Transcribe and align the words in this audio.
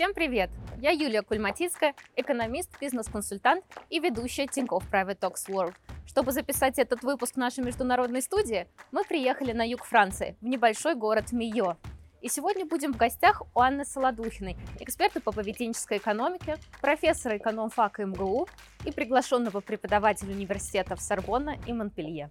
Всем 0.00 0.14
привет! 0.14 0.48
Я 0.78 0.92
Юлия 0.92 1.20
Кульматицкая, 1.20 1.94
экономист, 2.16 2.70
бизнес-консультант 2.80 3.62
и 3.90 4.00
ведущая 4.00 4.46
Тинькофф 4.46 4.82
Private 4.90 5.18
Talks 5.18 5.46
World. 5.46 5.74
Чтобы 6.06 6.32
записать 6.32 6.78
этот 6.78 7.02
выпуск 7.02 7.36
нашей 7.36 7.62
международной 7.62 8.22
студии, 8.22 8.66
мы 8.92 9.04
приехали 9.04 9.52
на 9.52 9.60
юг 9.68 9.84
Франции, 9.84 10.38
в 10.40 10.46
небольшой 10.46 10.94
город 10.94 11.32
Мио. 11.32 11.76
И 12.22 12.30
сегодня 12.30 12.64
будем 12.64 12.94
в 12.94 12.96
гостях 12.96 13.42
у 13.54 13.60
Анны 13.60 13.84
Солодухиной, 13.84 14.56
эксперта 14.78 15.20
по 15.20 15.32
поведенческой 15.32 15.98
экономике, 15.98 16.56
профессора 16.80 17.36
экономфака 17.36 18.06
МГУ 18.06 18.48
и 18.86 18.92
приглашенного 18.92 19.60
преподавателя 19.60 20.32
университетов 20.32 21.02
Сорбонна 21.02 21.58
и 21.66 21.74
Монпелье. 21.74 22.30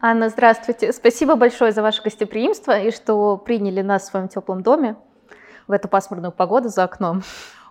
Анна, 0.00 0.28
здравствуйте. 0.28 0.92
Спасибо 0.92 1.34
большое 1.34 1.72
за 1.72 1.82
ваше 1.82 2.02
гостеприимство 2.02 2.78
и 2.78 2.92
что 2.92 3.36
приняли 3.36 3.82
нас 3.82 4.04
в 4.04 4.06
своем 4.06 4.28
теплом 4.28 4.62
доме 4.62 4.94
в 5.66 5.72
эту 5.72 5.88
пасмурную 5.88 6.30
погоду 6.30 6.68
за 6.68 6.84
окном. 6.84 7.24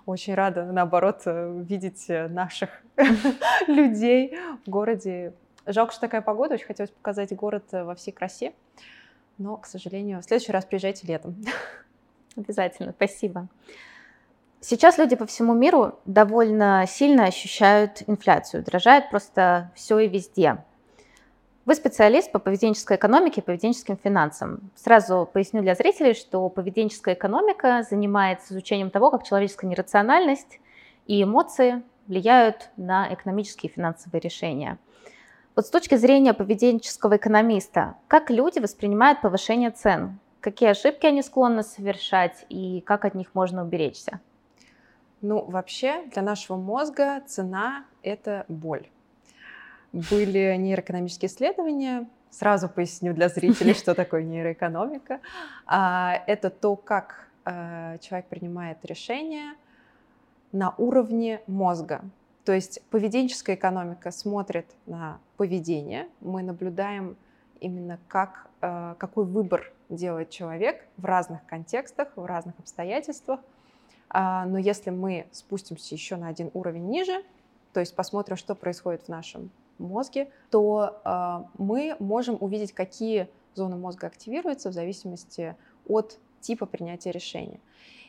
Очень 0.05 0.35
рада, 0.35 0.65
наоборот, 0.65 1.21
э, 1.23 1.63
видеть 1.63 2.09
э, 2.09 2.27
наших 2.27 2.69
людей 3.67 4.37
в 4.65 4.69
городе. 4.69 5.35
Жалко, 5.65 5.93
что 5.93 6.01
такая 6.01 6.19
погода. 6.19 6.55
Очень 6.55 6.65
хотелось 6.65 6.91
показать 6.91 7.33
город 7.33 7.63
э, 7.71 7.85
во 7.85 7.95
всей 7.95 8.11
красе. 8.11 8.51
Но, 9.37 9.55
к 9.55 9.65
сожалению, 9.65 10.19
в 10.19 10.25
следующий 10.25 10.51
раз 10.51 10.65
приезжайте 10.65 11.07
летом. 11.07 11.37
Обязательно. 12.35 12.91
Спасибо. 12.91 13.47
Сейчас 14.59 14.97
люди 14.97 15.15
по 15.15 15.25
всему 15.25 15.53
миру 15.53 15.97
довольно 16.03 16.83
сильно 16.89 17.23
ощущают 17.23 18.03
инфляцию. 18.05 18.63
Дорожает 18.63 19.09
просто 19.09 19.71
все 19.75 19.99
и 19.99 20.09
везде. 20.09 20.57
Вы 21.67 21.75
специалист 21.75 22.31
по 22.31 22.39
поведенческой 22.39 22.95
экономике 22.95 23.41
и 23.41 23.43
поведенческим 23.43 23.97
финансам. 23.97 24.71
Сразу 24.73 25.29
поясню 25.33 25.61
для 25.61 25.75
зрителей, 25.75 26.13
что 26.13 26.47
поведенческая 26.47 27.13
экономика 27.13 27.83
занимается 27.83 28.53
изучением 28.53 28.89
того, 28.89 29.11
как 29.11 29.25
человеческая 29.25 29.67
нерациональность 29.67 30.61
и 31.07 31.21
эмоции 31.21 31.83
влияют 32.07 32.69
на 32.77 33.13
экономические 33.13 33.69
и 33.69 33.73
финансовые 33.73 34.21
решения. 34.21 34.77
Вот 35.57 35.67
с 35.67 35.69
точки 35.69 35.95
зрения 35.95 36.33
поведенческого 36.33 37.17
экономиста, 37.17 37.95
как 38.07 38.29
люди 38.29 38.59
воспринимают 38.59 39.19
повышение 39.19 39.71
цен? 39.71 40.19
Какие 40.39 40.69
ошибки 40.69 41.05
они 41.05 41.21
склонны 41.21 41.63
совершать 41.63 42.45
и 42.47 42.79
как 42.79 43.03
от 43.03 43.13
них 43.13 43.31
можно 43.33 43.65
уберечься? 43.65 44.21
Ну, 45.19 45.43
вообще, 45.43 46.03
для 46.13 46.21
нашего 46.21 46.55
мозга 46.55 47.19
цена– 47.27 47.83
это 48.03 48.45
боль 48.47 48.87
были 50.09 50.55
нейроэкономические 50.57 51.29
исследования. 51.29 52.07
Сразу 52.29 52.69
поясню 52.69 53.13
для 53.13 53.29
зрителей, 53.29 53.73
что 53.73 53.95
такое 53.95 54.23
нейроэкономика. 54.23 55.19
А, 55.65 56.21
это 56.27 56.49
то, 56.49 56.75
как 56.75 57.29
э, 57.45 57.97
человек 58.01 58.27
принимает 58.27 58.83
решения 58.83 59.55
на 60.51 60.73
уровне 60.77 61.41
мозга. 61.47 62.01
То 62.45 62.53
есть 62.53 62.81
поведенческая 62.89 63.55
экономика 63.55 64.11
смотрит 64.11 64.67
на 64.85 65.19
поведение. 65.35 66.07
Мы 66.21 66.43
наблюдаем 66.43 67.17
именно 67.59 67.99
как, 68.07 68.47
э, 68.61 68.95
какой 68.97 69.25
выбор 69.25 69.71
делает 69.89 70.29
человек 70.29 70.85
в 70.97 71.05
разных 71.05 71.45
контекстах, 71.45 72.09
в 72.15 72.25
разных 72.25 72.57
обстоятельствах. 72.59 73.39
А, 74.09 74.45
но 74.45 74.57
если 74.57 74.89
мы 74.89 75.27
спустимся 75.31 75.95
еще 75.95 76.15
на 76.15 76.27
один 76.27 76.49
уровень 76.53 76.87
ниже, 76.89 77.23
то 77.73 77.79
есть 77.79 77.95
посмотрим, 77.95 78.37
что 78.37 78.55
происходит 78.55 79.03
в 79.03 79.09
нашем 79.09 79.49
мозге, 79.79 80.29
то 80.49 80.99
э, 81.03 81.43
мы 81.57 81.95
можем 81.99 82.37
увидеть, 82.39 82.73
какие 82.73 83.29
зоны 83.55 83.75
мозга 83.75 84.07
активируются 84.07 84.69
в 84.69 84.73
зависимости 84.73 85.55
от 85.87 86.19
типа 86.41 86.65
принятия 86.65 87.11
решения. 87.11 87.59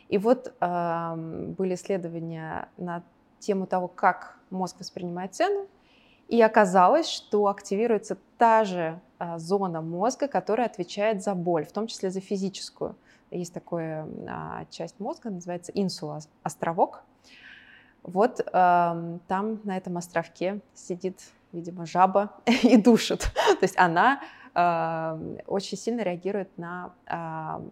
И 0.07 0.17
вот 0.17 0.53
э, 0.59 1.15
были 1.57 1.75
исследования 1.75 2.69
на 2.77 3.03
тему 3.39 3.67
того, 3.67 3.87
как 3.87 4.37
мозг 4.49 4.79
воспринимает 4.79 5.35
цену, 5.35 5.67
и 6.27 6.41
оказалось, 6.41 7.07
что 7.07 7.47
активируется 7.47 8.17
та 8.37 8.63
же 8.63 8.99
э, 9.19 9.37
зона 9.37 9.81
мозга, 9.81 10.27
которая 10.27 10.67
отвечает 10.67 11.23
за 11.23 11.33
боль, 11.35 11.65
в 11.65 11.71
том 11.71 11.87
числе 11.87 12.11
за 12.11 12.19
физическую. 12.21 12.95
Есть 13.31 13.53
такая 13.53 14.07
часть 14.71 14.99
мозга, 14.99 15.29
называется 15.29 15.71
инсула, 15.75 16.19
островок. 16.41 17.03
Вот 18.01 18.43
там 18.51 19.19
на 19.27 19.77
этом 19.77 19.97
островке 19.97 20.61
сидит 20.73 21.19
видимо, 21.51 21.85
жаба 21.85 22.33
и 22.63 22.77
душит. 22.77 23.31
То 23.59 23.63
есть 23.63 23.77
она 23.77 24.21
э, 24.53 25.39
очень 25.47 25.77
сильно 25.77 26.01
реагирует 26.01 26.57
на 26.57 26.93
э, 27.05 27.69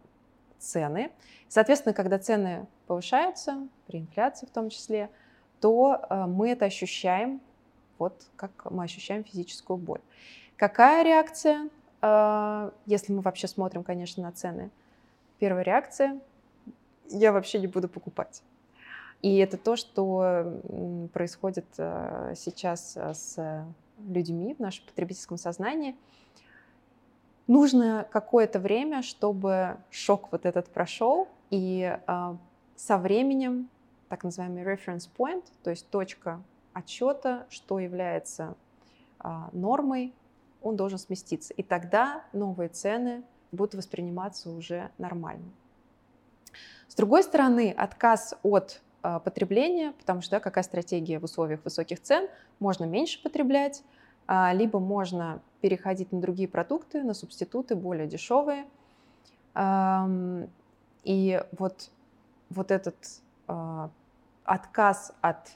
цены. 0.59 1.11
Соответственно, 1.47 1.93
когда 1.93 2.19
цены 2.19 2.67
повышаются, 2.87 3.67
при 3.87 3.99
инфляции 3.99 4.45
в 4.45 4.51
том 4.51 4.69
числе, 4.69 5.09
то 5.59 6.05
э, 6.09 6.25
мы 6.25 6.49
это 6.51 6.65
ощущаем, 6.65 7.41
вот 7.97 8.27
как 8.35 8.69
мы 8.69 8.83
ощущаем 8.83 9.23
физическую 9.23 9.77
боль. 9.77 10.01
Какая 10.55 11.03
реакция, 11.03 11.69
э, 12.01 12.71
если 12.85 13.13
мы 13.13 13.21
вообще 13.21 13.47
смотрим, 13.47 13.83
конечно, 13.83 14.23
на 14.23 14.31
цены? 14.31 14.69
Первая 15.39 15.63
реакция– 15.63 16.19
я 17.09 17.31
вообще 17.31 17.59
не 17.59 17.67
буду 17.67 17.87
покупать. 17.87 18.41
И 19.21 19.37
это 19.37 19.57
то, 19.57 19.75
что 19.75 21.09
происходит 21.13 21.65
э, 21.77 22.33
сейчас 22.35 22.95
э, 22.95 23.13
с 23.13 23.65
людьми 24.07 24.53
в 24.53 24.59
нашем 24.59 24.85
потребительском 24.85 25.37
сознании. 25.37 25.95
Нужно 27.47 28.07
какое-то 28.11 28.59
время, 28.59 29.01
чтобы 29.01 29.77
шок 29.89 30.31
вот 30.31 30.45
этот 30.45 30.69
прошел, 30.69 31.27
и 31.49 31.97
э, 32.05 32.35
со 32.75 32.97
временем 32.97 33.69
так 34.09 34.23
называемый 34.23 34.63
reference 34.63 35.09
point, 35.17 35.43
то 35.63 35.71
есть 35.71 35.89
точка 35.89 36.41
отчета, 36.73 37.45
что 37.49 37.79
является 37.79 38.55
нормой, 39.51 40.13
он 40.61 40.77
должен 40.77 40.99
сместиться. 40.99 41.53
И 41.55 41.63
тогда 41.63 42.23
новые 42.31 42.69
цены 42.69 43.23
будут 43.51 43.75
восприниматься 43.75 44.49
уже 44.49 44.91
нормально. 44.97 45.49
С 46.87 46.95
другой 46.95 47.23
стороны, 47.23 47.73
отказ 47.75 48.35
от 48.43 48.81
потребления, 49.23 49.93
потому 49.99 50.21
что 50.21 50.31
да, 50.31 50.39
какая 50.39 50.63
стратегия 50.63 51.19
в 51.19 51.23
условиях 51.23 51.63
высоких 51.63 52.01
цен? 52.01 52.27
Можно 52.59 52.85
меньше 52.85 53.21
потреблять, 53.21 53.83
а, 54.27 54.51
либо 54.53 54.79
можно 54.79 55.41
переходить 55.61 56.11
на 56.11 56.19
другие 56.19 56.49
продукты, 56.49 57.03
на 57.03 57.13
субституты 57.13 57.75
более 57.75 58.07
дешевые. 58.07 58.65
И 61.03 61.41
вот, 61.57 61.89
вот 62.49 62.71
этот 62.71 62.95
а, 63.47 63.89
отказ 64.43 65.13
от 65.21 65.51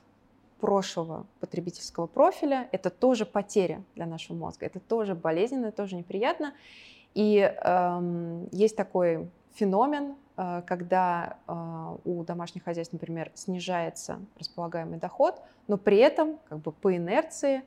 прошлого 0.60 1.26
потребительского 1.40 2.08
профиля, 2.08 2.70
это 2.72 2.90
тоже 2.90 3.26
потеря 3.26 3.84
для 3.96 4.06
нашего 4.06 4.38
мозга, 4.38 4.66
это 4.66 4.80
тоже 4.80 5.16
болезненно, 5.16 5.72
тоже 5.72 5.96
неприятно. 5.96 6.54
И 7.16 7.52
есть 8.52 8.76
такой 8.76 9.28
феномен, 9.54 10.16
когда 10.36 11.38
э, 11.48 11.98
у 12.06 12.24
домашних 12.24 12.64
хозяйств, 12.64 12.94
например, 12.94 13.32
снижается 13.34 14.20
располагаемый 14.38 14.98
доход, 14.98 15.42
но 15.68 15.78
при 15.78 15.98
этом 15.98 16.40
как 16.48 16.60
бы 16.60 16.72
по 16.72 16.96
инерции 16.96 17.64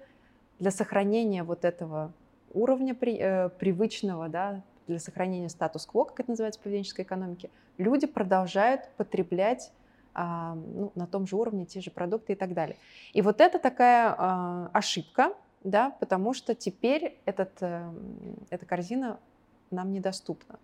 для 0.59 0.71
сохранения 0.71 1.43
вот 1.43 1.65
этого 1.65 2.13
уровня 2.53 2.95
при, 2.95 3.19
э, 3.19 3.49
привычного, 3.51 4.29
да, 4.29 4.63
для 4.87 4.99
сохранения 4.99 5.49
статус-кво, 5.49 6.05
как 6.05 6.21
это 6.21 6.31
называется 6.31 6.61
в 6.61 6.63
поведенческой 6.63 7.05
экономике, 7.05 7.51
люди 7.79 8.07
продолжают 8.07 8.89
потреблять 8.97 9.73
а, 10.13 10.55
ну, 10.55 10.93
на 10.95 11.07
том 11.07 11.27
же 11.27 11.37
уровне 11.37 11.65
те 11.65 11.81
же 11.81 11.91
продукты 11.91 12.35
и 12.35 12.37
так 12.37 12.55
далее. 12.55 12.77
И 13.13 13.23
вот 13.23 13.41
это 13.41 13.59
такая 13.59 14.15
а, 14.17 14.71
ошибка, 14.73 15.35
да, 15.65 15.91
потому 15.99 16.35
что 16.35 16.55
теперь 16.55 17.19
этот, 17.25 17.51
эта 18.51 18.67
корзина 18.67 19.19
нам 19.71 19.93
недоступна. 19.93 20.59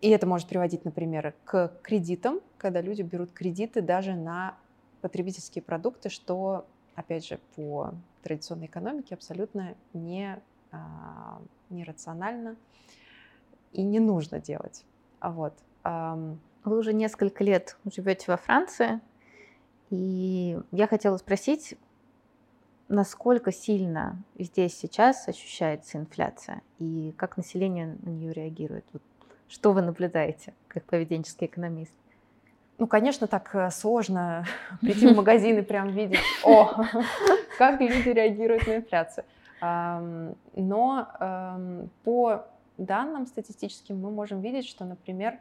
И 0.00 0.10
это 0.10 0.26
может 0.26 0.48
приводить, 0.48 0.84
например, 0.84 1.34
к 1.44 1.72
кредитам, 1.82 2.40
когда 2.56 2.80
люди 2.80 3.02
берут 3.02 3.32
кредиты 3.32 3.82
даже 3.82 4.14
на 4.14 4.56
потребительские 5.00 5.62
продукты, 5.62 6.08
что, 6.08 6.66
опять 6.94 7.26
же, 7.26 7.40
по 7.56 7.94
традиционной 8.22 8.66
экономике 8.66 9.14
абсолютно 9.14 9.74
не, 9.92 10.40
а, 10.70 11.40
нерационально 11.70 12.56
и 13.72 13.82
не 13.82 14.00
нужно 14.00 14.40
делать. 14.40 14.84
Вот. 15.20 15.54
Вы 15.84 16.78
уже 16.78 16.92
несколько 16.92 17.42
лет 17.44 17.76
живете 17.90 18.24
во 18.28 18.36
Франции, 18.36 19.00
и 19.90 20.58
я 20.70 20.86
хотела 20.86 21.16
спросить, 21.16 21.76
насколько 22.88 23.52
сильно 23.52 24.22
здесь 24.38 24.76
сейчас 24.76 25.28
ощущается 25.28 25.98
инфляция 25.98 26.62
и 26.78 27.14
как 27.16 27.36
население 27.36 27.96
на 28.02 28.10
нее 28.10 28.32
реагирует? 28.32 28.84
Вот 28.92 29.02
что 29.48 29.72
вы 29.72 29.82
наблюдаете 29.82 30.54
как 30.68 30.84
поведенческий 30.84 31.46
экономист? 31.46 31.92
Ну, 32.78 32.86
конечно, 32.86 33.26
так 33.26 33.54
э, 33.54 33.70
сложно 33.70 34.46
прийти 34.80 35.08
в 35.08 35.16
магазин 35.16 35.58
и 35.58 35.62
прям 35.62 35.88
видеть, 35.90 36.20
о, 36.44 36.84
как 37.58 37.80
люди 37.80 38.08
реагируют 38.08 38.66
на 38.66 38.76
инфляцию. 38.76 39.24
Но 40.54 41.88
по 42.04 42.44
данным 42.76 43.26
статистическим 43.26 44.00
мы 44.00 44.10
можем 44.10 44.40
видеть, 44.40 44.66
что, 44.66 44.84
например, 44.84 45.38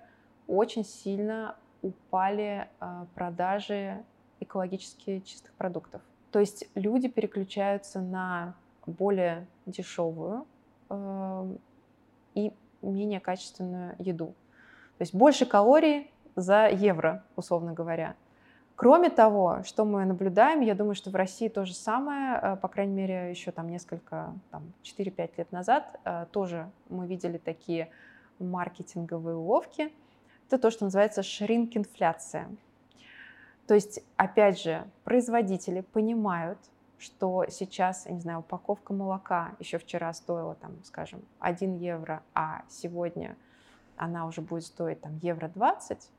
очень 0.48 0.84
сильно 0.84 1.56
упали 1.82 2.68
э, 2.80 3.06
продажи 3.14 4.04
экологически 4.40 5.20
чистых 5.20 5.52
продуктов. 5.54 6.02
То 6.32 6.40
есть 6.40 6.68
люди 6.76 7.08
переключаются 7.08 8.02
на 8.02 8.56
более 8.86 9.46
дешевую 9.66 10.46
э, 10.90 11.56
и 12.34 12.52
менее 12.92 13.20
качественную 13.20 13.96
еду. 14.00 14.36
То 14.98 15.02
есть 15.02 15.14
больше 15.14 15.46
калорий 15.46 16.12
за 16.36 16.68
евро, 16.68 17.24
условно 17.36 17.74
говоря. 17.74 18.16
Кроме 18.76 19.10
того, 19.10 19.64
что 19.64 19.86
мы 19.86 20.06
наблюдаем, 20.06 20.62
я 20.62 20.76
думаю, 20.76 20.94
что 20.94 21.10
в 21.10 21.16
России 21.16 21.48
то 21.48 21.66
же 21.66 21.74
самое, 21.74 22.40
э, 22.40 22.56
по 22.58 22.68
крайней 22.68 22.94
мере, 22.94 23.32
еще 23.32 23.52
там 23.52 23.70
несколько, 23.70 24.32
там, 24.52 24.72
4-5 24.84 25.32
лет 25.38 25.52
назад 25.52 26.00
э, 26.06 26.28
тоже 26.32 26.70
мы 26.90 27.08
видели 27.08 27.40
такие 27.40 27.90
маркетинговые 28.38 29.36
уловки. 29.36 29.92
Это 30.48 30.60
то, 30.60 30.70
что 30.70 30.86
называется 30.86 31.24
шринк-инфляция. 31.24 32.50
То 33.66 33.74
есть, 33.74 34.00
опять 34.16 34.62
же, 34.62 34.86
производители 35.04 35.82
понимают, 35.82 36.60
что 36.98 37.46
сейчас, 37.50 38.06
я 38.06 38.14
не 38.14 38.22
знаю, 38.22 38.40
упаковка 38.40 38.94
молока 38.94 39.56
еще 39.60 39.78
вчера 39.78 40.14
стоила, 40.14 40.56
там, 40.56 40.72
скажем, 40.84 41.22
1 41.40 41.78
евро, 41.78 42.24
а 42.34 42.64
сегодня 42.70 43.38
она 43.96 44.26
уже 44.26 44.42
будет 44.42 44.66
стоить 44.66 45.02
там 45.02 45.18
евро 45.18 45.48
20, 45.48 46.10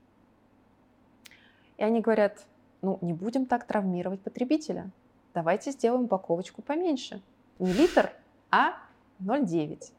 и 1.79 1.83
они 1.83 2.01
говорят, 2.01 2.47
ну, 2.83 2.99
не 3.01 3.13
будем 3.13 3.47
так 3.47 3.65
травмировать 3.65 4.21
потребителя. 4.21 4.91
Давайте 5.35 5.71
сделаем 5.71 6.05
упаковочку 6.05 6.63
поменьше. 6.63 7.23
Не 7.59 7.73
литр, 7.73 8.11
а 8.51 8.75
0,9. 9.21 9.93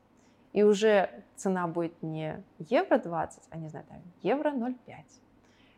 И 0.53 0.63
уже 0.63 1.09
цена 1.35 1.67
будет 1.67 2.01
не 2.01 2.43
евро 2.57 2.97
20, 2.97 3.43
а, 3.49 3.57
не 3.57 3.69
знаю, 3.69 3.85
там, 3.87 4.01
евро 4.21 4.49
0,5. 4.51 5.03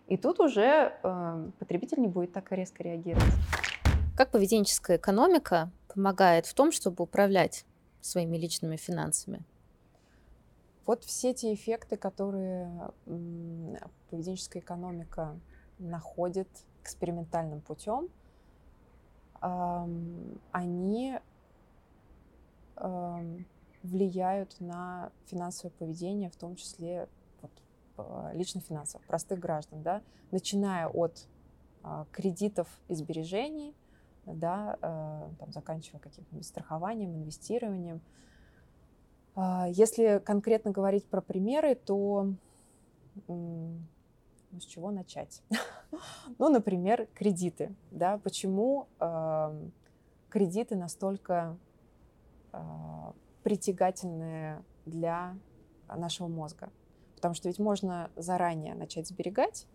И 0.07 0.18
тут 0.18 0.39
уже 0.39 0.94
э, 1.03 1.50
потребитель 1.59 2.01
не 2.01 2.07
будет 2.07 2.33
так 2.33 2.51
резко 2.51 2.83
реагировать. 2.83 3.33
Как 4.21 4.29
поведенческая 4.29 4.97
экономика 4.97 5.71
помогает 5.88 6.45
в 6.45 6.53
том, 6.53 6.71
чтобы 6.71 7.06
управлять 7.06 7.65
своими 8.01 8.38
личными 8.38 8.75
финансами? 8.75 9.44
Вот 10.85 11.03
все 11.06 11.33
те 11.33 11.56
эффекты, 11.56 11.97
которые 11.97 12.91
поведенческая 14.12 14.62
экономика 14.62 15.39
находит 15.79 16.47
экспериментальным 16.83 17.62
путем, 17.62 18.09
они 20.51 21.17
влияют 23.81 24.56
на 24.59 25.12
финансовое 25.25 25.71
поведение, 25.71 26.29
в 26.29 26.35
том 26.35 26.56
числе 26.57 27.09
вот, 27.41 28.33
личных 28.33 28.65
финансов, 28.65 29.01
простых 29.07 29.39
граждан, 29.39 29.81
да, 29.81 30.03
начиная 30.29 30.88
от 30.88 31.27
а, 31.81 32.06
кредитов 32.12 32.67
и 32.88 32.94
сбережений, 32.94 33.74
да, 34.25 34.77
э, 34.81 35.29
там, 35.39 35.51
заканчивая 35.51 36.00
каким-то 36.00 36.44
страхованием, 36.44 37.15
инвестированием. 37.15 38.01
А, 39.35 39.68
если 39.69 40.21
конкретно 40.23 40.71
говорить 40.71 41.06
про 41.06 41.21
примеры, 41.21 41.75
то 41.75 42.33
ну, 43.27 43.79
с 44.59 44.65
чего 44.65 44.91
начать? 44.91 45.41
ну, 46.38 46.50
например, 46.50 47.07
кредиты. 47.13 47.73
Да? 47.91 48.18
Почему 48.18 48.88
э, 49.00 49.69
кредиты 50.29 50.75
настолько 50.75 51.57
э, 52.51 52.59
притягательны 53.44 54.63
для 54.85 55.38
нашего 55.88 56.27
мозга? 56.27 56.69
Потому 57.15 57.33
что 57.35 57.47
ведь 57.50 57.59
можно 57.59 58.09
заранее 58.15 58.74
начать 58.74 59.07
сберегать, 59.07 59.67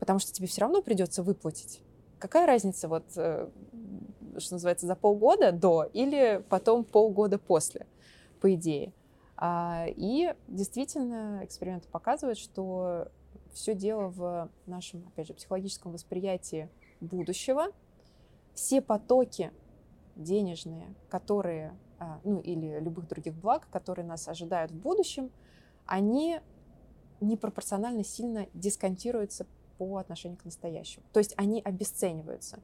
потому 0.00 0.18
что 0.18 0.32
тебе 0.32 0.48
все 0.48 0.62
равно 0.62 0.82
придется 0.82 1.22
выплатить. 1.22 1.82
Какая 2.22 2.46
разница, 2.46 2.86
вот, 2.86 3.02
э, 3.16 3.48
что 4.38 4.54
называется, 4.54 4.86
за 4.86 4.94
полгода 4.94 5.50
до 5.50 5.82
или 5.92 6.40
потом 6.48 6.84
полгода 6.84 7.36
после, 7.36 7.84
по 8.40 8.54
идее? 8.54 8.92
А, 9.36 9.86
и 9.88 10.32
действительно 10.46 11.40
эксперименты 11.42 11.88
показывают, 11.88 12.38
что 12.38 13.08
все 13.52 13.74
дело 13.74 14.06
в 14.06 14.48
нашем, 14.66 15.04
опять 15.08 15.26
же, 15.26 15.34
психологическом 15.34 15.90
восприятии 15.90 16.68
будущего. 17.00 17.72
Все 18.54 18.80
потоки 18.80 19.50
денежные, 20.14 20.94
которые, 21.08 21.76
а, 21.98 22.20
ну 22.22 22.38
или 22.38 22.78
любых 22.78 23.08
других 23.08 23.34
благ, 23.34 23.66
которые 23.72 24.06
нас 24.06 24.28
ожидают 24.28 24.70
в 24.70 24.76
будущем, 24.76 25.32
они 25.86 26.38
непропорционально 27.20 28.04
сильно 28.04 28.46
дисконтируются 28.54 29.44
по 29.86 29.98
отношению 29.98 30.38
к 30.38 30.44
настоящему. 30.44 31.04
То 31.12 31.18
есть 31.18 31.34
они 31.36 31.60
обесцениваются. 31.60 32.58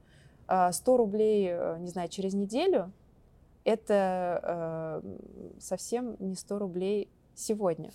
100 0.44 0.48
а, 0.48 0.96
рублей, 0.96 1.48
э, 1.50 1.76
не 1.78 1.88
знаю, 1.88 2.08
через 2.08 2.34
неделю– 2.34 2.92
это 3.64 5.02
э, 5.04 5.58
совсем 5.60 6.16
не 6.20 6.36
100 6.36 6.58
рублей 6.58 7.10
сегодня. 7.34 7.90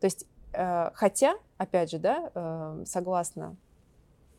То 0.00 0.06
есть 0.06 0.26
Э, 0.52 0.90
хотя, 0.94 1.34
опять 1.58 1.90
же, 1.90 1.98
да, 1.98 2.76
согласно 2.84 3.56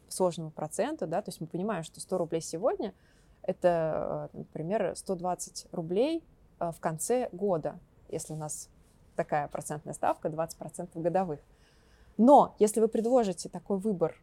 сложному 0.08 0.52
проценту, 0.52 1.08
да, 1.08 1.22
то 1.22 1.30
есть 1.30 1.42
мы 1.42 1.48
понимаем, 1.48 1.84
что 1.84 2.00
100 2.00 2.18
рублей 2.18 2.42
сегодня– 2.42 2.94
это, 3.42 4.30
например, 4.34 4.96
120 4.96 5.68
рублей 5.72 6.24
в 6.60 6.76
конце 6.80 7.30
года, 7.32 7.80
если 8.10 8.34
у 8.34 8.38
нас 8.38 8.70
такая 9.16 9.48
процентная 9.48 9.94
ставка, 9.94 10.30
20% 10.30 11.02
годовых. 11.02 11.40
Но 12.18 12.56
если 12.60 12.80
вы 12.80 12.88
предложите 12.88 13.50
такой 13.50 13.77
выбор 13.77 14.15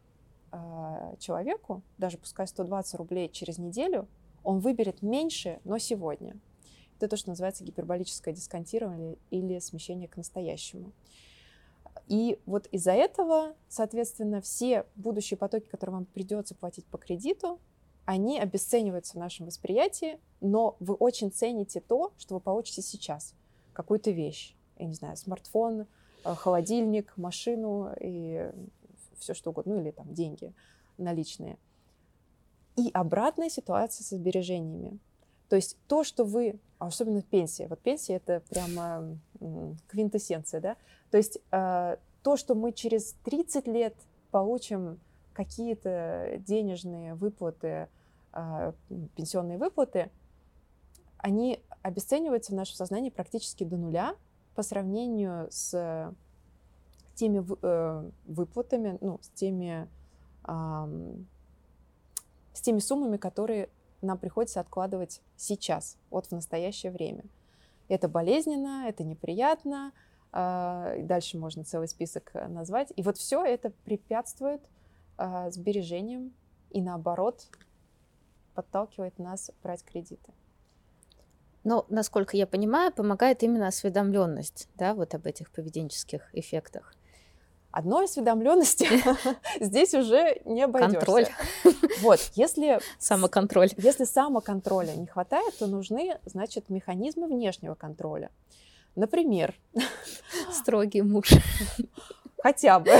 человеку, 1.19 1.81
даже 1.97 2.17
пускай 2.17 2.47
120 2.47 2.95
рублей 2.95 3.29
через 3.29 3.57
неделю, 3.57 4.07
он 4.43 4.59
выберет 4.59 5.01
меньше, 5.01 5.59
но 5.63 5.77
сегодня. 5.77 6.35
Это 6.97 7.07
то, 7.07 7.17
что 7.17 7.29
называется 7.29 7.63
гиперболическое 7.63 8.33
дисконтирование 8.33 9.17
или 9.29 9.59
смещение 9.59 10.07
к 10.07 10.17
настоящему. 10.17 10.91
И 12.07 12.39
вот 12.45 12.67
из-за 12.67 12.91
этого, 12.91 13.55
соответственно, 13.69 14.41
все 14.41 14.85
будущие 14.95 15.37
потоки, 15.37 15.67
которые 15.67 15.95
вам 15.95 16.05
придется 16.05 16.55
платить 16.55 16.85
по 16.85 16.97
кредиту, 16.97 17.59
они 18.05 18.39
обесцениваются 18.39 19.13
в 19.13 19.19
нашем 19.19 19.45
восприятии, 19.45 20.19
но 20.41 20.75
вы 20.79 20.95
очень 20.95 21.31
цените 21.31 21.79
то, 21.79 22.11
что 22.17 22.35
вы 22.35 22.41
получите 22.41 22.81
сейчас. 22.81 23.33
Какую-то 23.73 24.11
вещь, 24.11 24.55
я 24.77 24.87
не 24.87 24.93
знаю, 24.93 25.15
смартфон, 25.15 25.81
э, 25.81 25.85
холодильник, 26.23 27.15
машину 27.17 27.93
и 27.99 28.51
все 29.17 29.33
что 29.33 29.51
угодно, 29.51 29.75
ну 29.75 29.81
или 29.81 29.91
там 29.91 30.13
деньги 30.13 30.53
наличные. 30.97 31.57
И 32.75 32.89
обратная 32.93 33.49
ситуация 33.49 34.03
со 34.03 34.15
сбережениями. 34.15 34.99
То 35.49 35.55
есть 35.57 35.77
то, 35.87 36.03
что 36.03 36.23
вы, 36.23 36.59
особенно 36.79 37.21
пенсия, 37.21 37.67
вот 37.67 37.79
пенсия 37.79 38.15
это 38.15 38.41
прямо 38.49 39.17
квинтэссенция, 39.87 40.61
да, 40.61 40.77
то 41.09 41.17
есть 41.17 41.39
э, 41.51 41.97
то, 42.23 42.37
что 42.37 42.55
мы 42.55 42.71
через 42.71 43.13
30 43.25 43.67
лет 43.67 43.95
получим 44.31 44.99
какие-то 45.33 46.37
денежные 46.39 47.15
выплаты, 47.15 47.89
э, 48.33 48.73
пенсионные 49.15 49.57
выплаты, 49.57 50.09
они 51.17 51.61
обесцениваются 51.81 52.53
в 52.53 52.55
нашем 52.55 52.75
сознании 52.75 53.09
практически 53.09 53.63
до 53.63 53.75
нуля 53.77 54.15
по 54.55 54.63
сравнению 54.63 55.47
с 55.51 56.15
теми 57.15 57.45
э, 57.61 58.11
выплатами, 58.25 58.97
ну, 59.01 59.19
с 59.21 59.29
теми, 59.29 59.87
с 60.43 62.61
теми 62.61 62.79
суммами, 62.79 63.17
которые 63.17 63.69
нам 64.01 64.17
приходится 64.17 64.59
откладывать 64.59 65.21
сейчас, 65.35 65.97
вот 66.09 66.27
в 66.27 66.31
настоящее 66.31 66.91
время. 66.91 67.23
Это 67.87 68.07
болезненно, 68.07 68.85
это 68.87 69.03
неприятно, 69.03 69.91
а, 70.31 70.95
дальше 70.99 71.37
можно 71.37 71.63
целый 71.63 71.87
список 71.87 72.31
э, 72.33 72.47
назвать. 72.47 72.93
И 72.95 73.03
вот 73.03 73.17
все 73.17 73.43
это 73.43 73.71
препятствует 73.83 74.61
а, 75.17 75.49
сбережениям 75.51 76.33
и 76.69 76.81
наоборот 76.81 77.47
подталкивает 78.53 79.19
нас 79.19 79.51
брать 79.61 79.83
кредиты. 79.83 80.33
Но, 81.63 81.85
насколько 81.89 82.35
я 82.35 82.47
понимаю, 82.47 82.91
помогает 82.91 83.43
именно 83.43 83.67
осведомленность, 83.67 84.67
да, 84.75 84.93
вот 84.93 85.13
об 85.13 85.27
этих 85.27 85.51
поведенческих 85.51 86.21
эффектах. 86.33 86.93
Одной 87.71 88.05
осведомленности 88.05 88.87
здесь 89.63 89.93
уже 89.93 90.41
не 90.43 90.63
обойдешься. 90.63 90.97
Контроль. 90.97 91.27
Вот, 92.01 92.19
если... 92.35 92.79
Самоконтроль. 92.99 93.69
Если 93.77 94.03
самоконтроля 94.03 94.93
не 94.93 95.07
хватает, 95.07 95.57
то 95.57 95.67
нужны, 95.67 96.19
значит, 96.25 96.69
механизмы 96.69 97.27
внешнего 97.27 97.75
контроля. 97.75 98.29
Например... 98.95 99.55
Строгий 100.51 101.01
муж. 101.01 101.29
Хотя 102.41 102.79
бы. 102.79 102.91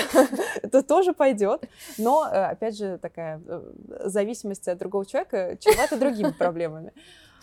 Это 0.61 0.83
тоже 0.83 1.13
пойдет. 1.13 1.67
Но, 1.97 2.27
э, 2.31 2.45
опять 2.45 2.77
же, 2.77 2.97
такая 2.97 3.41
э, 3.45 3.61
зависимость 4.05 4.67
от 4.67 4.77
другого 4.77 5.05
человека 5.05 5.57
чревата 5.59 5.97
другими 5.97 6.31
проблемами. 6.31 6.93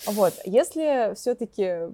Вот. 0.07 0.35
Если 0.45 1.15
все-таки 1.15 1.89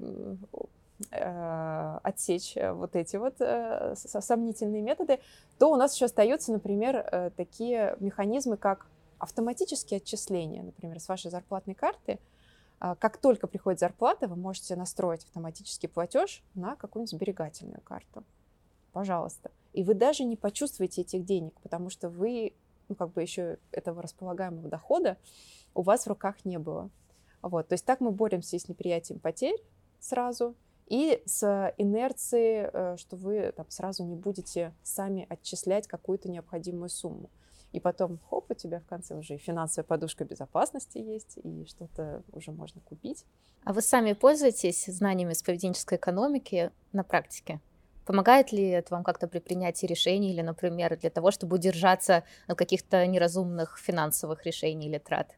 э, 1.10 1.98
отсечь 2.02 2.56
э, 2.56 2.72
вот 2.72 2.96
эти 2.96 3.16
вот 3.16 3.34
э, 3.40 3.94
сомнительные 3.96 4.82
методы, 4.82 5.20
то 5.58 5.70
у 5.70 5.76
нас 5.76 5.94
еще 5.94 6.06
остаются, 6.06 6.52
например, 6.52 7.32
такие 7.36 7.96
механизмы, 8.00 8.56
как 8.56 8.86
автоматические 9.18 9.98
отчисления, 9.98 10.62
например, 10.62 11.00
с 11.00 11.08
вашей 11.08 11.30
зарплатной 11.30 11.74
карты. 11.74 12.18
Э, 12.80 12.94
как 12.98 13.16
только 13.16 13.46
приходит 13.46 13.80
зарплата, 13.80 14.28
вы 14.28 14.36
можете 14.36 14.76
настроить 14.76 15.24
автоматический 15.24 15.88
платеж 15.88 16.42
на 16.54 16.76
какую-нибудь 16.76 17.10
сберегательную 17.10 17.80
карту. 17.80 18.24
Пожалуйста. 18.92 19.50
И 19.72 19.82
вы 19.82 19.94
даже 19.94 20.24
не 20.24 20.36
почувствуете 20.36 21.00
этих 21.00 21.24
денег, 21.24 21.54
потому 21.62 21.90
что 21.90 22.08
вы, 22.08 22.54
ну, 22.88 22.94
как 22.94 23.12
бы 23.12 23.22
еще 23.22 23.58
этого 23.72 24.02
располагаемого 24.02 24.68
дохода 24.68 25.16
у 25.74 25.82
вас 25.82 26.04
в 26.04 26.08
руках 26.08 26.44
не 26.44 26.58
было. 26.58 26.90
Вот. 27.44 27.68
То 27.68 27.74
есть 27.74 27.84
так 27.84 28.00
мы 28.00 28.10
боремся 28.10 28.58
с 28.58 28.68
неприятием 28.68 29.20
потерь 29.20 29.62
сразу, 30.00 30.56
и 30.86 31.22
с 31.24 31.72
инерцией, 31.78 32.68
э, 32.72 32.96
что 32.98 33.16
вы 33.16 33.52
там 33.56 33.66
сразу 33.70 34.04
не 34.04 34.16
будете 34.16 34.74
сами 34.82 35.26
отчислять 35.28 35.86
какую-то 35.86 36.30
необходимую 36.30 36.88
сумму. 36.88 37.30
И 37.72 37.80
потом, 37.80 38.18
хоп, 38.28 38.50
у 38.50 38.54
тебя 38.54 38.80
в 38.80 38.86
конце 38.86 39.14
уже 39.14 39.34
и 39.34 39.38
финансовая 39.38 39.86
подушка 39.86 40.24
безопасности 40.24 40.98
есть, 40.98 41.38
и 41.42 41.64
что-то 41.66 42.22
уже 42.32 42.52
можно 42.52 42.80
купить. 42.80 43.24
А 43.64 43.72
вы 43.72 43.80
сами 43.80 44.12
пользуетесь 44.12 44.86
знаниями 44.86 45.32
с 45.32 45.42
поведенческой 45.42 45.98
экономики 45.98 46.70
на 46.92 47.02
практике? 47.02 47.60
Помогает 48.06 48.52
ли 48.52 48.68
это 48.68 48.94
вам 48.94 49.02
как-то 49.02 49.26
при 49.26 49.38
принятии 49.38 49.86
решений 49.86 50.32
или, 50.32 50.42
например, 50.42 50.98
для 50.98 51.10
того, 51.10 51.30
чтобы 51.30 51.56
удержаться 51.56 52.24
от 52.46 52.58
каких-то 52.58 53.06
неразумных 53.06 53.78
финансовых 53.78 54.44
решений 54.44 54.88
или 54.88 54.98
трат? 54.98 55.34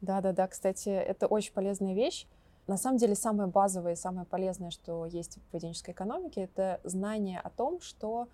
Да-да-да, 0.00 0.46
кстати, 0.48 0.88
это 0.88 1.26
очень 1.26 1.52
полезная 1.52 1.94
вещь. 1.94 2.26
На 2.66 2.76
самом 2.76 2.98
деле 2.98 3.14
самое 3.14 3.48
базовое 3.48 3.94
и 3.94 3.96
самое 3.96 4.26
полезное, 4.26 4.70
что 4.70 5.04
есть 5.06 5.38
в 5.38 5.42
поведенческой 5.50 5.92
экономике, 5.92 6.42
это 6.42 6.80
знание 6.84 7.40
о 7.40 7.50
том, 7.50 7.80
что 7.80 8.28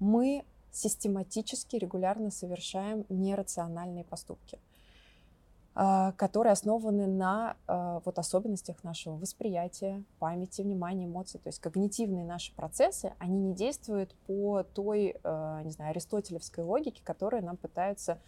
мы 0.00 0.44
систематически, 0.72 1.76
регулярно 1.76 2.30
совершаем 2.30 3.04
нерациональные 3.08 4.04
поступки, 4.04 4.58
а, 5.74 6.12
которые 6.12 6.52
основаны 6.52 7.06
на 7.06 7.56
а, 7.66 8.00
вот 8.04 8.18
особенностях 8.18 8.82
нашего 8.82 9.14
восприятия, 9.16 10.02
памяти, 10.18 10.62
внимания, 10.62 11.04
эмоций. 11.04 11.38
То 11.38 11.48
есть 11.48 11.60
когнитивные 11.60 12.24
наши 12.24 12.54
процессы, 12.54 13.14
они 13.18 13.38
не 13.38 13.54
действуют 13.54 14.14
по 14.26 14.64
той, 14.64 15.16
а, 15.22 15.62
не 15.62 15.70
знаю, 15.70 15.90
аристотелевской 15.90 16.64
логике, 16.64 17.02
которая 17.04 17.42
нам 17.42 17.56
пытаются 17.56 18.18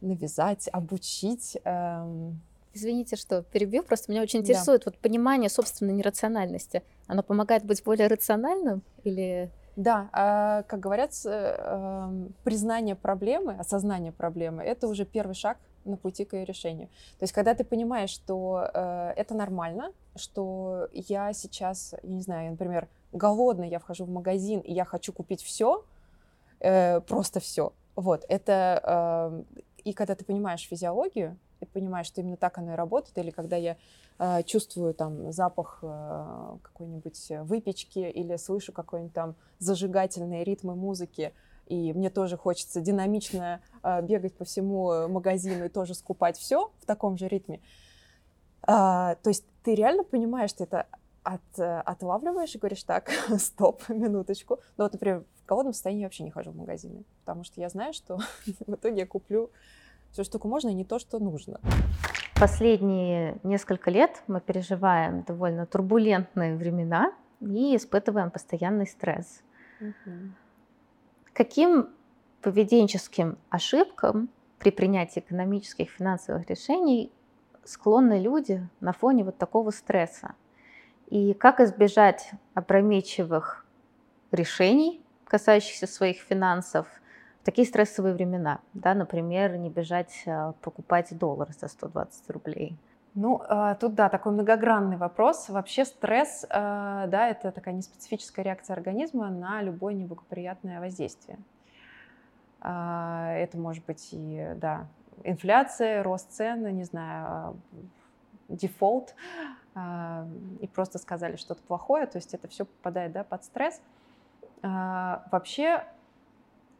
навязать, 0.00 0.68
обучить. 0.72 1.56
Эм, 1.64 2.40
Извините, 2.74 3.16
что 3.16 3.42
перебью, 3.42 3.82
просто 3.82 4.12
меня 4.12 4.22
очень 4.22 4.40
интересует 4.40 4.84
да. 4.84 4.90
вот 4.90 4.98
понимание 5.00 5.48
собственной 5.48 5.94
нерациональности. 5.94 6.82
Оно 7.06 7.22
помогает 7.22 7.64
быть 7.64 7.82
более 7.82 8.06
рациональным 8.06 8.82
или... 9.04 9.50
Да, 9.76 10.08
а, 10.12 10.62
как 10.62 10.80
говорят, 10.80 11.12
эм, 11.26 12.34
признание 12.44 12.94
проблемы, 12.94 13.54
осознание 13.58 14.10
проблемы— 14.10 14.62
это 14.64 14.88
уже 14.88 15.04
первый 15.04 15.34
шаг 15.34 15.58
на 15.86 15.96
пути 15.96 16.24
к 16.24 16.34
ее 16.34 16.44
решению. 16.44 16.88
То 17.18 17.22
есть, 17.22 17.32
когда 17.32 17.54
ты 17.54 17.64
понимаешь, 17.64 18.10
что 18.10 18.68
э, 18.72 19.12
это 19.16 19.34
нормально, 19.34 19.92
что 20.16 20.88
я 20.92 21.32
сейчас, 21.32 21.94
я 22.02 22.14
не 22.14 22.20
знаю, 22.20 22.50
например, 22.50 22.88
голодный, 23.12 23.68
я 23.68 23.78
вхожу 23.78 24.04
в 24.04 24.10
магазин 24.10 24.60
и 24.60 24.72
я 24.72 24.84
хочу 24.84 25.12
купить 25.12 25.42
все, 25.42 25.84
э, 26.60 27.00
просто 27.00 27.40
все. 27.40 27.72
Вот, 27.94 28.24
это 28.28 28.80
э, 28.82 29.42
и 29.86 29.92
когда 29.92 30.16
ты 30.16 30.24
понимаешь 30.24 30.66
физиологию, 30.66 31.38
ты 31.60 31.66
понимаешь, 31.66 32.08
что 32.08 32.20
именно 32.20 32.36
так 32.36 32.58
оно 32.58 32.72
и 32.72 32.76
работает, 32.76 33.16
или 33.18 33.30
когда 33.30 33.54
я 33.54 33.76
э, 34.18 34.42
чувствую 34.42 34.94
там 34.94 35.30
запах 35.30 35.78
э, 35.82 36.56
какой-нибудь 36.60 37.30
выпечки 37.42 38.00
или 38.00 38.36
слышу 38.36 38.72
какой-нибудь 38.72 39.14
там 39.14 39.36
зажигательные 39.60 40.42
ритмы 40.42 40.74
музыки, 40.74 41.32
и 41.66 41.92
мне 41.92 42.10
тоже 42.10 42.36
хочется 42.36 42.80
динамично 42.80 43.60
э, 43.84 44.02
бегать 44.02 44.34
по 44.34 44.44
всему 44.44 45.06
магазину 45.06 45.66
и 45.66 45.68
тоже 45.68 45.94
скупать 45.94 46.36
все 46.36 46.72
в 46.80 46.84
таком 46.84 47.16
же 47.16 47.28
ритме. 47.28 47.60
А, 48.62 49.14
то 49.22 49.30
есть 49.30 49.44
ты 49.62 49.76
реально 49.76 50.02
понимаешь, 50.02 50.50
что 50.50 50.64
это 50.64 50.86
от, 51.26 51.58
отлавливаешь 51.58 52.54
и 52.54 52.58
говоришь, 52.58 52.84
так, 52.84 53.10
стоп, 53.38 53.88
минуточку. 53.88 54.60
Ну 54.76 54.84
вот, 54.84 54.92
например, 54.92 55.24
в 55.42 55.46
голодном 55.46 55.72
состоянии 55.74 56.02
я 56.02 56.06
вообще 56.06 56.22
не 56.22 56.30
хожу 56.30 56.52
в 56.52 56.56
магазины, 56.56 57.04
потому 57.20 57.42
что 57.44 57.60
я 57.60 57.68
знаю, 57.68 57.92
что 57.92 58.18
в 58.66 58.74
итоге 58.74 59.00
я 59.00 59.06
куплю 59.06 59.50
все, 60.12 60.22
что 60.22 60.32
только 60.32 60.48
можно, 60.48 60.68
и 60.68 60.74
не 60.74 60.84
то, 60.84 60.98
что 60.98 61.18
нужно. 61.18 61.60
Последние 62.38 63.38
несколько 63.42 63.90
лет 63.90 64.22
мы 64.28 64.40
переживаем 64.40 65.22
довольно 65.22 65.66
турбулентные 65.66 66.54
времена 66.54 67.12
и 67.40 67.76
испытываем 67.76 68.30
постоянный 68.30 68.86
стресс. 68.86 69.42
Угу. 69.80 70.10
Каким 71.32 71.88
поведенческим 72.40 73.36
ошибкам 73.50 74.28
при 74.58 74.70
принятии 74.70 75.20
экономических 75.20 75.86
и 75.86 75.90
финансовых 75.90 76.48
решений 76.48 77.10
склонны 77.64 78.20
люди 78.20 78.66
на 78.80 78.92
фоне 78.92 79.24
вот 79.24 79.38
такого 79.38 79.70
стресса? 79.70 80.34
И 81.08 81.34
как 81.34 81.60
избежать 81.60 82.30
опрометчивых 82.54 83.64
решений, 84.32 85.00
касающихся 85.24 85.86
своих 85.86 86.18
финансов, 86.18 86.86
в 87.42 87.44
такие 87.44 87.66
стрессовые 87.66 88.14
времена? 88.14 88.60
Да, 88.74 88.94
например, 88.94 89.56
не 89.56 89.70
бежать 89.70 90.24
а, 90.26 90.52
покупать 90.62 91.16
доллар 91.16 91.48
за 91.58 91.68
120 91.68 92.30
рублей. 92.30 92.76
Ну, 93.14 93.40
а, 93.48 93.76
тут, 93.76 93.94
да, 93.94 94.08
такой 94.08 94.32
многогранный 94.32 94.96
вопрос. 94.96 95.48
Вообще 95.48 95.84
стресс, 95.84 96.44
а, 96.50 97.06
да, 97.06 97.28
это 97.28 97.52
такая 97.52 97.74
неспецифическая 97.74 98.44
реакция 98.44 98.74
организма 98.74 99.30
на 99.30 99.62
любое 99.62 99.94
неблагоприятное 99.94 100.80
воздействие. 100.80 101.38
Это 102.62 103.50
может 103.54 103.84
быть 103.84 104.08
и, 104.10 104.54
да, 104.56 104.86
инфляция, 105.22 106.02
рост 106.02 106.32
цен, 106.32 106.66
не 106.74 106.82
знаю, 106.82 107.56
дефолт, 108.48 109.14
и 109.76 110.66
просто 110.68 110.98
сказали 110.98 111.36
что-то 111.36 111.62
плохое, 111.62 112.06
то 112.06 112.16
есть 112.16 112.32
это 112.32 112.48
все 112.48 112.64
попадает 112.64 113.12
да, 113.12 113.24
под 113.24 113.44
стресс. 113.44 113.80
Вообще 114.62 115.84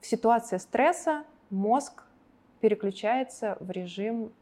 в 0.01 0.07
ситуации 0.07 0.57
стресса 0.57 1.25
мозг 1.51 2.05
переключается 2.61 3.59
в 3.61 3.71
режим 3.71 4.33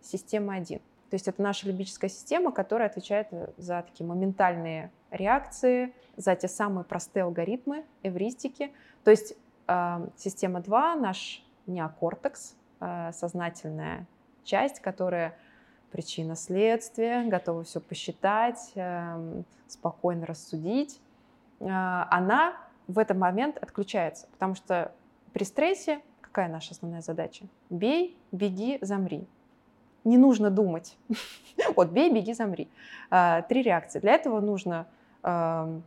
системы 0.00 0.54
1. 0.54 0.78
То 0.78 1.14
есть 1.14 1.26
это 1.26 1.40
наша 1.42 1.66
лимбическая 1.66 2.10
система, 2.10 2.52
которая 2.52 2.88
отвечает 2.88 3.28
за 3.56 3.82
такие 3.82 4.06
моментальные 4.06 4.90
реакции, 5.10 5.94
за 6.16 6.36
те 6.36 6.48
самые 6.48 6.84
простые 6.84 7.22
алгоритмы, 7.24 7.84
эвристики. 8.02 8.72
То 9.04 9.10
есть 9.10 9.34
э, 9.68 10.06
система 10.16 10.60
2, 10.60 10.96
наш 10.96 11.42
неокортекс, 11.66 12.56
э, 12.80 13.12
сознательная 13.12 14.06
часть, 14.44 14.80
которая 14.80 15.34
причина 15.90 16.36
следствия, 16.36 17.24
готова 17.24 17.64
все 17.64 17.80
посчитать, 17.80 18.72
э, 18.74 19.42
спокойно 19.66 20.26
рассудить, 20.26 21.00
э, 21.60 21.66
она 21.68 22.56
в 22.86 22.98
этот 22.98 23.16
момент 23.16 23.58
отключается, 23.58 24.26
потому 24.32 24.54
что 24.54 24.92
при 25.32 25.44
стрессе 25.44 26.00
какая 26.38 26.48
наша 26.48 26.72
основная 26.72 27.00
задача? 27.00 27.46
Бей, 27.68 28.16
беги, 28.30 28.78
замри. 28.80 29.26
Не 30.04 30.18
нужно 30.18 30.50
думать. 30.50 30.96
вот 31.76 31.90
бей, 31.90 32.12
беги, 32.12 32.32
замри. 32.32 32.68
Э, 33.10 33.42
три 33.48 33.62
реакции. 33.62 33.98
Для 33.98 34.12
этого 34.12 34.40
нужно... 34.40 34.86
Э, 35.24 35.80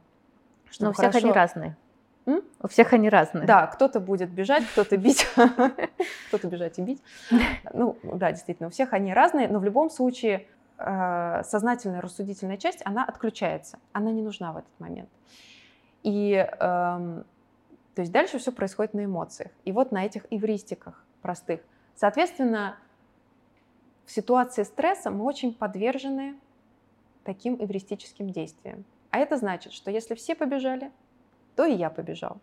Но 0.80 0.90
у 0.90 0.94
всех 0.94 1.16
они 1.16 1.32
разные. 1.32 1.78
У 2.64 2.68
всех 2.68 2.94
они 2.94 3.10
разные. 3.10 3.46
Да, 3.46 3.68
кто-то 3.68 4.00
будет 4.00 4.30
бежать, 4.30 4.64
кто-то 4.68 4.96
бить, 4.98 5.26
кто-то 6.28 6.48
бежать 6.48 6.78
и 6.78 6.82
бить. 6.82 7.02
Ну, 7.74 7.98
да, 8.04 8.32
действительно, 8.32 8.68
у 8.68 8.72
всех 8.72 8.94
они 8.94 9.14
разные, 9.14 9.48
но 9.48 9.60
в 9.60 9.64
любом 9.64 9.90
случае 9.90 10.48
э, 10.78 11.42
сознательная 11.44 12.02
рассудительная 12.02 12.58
часть, 12.58 12.82
она 12.86 13.04
отключается, 13.04 13.80
она 13.94 14.12
не 14.12 14.22
нужна 14.22 14.54
в 14.54 14.58
этот 14.58 14.80
момент. 14.80 15.10
И 16.04 16.34
эм, 16.34 17.26
то 17.96 18.02
есть 18.02 18.12
дальше 18.12 18.40
все 18.40 18.52
происходит 18.52 18.94
на 18.94 19.06
эмоциях. 19.06 19.52
И 19.66 19.72
вот 19.72 19.92
на 19.92 20.06
этих 20.06 20.26
эвристиках 20.30 21.04
простых. 21.22 21.62
Соответственно, 21.96 22.78
в 24.06 24.12
ситуации 24.12 24.64
стресса 24.64 25.12
мы 25.12 25.26
очень 25.26 25.54
подвержены 25.54 26.36
таким 27.24 27.56
эвристическим 27.64 28.30
действиям. 28.30 28.86
А 29.12 29.20
это 29.20 29.38
значит, 29.38 29.74
что 29.74 29.92
если 29.92 30.16
все 30.16 30.36
побежали, 30.36 30.92
то 31.56 31.66
и 31.66 31.74
я 31.74 31.90
побежал. 31.90 32.38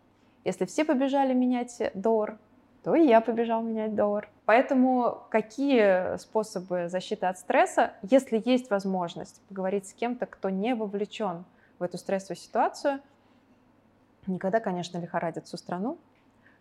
Если 0.45 0.65
все 0.65 0.85
побежали 0.85 1.35
менять 1.35 1.81
доллар, 1.95 2.39
то 2.83 2.95
и 2.95 3.07
я 3.07 3.21
побежал 3.21 3.63
менять 3.63 3.95
доллар. 3.95 4.29
Поэтому 4.45 5.25
какие 5.31 6.17
способы 6.17 6.89
защиты 6.89 7.27
от 7.27 7.39
стресса, 7.39 7.93
если 8.03 8.41
есть 8.45 8.71
возможность 8.71 9.43
поговорить 9.49 9.89
с 9.89 9.93
кем-то, 9.93 10.27
кто 10.27 10.49
не 10.49 10.75
вовлечен 10.75 11.45
в 11.79 11.83
эту 11.83 11.99
стрессовую 11.99 12.37
ситуацию, 12.37 13.01
никогда, 14.27 14.61
конечно, 14.61 14.99
лихорадит 14.99 15.47
всю 15.47 15.57
страну, 15.57 15.99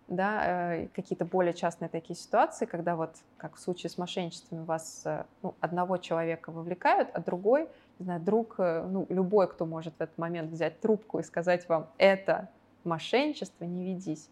да, 0.07 0.73
э, 0.73 0.87
какие-то 0.95 1.25
более 1.25 1.53
частные 1.53 1.89
такие 1.89 2.15
ситуации, 2.15 2.65
когда 2.65 2.95
вот, 2.95 3.15
как 3.37 3.55
в 3.55 3.59
случае 3.59 3.89
с 3.89 3.97
мошенничеством, 3.97 4.63
вас 4.63 5.01
э, 5.05 5.25
ну, 5.43 5.53
одного 5.59 5.97
человека 5.97 6.51
вовлекают, 6.51 7.09
а 7.13 7.19
другой, 7.19 7.67
не 7.99 8.05
знаю, 8.05 8.21
друг, 8.21 8.55
э, 8.57 8.85
ну, 8.87 9.05
любой, 9.09 9.49
кто 9.49 9.65
может 9.65 9.93
в 9.97 10.01
этот 10.01 10.17
момент 10.17 10.51
взять 10.51 10.79
трубку 10.79 11.19
и 11.19 11.23
сказать 11.23 11.67
вам, 11.67 11.87
это 11.97 12.49
мошенничество, 12.87 13.65
не 13.65 13.93
ведись. 13.93 14.29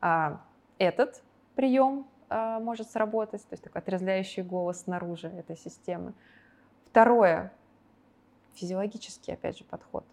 А, 0.00 0.40
этот 0.78 1.22
прием 1.54 2.06
а, 2.28 2.60
может 2.60 2.90
сработать, 2.90 3.42
то 3.42 3.54
есть 3.54 3.62
такой 3.62 3.82
отрезвляющий 3.82 4.42
голос 4.42 4.82
снаружи 4.82 5.28
этой 5.28 5.56
системы. 5.56 6.14
Второе, 6.90 7.52
физиологический, 8.54 9.34
опять 9.34 9.58
же, 9.58 9.64
подход. 9.64 10.04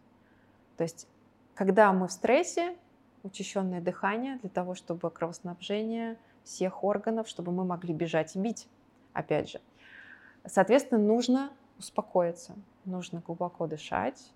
То 0.75 0.83
есть, 0.83 1.07
когда 1.55 1.91
мы 1.93 2.07
в 2.07 2.11
стрессе, 2.11 2.75
учащенное 3.23 3.81
дыхание 3.81 4.37
для 4.37 4.49
того, 4.49 4.75
чтобы 4.75 5.09
кровоснабжение 5.09 6.17
всех 6.43 6.83
органов, 6.83 7.27
чтобы 7.27 7.51
мы 7.51 7.65
могли 7.65 7.93
бежать 7.93 8.35
и 8.35 8.39
бить, 8.39 8.67
опять 9.13 9.49
же. 9.49 9.61
Соответственно, 10.45 11.01
нужно 11.01 11.51
успокоиться, 11.77 12.55
нужно 12.85 13.21
глубоко 13.25 13.67
дышать. 13.67 14.31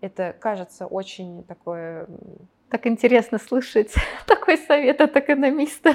Это 0.00 0.34
кажется 0.38 0.86
очень 0.86 1.44
такое... 1.44 2.08
Так 2.70 2.86
интересно 2.86 3.38
слышать 3.38 3.94
такой 4.26 4.58
совет 4.58 5.00
от 5.00 5.16
экономиста. 5.16 5.94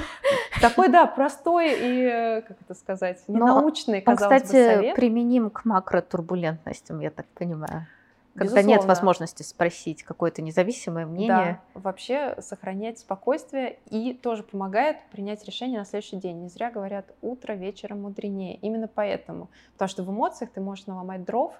Такой, 0.60 0.88
да, 0.88 1.06
простой 1.06 1.74
и, 1.78 2.42
как 2.46 2.60
это 2.62 2.74
сказать, 2.74 3.22
ненаучный, 3.28 4.02
Но 4.06 4.14
казалось 4.14 4.42
он, 4.42 4.46
кстати, 4.46 4.68
бы, 4.68 4.74
совет. 4.74 4.96
применим 4.96 5.50
к 5.50 5.64
макротурбулентностям, 5.64 7.00
я 7.00 7.10
так 7.10 7.26
понимаю. 7.34 7.86
Когда 8.34 8.44
Безусловно. 8.44 8.68
нет 8.68 8.84
возможности 8.86 9.42
спросить 9.42 10.04
какое-то 10.04 10.40
независимое 10.40 11.04
мнение. 11.04 11.60
Да, 11.74 11.80
вообще 11.80 12.34
сохранять 12.40 12.98
спокойствие 12.98 13.78
и 13.90 14.14
тоже 14.14 14.42
помогает 14.42 14.96
принять 15.10 15.44
решение 15.44 15.78
на 15.78 15.84
следующий 15.84 16.16
день. 16.16 16.40
Не 16.40 16.48
зря 16.48 16.70
говорят 16.70 17.12
утро 17.20 17.52
вечером 17.52 18.02
мудренее. 18.02 18.56
Именно 18.56 18.88
поэтому. 18.88 19.50
Потому 19.74 19.88
что 19.90 20.02
в 20.02 20.10
эмоциях 20.10 20.50
ты 20.50 20.62
можешь 20.62 20.86
наломать 20.86 21.24
дров, 21.24 21.52
э, 21.52 21.58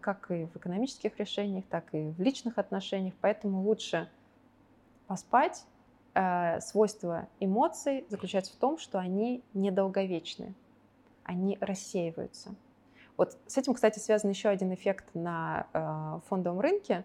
как 0.00 0.30
и 0.30 0.46
в 0.46 0.56
экономических 0.56 1.18
решениях, 1.18 1.64
так 1.68 1.84
и 1.92 2.10
в 2.10 2.20
личных 2.20 2.58
отношениях. 2.58 3.14
Поэтому 3.20 3.62
лучше 3.62 4.08
поспать. 5.06 5.64
Э, 6.14 6.60
свойство 6.60 7.28
эмоций 7.38 8.04
заключается 8.08 8.52
в 8.52 8.56
том, 8.56 8.78
что 8.78 8.98
они 8.98 9.42
недолговечны. 9.54 10.54
Они 11.24 11.56
рассеиваются. 11.60 12.54
Вот 13.16 13.36
с 13.46 13.58
этим, 13.58 13.74
кстати, 13.74 13.98
связан 13.98 14.30
еще 14.30 14.48
один 14.48 14.72
эффект 14.74 15.06
на 15.14 15.66
э, 15.72 16.20
фондовом 16.28 16.60
рынке, 16.60 17.04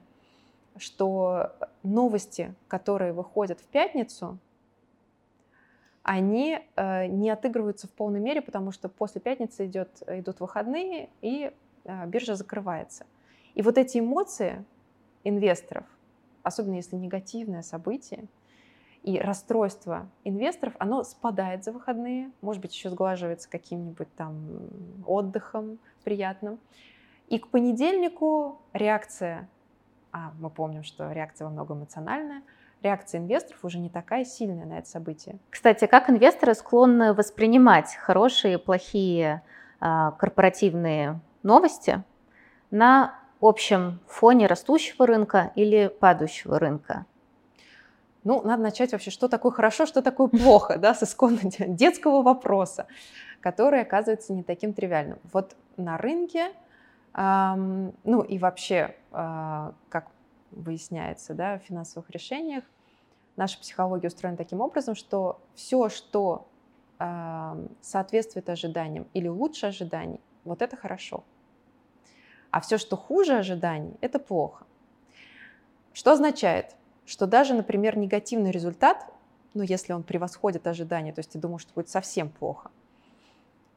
что 0.77 1.51
новости, 1.83 2.55
которые 2.67 3.13
выходят 3.13 3.59
в 3.59 3.65
пятницу, 3.65 4.39
они 6.03 6.59
э, 6.75 7.07
не 7.07 7.31
отыгрываются 7.31 7.87
в 7.87 7.91
полной 7.91 8.19
мере, 8.19 8.41
потому 8.41 8.71
что 8.71 8.89
после 8.89 9.19
пятницы 9.19 9.65
идет, 9.65 10.03
идут 10.07 10.39
выходные, 10.39 11.09
и 11.21 11.51
э, 11.51 11.53
биржа 12.07 12.35
закрывается. 12.35 13.05
И 13.53 13.61
вот 13.61 13.77
эти 13.77 13.99
эмоции 13.99 14.63
инвесторов, 15.23 15.85
особенно 16.43 16.75
если 16.75 16.95
негативное 16.95 17.61
событие, 17.61 18.25
и 19.05 19.19
расстройство 19.19 20.09
инвесторов, 20.23 20.73
оно 20.79 21.03
спадает 21.03 21.63
за 21.63 21.71
выходные, 21.71 22.31
может 22.41 22.61
быть, 22.61 22.73
еще 22.73 22.89
сглаживается 22.89 23.47
каким-нибудь 23.49 24.07
там 24.15 24.33
отдыхом 25.05 25.77
приятным. 26.03 26.59
И 27.27 27.37
к 27.37 27.47
понедельнику 27.49 28.59
реакция, 28.73 29.47
а 30.11 30.31
мы 30.39 30.49
помним, 30.49 30.83
что 30.83 31.11
реакция 31.11 31.45
во 31.45 31.51
многом 31.51 31.79
эмоциональная, 31.79 32.41
реакция 32.81 33.19
инвесторов 33.21 33.63
уже 33.63 33.77
не 33.77 33.89
такая 33.89 34.25
сильная 34.25 34.65
на 34.65 34.79
это 34.79 34.89
событие. 34.89 35.37
Кстати, 35.51 35.85
как 35.85 36.09
инвесторы 36.09 36.55
склонны 36.55 37.13
воспринимать 37.13 37.95
хорошие 37.95 38.55
и 38.55 38.57
плохие 38.57 39.43
а, 39.79 40.11
корпоративные 40.11 41.19
новости 41.45 42.03
на 42.71 43.19
общем 43.39 43.99
фоне 44.07 44.47
растущего 44.47 45.07
рынка 45.07 45.51
или 45.55 45.87
падающего 45.87 46.59
рынка? 46.59 47.05
Ну, 48.25 48.41
надо 48.41 48.63
начать 48.63 48.91
вообще, 48.91 49.11
что 49.11 49.27
такое 49.27 49.51
хорошо, 49.51 49.85
что 49.85 50.01
такое 50.01 50.27
плохо, 50.27 50.77
да, 50.77 50.95
с 50.95 51.03
исконно 51.03 51.39
детского 51.59 52.23
вопроса, 52.23 52.87
который 53.39 53.81
оказывается 53.81 54.33
не 54.33 54.41
таким 54.41 54.73
тривиальным. 54.73 55.19
Вот 55.31 55.55
на 55.77 55.97
рынке, 55.97 56.51
эм, 57.13 57.93
ну 58.03 58.21
и 58.21 58.39
вообще, 58.39 58.95
э, 59.11 59.71
как 59.89 60.07
выясняется, 60.49 61.35
да, 61.35 61.59
в 61.59 61.63
финансовых 61.63 62.09
решениях, 62.09 62.63
наша 63.35 63.59
психология 63.59 64.07
устроена 64.07 64.37
таким 64.37 64.59
образом, 64.59 64.95
что 64.95 65.39
все, 65.53 65.89
что 65.89 66.47
э, 66.97 67.67
соответствует 67.81 68.49
ожиданиям 68.49 69.05
или 69.13 69.27
лучше 69.27 69.67
ожиданий, 69.67 70.19
вот 70.45 70.63
это 70.63 70.75
хорошо. 70.75 71.23
А 72.55 72.61
все, 72.61 72.77
что 72.77 72.95
хуже 72.95 73.33
ожиданий, 73.37 73.97
это 73.99 74.17
плохо. 74.17 74.65
Что 75.93 76.13
означает? 76.13 76.75
что 77.05 77.27
даже, 77.27 77.53
например, 77.53 77.97
негативный 77.97 78.51
результат, 78.51 79.05
ну, 79.53 79.63
если 79.63 79.93
он 79.93 80.03
превосходит 80.03 80.67
ожидания, 80.67 81.13
то 81.13 81.19
есть 81.19 81.31
ты 81.31 81.39
думаешь, 81.39 81.61
что 81.61 81.73
будет 81.73 81.89
совсем 81.89 82.29
плохо, 82.29 82.71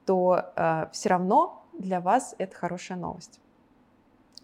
то 0.07 0.53
э, 0.57 0.87
все 0.93 1.09
равно 1.11 1.63
для 1.79 2.01
вас 2.01 2.35
это 2.39 2.57
хорошая 2.57 2.99
новость. 2.99 3.41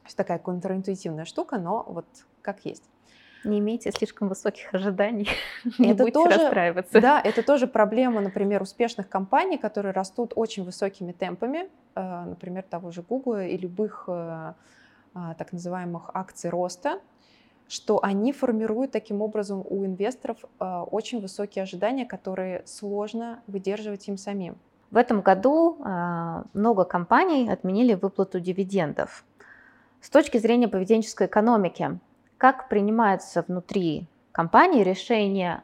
То 0.03 0.07
есть 0.07 0.17
такая 0.17 0.39
контринтуитивная 0.39 1.25
штука, 1.25 1.59
но 1.59 1.83
вот 1.89 2.07
как 2.43 2.65
есть. 2.67 2.85
Не 3.43 3.59
имейте 3.59 3.91
слишком 3.91 4.29
высоких 4.29 4.73
ожиданий, 4.73 5.29
не 5.79 5.93
это 5.93 6.05
будете 6.05 6.13
тоже, 6.13 6.39
расстраиваться. 6.39 7.01
Да, 7.01 7.21
это 7.21 7.43
тоже 7.43 7.67
проблема, 7.67 8.21
например, 8.21 8.63
успешных 8.63 9.09
компаний, 9.09 9.59
которые 9.59 9.93
растут 9.93 10.33
очень 10.37 10.65
высокими 10.65 11.13
темпами, 11.13 11.69
например, 12.01 12.63
того 12.63 12.91
же 12.91 13.03
Google 13.03 13.39
и 13.39 13.57
любых 13.57 14.05
э, 14.09 14.55
э, 15.15 15.35
так 15.39 15.53
называемых 15.53 16.11
акций 16.15 16.51
роста, 16.51 17.01
что 17.69 18.03
они 18.03 18.33
формируют 18.33 18.93
таким 18.93 19.23
образом 19.23 19.65
у 19.69 19.85
инвесторов 19.85 20.39
э, 20.61 20.65
очень 20.91 21.21
высокие 21.21 21.63
ожидания, 21.63 22.05
которые 22.05 22.63
сложно 22.67 23.43
выдерживать 23.47 24.09
им 24.09 24.17
самим. 24.17 24.57
В 24.91 24.97
этом 24.97 25.23
году 25.23 25.79
э, 25.85 26.43
много 26.53 26.85
компаний 26.85 27.49
отменили 27.51 27.95
выплату 27.95 28.39
дивидендов. 28.39 29.25
С 30.01 30.11
точки 30.11 30.39
зрения 30.39 30.69
поведенческой 30.69 31.27
экономики, 31.27 31.99
как 32.39 32.69
принимается 32.69 33.45
внутри 33.47 34.07
компании 34.33 34.83
решение 34.83 35.63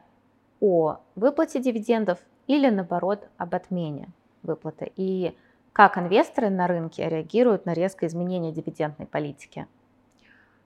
о 0.59 0.97
выплате 1.15 1.59
дивидендов 1.59 2.19
или, 2.47 2.69
наоборот, 2.69 3.27
об 3.37 3.53
отмене 3.53 4.09
выплаты? 4.41 4.91
И 4.95 5.37
как 5.73 5.97
инвесторы 5.97 6.49
на 6.49 6.67
рынке 6.67 7.07
реагируют 7.07 7.65
на 7.65 7.73
резкое 7.73 8.07
изменение 8.07 8.51
дивидендной 8.51 9.07
политики? 9.07 9.67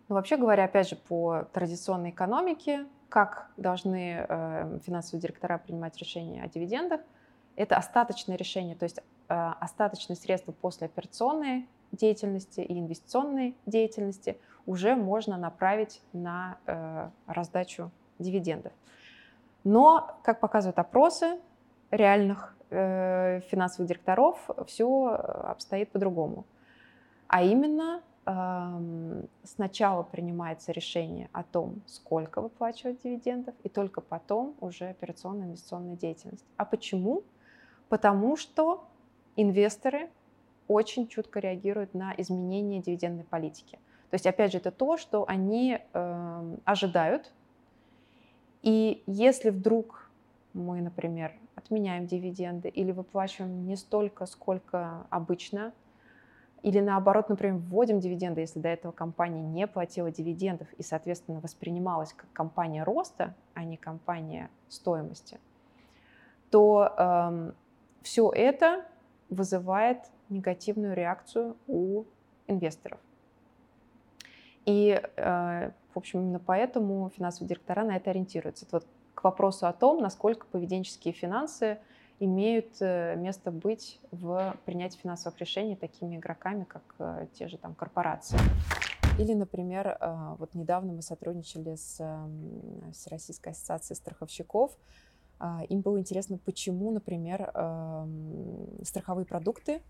Но 0.07 0.15
вообще 0.15 0.37
говоря, 0.37 0.65
опять 0.65 0.89
же, 0.89 0.95
по 0.95 1.45
традиционной 1.53 2.11
экономике, 2.11 2.85
как 3.09 3.49
должны 3.57 4.25
э, 4.27 4.79
финансовые 4.85 5.21
директора 5.21 5.57
принимать 5.57 5.97
решения 5.97 6.43
о 6.43 6.47
дивидендах, 6.47 7.01
это 7.55 7.77
остаточное 7.77 8.35
решение, 8.35 8.75
то 8.75 8.83
есть 8.83 8.99
э, 8.99 9.03
остаточные 9.59 10.17
средства 10.17 10.51
после 10.51 10.87
операционной 10.87 11.67
деятельности 11.91 12.59
и 12.61 12.79
инвестиционной 12.79 13.55
деятельности 13.65 14.37
уже 14.65 14.95
можно 14.95 15.37
направить 15.37 16.01
на 16.13 16.57
э, 16.65 17.09
раздачу 17.27 17.91
дивидендов. 18.19 18.73
Но, 19.63 20.19
как 20.23 20.39
показывают 20.39 20.77
опросы 20.77 21.39
реальных 21.91 22.54
э, 22.69 23.41
финансовых 23.49 23.87
директоров, 23.87 24.49
все 24.67 25.07
обстоит 25.07 25.91
по-другому. 25.91 26.45
А 27.27 27.41
именно 27.41 28.01
сначала 29.43 30.01
принимается 30.01 30.71
решение 30.71 31.29
о 31.31 31.43
том, 31.43 31.83
сколько 31.85 32.41
выплачивать 32.41 33.03
дивидендов, 33.03 33.53
и 33.61 33.69
только 33.69 34.01
потом 34.01 34.55
уже 34.61 34.89
операционная 34.89 35.45
инвестиционная 35.45 35.95
деятельность. 35.95 36.43
А 36.57 36.65
почему? 36.65 37.21
Потому 37.87 38.35
что 38.35 38.87
инвесторы 39.35 40.09
очень 40.67 41.07
чутко 41.07 41.39
реагируют 41.39 41.93
на 41.93 42.15
изменения 42.17 42.81
дивидендной 42.81 43.25
политики. 43.25 43.77
То 44.09 44.15
есть, 44.15 44.25
опять 44.25 44.51
же, 44.51 44.57
это 44.57 44.71
то, 44.71 44.97
что 44.97 45.25
они 45.27 45.77
э, 45.93 46.55
ожидают. 46.63 47.31
И 48.63 49.03
если 49.05 49.51
вдруг 49.51 50.04
мы, 50.55 50.81
например, 50.81 51.33
отменяем 51.55 52.07
дивиденды 52.07 52.69
или 52.69 52.91
выплачиваем 52.91 53.65
не 53.65 53.75
столько, 53.75 54.25
сколько 54.25 55.05
обычно 55.09 55.73
или 56.65 56.79
наоборот, 56.79 57.29
например, 57.29 57.57
вводим 57.57 57.99
дивиденды, 57.99 58.41
если 58.41 58.59
до 58.59 58.69
этого 58.69 58.91
компания 58.91 59.43
не 59.43 59.67
платила 59.67 60.09
дивидендов 60.09 60.67
и, 60.79 60.81
соответственно, 60.81 61.39
воспринималась 61.39 62.11
как 62.11 62.25
компания 62.33 62.83
роста, 62.83 63.35
а 63.53 63.63
не 63.63 63.77
компания 63.77 64.49
стоимости, 64.67 65.39
то 66.49 66.91
э, 66.97 67.51
все 68.01 68.31
это 68.31 68.83
вызывает 69.29 69.99
негативную 70.29 70.95
реакцию 70.95 71.55
у 71.67 72.05
инвесторов. 72.47 72.99
И, 74.65 74.99
э, 75.17 75.71
в 75.93 75.97
общем, 75.97 76.21
именно 76.21 76.39
поэтому 76.39 77.11
финансовые 77.15 77.49
директора 77.49 77.83
на 77.83 77.95
это 77.95 78.09
ориентируются. 78.09 78.65
Это 78.65 78.77
вот 78.77 78.87
вопросу 79.25 79.67
о 79.67 79.73
том, 79.73 80.01
насколько 80.01 80.45
поведенческие 80.45 81.13
финансы 81.13 81.79
имеют 82.19 82.77
э, 82.79 83.15
место 83.17 83.51
быть 83.51 83.99
в 84.11 84.55
принятии 84.65 84.99
финансовых 84.99 85.37
решений 85.39 85.75
такими 85.75 86.15
игроками, 86.15 86.63
как 86.63 86.83
э, 86.99 87.27
те 87.33 87.47
же 87.47 87.57
там 87.57 87.73
корпорации. 87.73 88.37
Или, 89.19 89.33
например, 89.33 89.97
э, 89.99 90.35
вот 90.37 90.53
недавно 90.53 90.93
мы 90.93 91.01
сотрудничали 91.01 91.75
с 91.75 91.99
Всероссийской 92.93 93.51
ассоциацией 93.51 93.97
страховщиков. 93.97 94.77
Им 95.67 95.81
было 95.81 95.99
интересно, 95.99 96.37
почему, 96.37 96.91
например, 96.91 97.51
страховые 98.83 99.25
продукты 99.25 99.81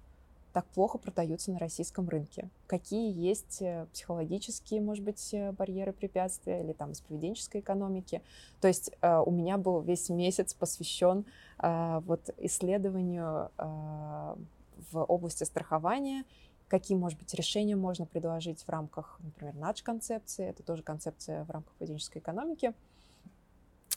так 0.56 0.66
плохо 0.68 0.98
продаются 0.98 1.52
на 1.52 1.60
российском 1.60 2.08
рынке? 2.08 2.48
Какие 2.68 3.12
есть 3.12 3.62
э, 3.62 3.88
психологические, 3.92 4.80
может 4.80 5.04
быть, 5.04 5.34
э, 5.34 5.52
барьеры, 5.52 5.92
препятствия 5.92 6.64
или 6.64 6.72
там 6.72 6.94
из 6.94 7.02
поведенческой 7.02 7.60
экономики? 7.60 8.22
То 8.62 8.70
есть 8.70 8.90
э, 9.02 9.18
у 9.18 9.32
меня 9.32 9.58
был 9.58 9.82
весь 9.82 10.08
месяц 10.08 10.54
посвящен 10.54 11.26
вот 11.58 12.30
исследованию 12.38 13.50
в 13.58 15.04
области 15.04 15.46
страхования, 15.46 16.26
какие, 16.68 16.98
может 16.98 17.18
быть, 17.18 17.34
решения 17.34 17.78
можно 17.78 18.06
предложить 18.06 18.62
в 18.62 18.70
рамках, 18.70 19.18
например, 19.24 19.56
НАДЖ-концепции, 19.56 20.48
это 20.50 20.64
тоже 20.64 20.84
концепция 20.84 21.46
в 21.46 21.50
рамках 21.50 21.74
поведенческой 21.76 22.22
экономики. 22.22 22.74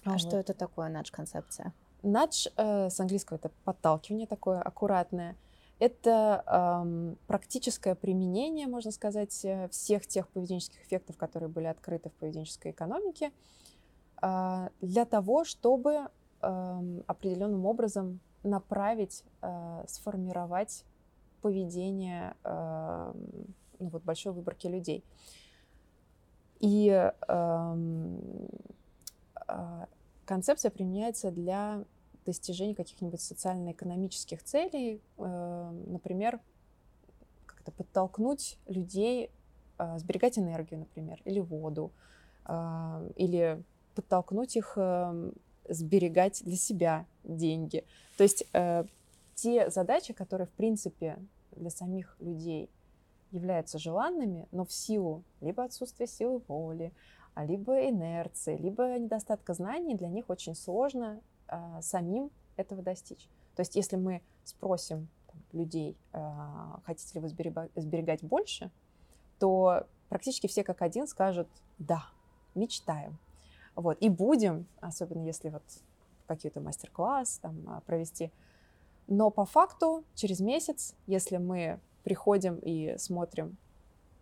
А 0.04 0.10
вот. 0.10 0.20
что 0.20 0.36
это 0.36 0.54
такое 0.54 0.88
НАДЖ-концепция? 0.88 1.72
Надж 2.04 2.46
с 2.56 3.00
английского 3.00 3.38
это 3.38 3.50
подталкивание 3.64 4.28
такое 4.28 4.60
аккуратное– 4.60 5.36
это 5.78 6.42
эм, 6.46 7.18
практическое 7.26 7.94
применение, 7.94 8.66
можно 8.66 8.90
сказать, 8.90 9.44
э, 9.44 9.68
всех 9.68 10.06
тех 10.06 10.28
поведенческих 10.28 10.84
эффектов, 10.84 11.16
которые 11.16 11.48
были 11.48 11.66
открыты 11.66 12.10
в 12.10 12.14
поведенческой 12.14 12.72
экономике, 12.72 13.30
э, 14.20 14.68
для 14.80 15.04
того, 15.04 15.44
чтобы 15.44 16.08
э, 16.40 17.00
определенным 17.06 17.64
образом 17.64 18.20
направить, 18.42 19.22
э, 19.42 19.84
сформировать 19.86 20.84
поведение 21.42 22.34
э, 22.42 23.12
ну, 23.78 23.88
вот 23.88 24.02
большой 24.02 24.32
выборки 24.32 24.66
людей. 24.66 25.04
И 26.58 26.88
э, 26.88 27.10
э, 29.48 29.86
концепция 30.24 30.70
применяется 30.72 31.30
для 31.30 31.84
достижения 32.28 32.74
каких-нибудь 32.74 33.20
социально-экономических 33.20 34.42
целей, 34.42 35.00
э, 35.16 35.70
например, 35.86 36.40
как-то 37.46 37.72
подтолкнуть 37.72 38.58
людей 38.66 39.30
э, 39.78 39.98
сберегать 39.98 40.38
энергию, 40.38 40.80
например, 40.80 41.20
или 41.24 41.40
воду, 41.40 41.90
э, 42.44 43.10
или 43.16 43.62
подтолкнуть 43.94 44.56
их 44.56 44.78
сберегать 45.68 46.42
для 46.44 46.56
себя 46.56 47.04
деньги. 47.24 47.84
То 48.16 48.22
есть 48.22 48.44
те 49.34 49.70
задачи, 49.70 50.12
которые, 50.12 50.46
в 50.46 50.52
принципе, 50.52 51.18
для 51.56 51.70
самих 51.70 52.16
людей 52.20 52.70
являются 53.32 53.78
желанными, 53.78 54.46
но 54.52 54.64
в 54.64 54.72
силу 54.72 55.24
либо 55.40 55.64
отсутствия 55.64 56.06
силы 56.06 56.40
воли, 56.46 56.92
либо 57.36 57.88
инерции, 57.88 58.56
либо 58.56 58.96
недостатка 58.98 59.52
знаний, 59.52 59.96
для 59.96 60.08
них 60.08 60.30
очень 60.30 60.54
сложно 60.54 61.20
а, 61.48 61.80
самим 61.82 62.30
этого 62.56 62.82
достичь. 62.82 63.28
То 63.56 63.60
есть 63.60 63.74
если 63.76 63.96
мы 63.96 64.22
спросим 64.44 65.08
там, 65.26 65.42
людей, 65.52 65.96
а, 66.12 66.80
хотите 66.84 67.14
ли 67.14 67.20
вы 67.20 67.28
сберегать, 67.28 67.70
сберегать 67.74 68.22
больше, 68.22 68.70
то 69.38 69.86
практически 70.08 70.46
все 70.46 70.64
как 70.64 70.82
один 70.82 71.06
скажут 71.06 71.48
«да, 71.78 72.06
мечтаем». 72.54 73.18
Вот, 73.74 73.98
и 74.00 74.08
будем, 74.08 74.66
особенно 74.80 75.24
если 75.24 75.50
вот 75.50 75.62
какой-то 76.26 76.60
мастер-класс 76.60 77.38
там, 77.40 77.64
а, 77.68 77.80
провести. 77.80 78.30
Но 79.06 79.30
по 79.30 79.44
факту 79.44 80.04
через 80.14 80.40
месяц, 80.40 80.94
если 81.06 81.38
мы 81.38 81.80
приходим 82.04 82.58
и 82.60 82.96
смотрим, 82.98 83.56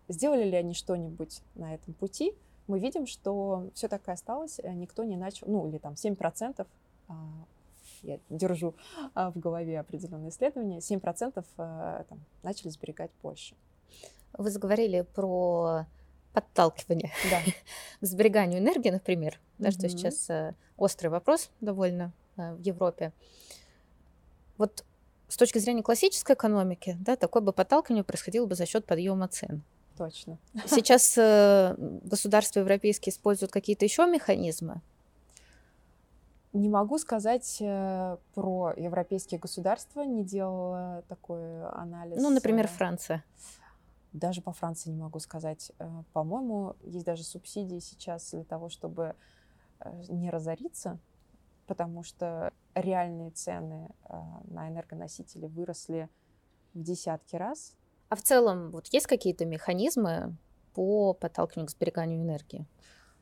сделали 0.07 0.43
ли 0.43 0.55
они 0.55 0.73
что-нибудь 0.73 1.41
на 1.55 1.73
этом 1.73 1.93
пути, 1.93 2.33
мы 2.67 2.79
видим, 2.79 3.07
что 3.07 3.69
все 3.73 3.87
так 3.87 4.07
и 4.07 4.11
осталось, 4.11 4.59
никто 4.63 5.03
не 5.03 5.17
начал, 5.17 5.47
ну 5.47 5.67
или 5.67 5.77
там 5.77 5.93
7% 5.93 6.55
а, 6.59 6.65
я 8.03 8.19
держу 8.29 8.75
а, 9.13 9.31
в 9.31 9.37
голове 9.37 9.79
определенные 9.79 10.29
исследования, 10.29 10.79
7% 10.79 11.43
э, 11.57 12.03
там, 12.09 12.19
начали 12.43 12.69
сберегать 12.69 13.11
больше. 13.21 13.55
Вы 14.33 14.49
заговорили 14.49 15.01
про 15.01 15.85
подталкивание 16.33 17.11
да. 17.31 17.41
к 18.01 18.05
сбереганию 18.05 18.59
энергии, 18.59 18.89
например, 18.89 19.39
да, 19.57 19.71
что 19.71 19.89
сейчас 19.89 20.29
э, 20.29 20.55
острый 20.77 21.07
вопрос 21.07 21.49
довольно 21.61 22.13
э, 22.37 22.53
в 22.53 22.59
Европе. 22.61 23.11
Вот 24.57 24.85
с 25.27 25.37
точки 25.37 25.57
зрения 25.57 25.83
классической 25.83 26.35
экономики, 26.35 26.95
да, 26.99 27.15
такое 27.15 27.41
бы 27.41 27.51
подталкивание 27.53 28.03
происходило 28.03 28.45
бы 28.45 28.55
за 28.55 28.65
счет 28.65 28.85
подъема 28.85 29.27
цен. 29.27 29.63
Точно. 29.97 30.37
Сейчас 30.67 31.15
государства 32.03 32.59
европейские 32.59 33.11
используют 33.11 33.51
какие-то 33.51 33.83
еще 33.83 34.05
механизмы, 34.05 34.81
не 36.53 36.69
могу 36.69 36.97
сказать 36.97 37.57
э, 37.59 38.17
про 38.33 38.73
европейские 38.75 39.39
государства, 39.39 40.01
не 40.01 40.23
делала 40.23 41.03
такой 41.07 41.65
анализ. 41.69 42.21
Ну, 42.21 42.29
например, 42.29 42.65
э, 42.65 42.69
Франция. 42.69 43.23
Даже 44.13 44.41
по 44.41 44.53
Франции 44.53 44.89
не 44.89 44.97
могу 44.97 45.19
сказать. 45.19 45.71
Э, 45.79 46.03
по-моему, 46.13 46.75
есть 46.81 47.05
даже 47.05 47.23
субсидии 47.23 47.79
сейчас 47.79 48.31
для 48.31 48.43
того, 48.43 48.69
чтобы 48.69 49.15
не 50.09 50.31
разориться, 50.31 50.97
потому 51.67 52.01
что 52.01 52.51
реальные 52.73 53.29
цены 53.29 53.89
на 54.45 54.67
энергоносители 54.69 55.45
выросли 55.45 56.09
в 56.73 56.81
десятки 56.81 57.35
раз. 57.35 57.75
А 58.09 58.15
в 58.15 58.23
целом, 58.23 58.71
вот 58.71 58.87
есть 58.87 59.05
какие-то 59.05 59.45
механизмы 59.45 60.35
по 60.73 61.13
подталкиванию 61.13 61.67
к 61.67 61.71
сбереганию 61.71 62.23
энергии? 62.23 62.65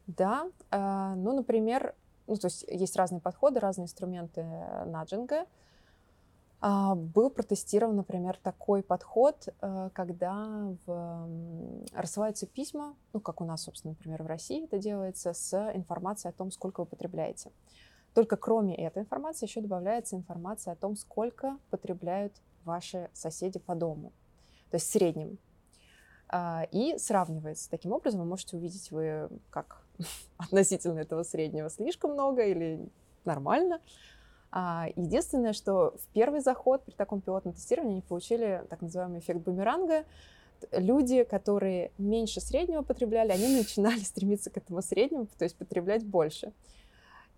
Да, 0.08 0.50
ну, 0.72 1.36
например, 1.36 1.94
ну, 2.28 2.36
то 2.36 2.48
есть 2.48 2.66
есть 2.68 2.96
разные 2.96 3.22
подходы, 3.22 3.60
разные 3.60 3.86
инструменты 3.86 4.44
наджинга. 4.86 5.46
А, 6.62 6.96
был 6.96 7.30
протестирован, 7.30 7.96
например, 7.96 8.38
такой 8.42 8.82
подход, 8.82 9.50
э, 9.62 9.90
когда 9.94 10.74
в, 10.86 11.30
рассылаются 11.94 12.48
письма, 12.48 12.96
ну, 13.14 13.20
как 13.20 13.42
у 13.42 13.46
нас, 13.46 13.64
собственно, 13.64 13.92
например, 13.92 14.24
в 14.24 14.28
России 14.28 14.64
это 14.64 14.80
делается, 14.80 15.34
с 15.34 15.54
информацией 15.76 16.32
о 16.32 16.34
том, 16.34 16.52
сколько 16.52 16.80
вы 16.80 16.86
потребляете. 16.88 17.52
Только 18.16 18.38
кроме 18.38 18.76
этой 18.76 19.04
информации 19.04 19.46
еще 19.46 19.62
добавляется 19.62 20.16
информация 20.16 20.74
о 20.74 20.76
том, 20.76 20.96
сколько 20.96 21.60
потребляют 21.70 22.34
ваши 22.64 23.10
соседи 23.14 23.60
по 23.60 23.76
дому. 23.76 24.12
То 24.72 24.78
есть 24.78 24.88
в 24.88 24.92
среднем. 24.92 25.38
А, 26.30 26.66
и 26.72 26.98
сравнивается. 26.98 27.70
Таким 27.70 27.92
образом 27.92 28.22
вы 28.22 28.26
можете 28.26 28.58
увидеть, 28.58 28.90
вы 28.90 29.30
как 29.52 29.85
относительно 30.38 31.00
этого 31.00 31.24
среднего 31.24 31.70
слишком 31.70 32.12
много 32.12 32.44
или 32.44 32.88
нормально. 33.26 33.80
А, 34.52 34.88
единственное, 34.96 35.54
что 35.54 35.96
в 35.98 36.08
первый 36.14 36.40
заход 36.40 36.84
при 36.86 36.94
таком 36.94 37.22
пилотном 37.22 37.54
тестировании 37.54 37.96
они 37.96 38.02
получили 38.02 38.64
так 38.70 38.82
называемый 38.82 39.20
эффект 39.20 39.42
бумеранга. 39.42 40.06
Люди, 40.72 41.24
которые 41.24 41.92
меньше 41.98 42.40
среднего 42.40 42.82
потребляли, 42.82 43.32
они 43.32 43.58
начинали 43.58 44.00
стремиться 44.04 44.50
к 44.50 44.58
этому 44.58 44.82
среднему, 44.82 45.28
то 45.38 45.44
есть 45.44 45.58
потреблять 45.58 46.06
больше. 46.06 46.54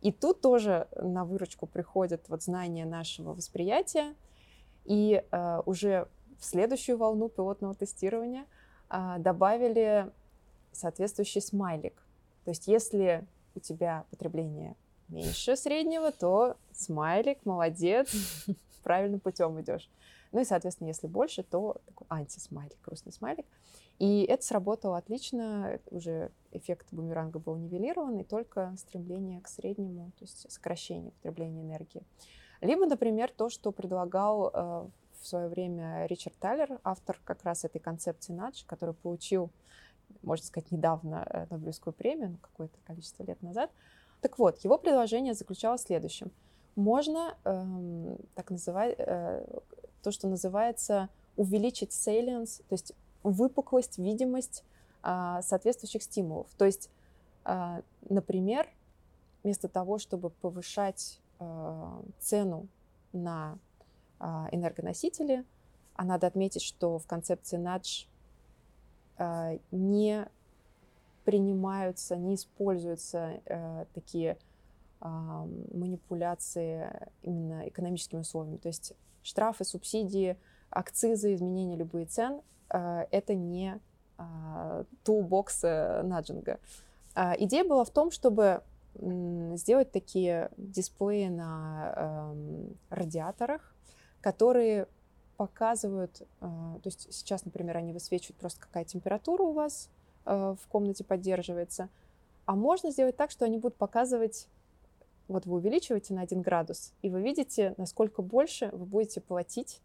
И 0.01 0.11
тут 0.11 0.41
тоже 0.41 0.87
на 0.95 1.25
выручку 1.25 1.65
приходит 1.65 2.29
вот 2.29 2.43
знание 2.43 2.85
нашего 2.85 3.33
восприятия. 3.33 4.13
И 4.85 5.23
э, 5.29 5.61
уже 5.65 6.07
в 6.39 6.45
следующую 6.45 6.97
волну 6.97 7.29
пилотного 7.29 7.73
тестирования 7.73 8.45
э, 8.89 9.15
добавили 9.17 10.11
соответствующий 10.71 11.41
смайлик. 11.41 12.06
То 12.47 12.51
есть 12.51 12.65
если 12.67 13.25
у 13.55 13.59
тебя 13.59 14.05
потребление 14.09 14.77
меньше 15.09 15.57
среднего, 15.57 16.13
то 16.13 16.55
смайлик, 16.71 17.45
молодец, 17.45 18.07
правильным 18.83 19.19
путем 19.19 19.59
идешь. 19.59 19.89
Ну 20.31 20.39
и, 20.39 20.45
соответственно, 20.45 20.87
если 20.87 21.07
больше, 21.07 21.43
то 21.43 21.75
такой 21.85 22.07
антисмайлик, 22.09 22.77
грустный 22.81 23.11
смайлик. 23.11 23.45
И 23.99 24.23
это 24.23 24.45
сработало 24.45 24.97
отлично, 24.97 25.77
уже 25.91 26.31
эффект 26.53 26.87
бумеранга 26.91 27.37
был 27.37 27.57
нивелирован, 27.57 28.17
и 28.17 28.23
только 28.23 28.73
стремление 28.77 29.41
к 29.41 29.49
среднему, 29.49 30.13
то 30.17 30.23
есть 30.23 30.49
сокращение 30.49 31.11
потребления 31.11 31.63
энергии. 31.63 32.03
Либо, 32.61 32.85
например, 32.85 33.29
то, 33.29 33.49
что 33.49 33.73
предлагал 33.73 34.51
э, 34.53 34.87
в 35.19 35.27
свое 35.27 35.49
время 35.49 36.05
Ричард 36.05 36.37
Тайлер, 36.37 36.79
автор 36.85 37.19
как 37.25 37.43
раз 37.43 37.65
этой 37.65 37.79
концепции 37.79 38.31
Надж, 38.31 38.63
который 38.65 38.95
получил 38.95 39.51
можно 40.21 40.45
сказать, 40.45 40.71
недавно 40.71 41.25
э, 41.29 41.45
Нобелевскую 41.49 41.93
премию, 41.93 42.31
ну, 42.31 42.37
какое-то 42.41 42.77
количество 42.85 43.23
лет 43.23 43.41
назад. 43.41 43.71
Так 44.21 44.39
вот, 44.39 44.59
его 44.63 44.77
предложение 44.77 45.33
заключалось 45.33 45.83
в 45.83 45.87
следующем. 45.87 46.31
Можно 46.75 47.35
эм, 47.43 48.17
так 48.35 48.49
называть, 48.51 48.95
э, 48.97 49.45
то, 50.03 50.11
что 50.11 50.27
называется 50.27 51.09
увеличить 51.35 51.91
salience, 51.91 52.63
то 52.67 52.73
есть 52.73 52.93
выпуклость, 53.23 53.97
видимость 53.97 54.63
э, 55.03 55.39
соответствующих 55.41 56.03
стимулов. 56.03 56.47
То 56.57 56.65
есть, 56.65 56.89
э, 57.45 57.81
например, 58.09 58.67
вместо 59.43 59.67
того, 59.67 59.97
чтобы 59.97 60.29
повышать 60.29 61.19
э, 61.39 62.01
цену 62.19 62.67
на 63.13 63.57
э, 64.19 64.25
энергоносители, 64.51 65.45
а 65.95 66.05
надо 66.05 66.27
отметить, 66.27 66.61
что 66.61 66.99
в 66.99 67.07
концепции 67.07 67.57
надж 67.57 68.05
не 69.71 70.27
принимаются, 71.25 72.15
не 72.15 72.35
используются 72.35 73.41
э, 73.45 73.85
такие 73.93 74.37
э, 75.01 75.07
манипуляции 75.73 76.89
именно 77.21 77.67
экономическими 77.67 78.21
условиями. 78.21 78.57
То 78.57 78.69
есть 78.69 78.93
штрафы, 79.23 79.65
субсидии, 79.65 80.37
акцизы, 80.69 81.33
изменения 81.33 81.75
любые 81.75 82.05
цен 82.05 82.41
э, 82.69 83.07
это 83.11 83.35
не 83.35 83.79
toolbox 85.03 85.59
э, 85.63 86.01
наджинга. 86.03 86.59
Э, 87.15 87.33
идея 87.39 87.63
была 87.63 87.83
в 87.83 87.89
том, 87.89 88.11
чтобы 88.11 88.61
сделать 88.95 89.91
такие 89.91 90.49
дисплеи 90.57 91.27
на 91.27 91.93
э, 91.95 92.69
радиаторах, 92.89 93.75
которые 94.21 94.87
показывают, 95.37 96.21
э, 96.21 96.45
то 96.45 96.81
есть 96.83 97.13
сейчас, 97.13 97.45
например, 97.45 97.77
они 97.77 97.93
высвечивают 97.93 98.37
просто 98.37 98.59
какая 98.59 98.83
температура 98.83 99.43
у 99.43 99.53
вас 99.53 99.89
э, 100.25 100.55
в 100.59 100.67
комнате 100.67 101.03
поддерживается, 101.03 101.89
а 102.45 102.55
можно 102.55 102.91
сделать 102.91 103.15
так, 103.15 103.31
что 103.31 103.45
они 103.45 103.57
будут 103.57 103.77
показывать, 103.77 104.47
вот 105.27 105.45
вы 105.45 105.57
увеличиваете 105.57 106.13
на 106.13 106.21
1 106.21 106.41
градус, 106.41 106.93
и 107.01 107.09
вы 107.09 107.21
видите, 107.21 107.75
насколько 107.77 108.21
больше 108.21 108.69
вы 108.73 108.85
будете 108.85 109.21
платить 109.21 109.81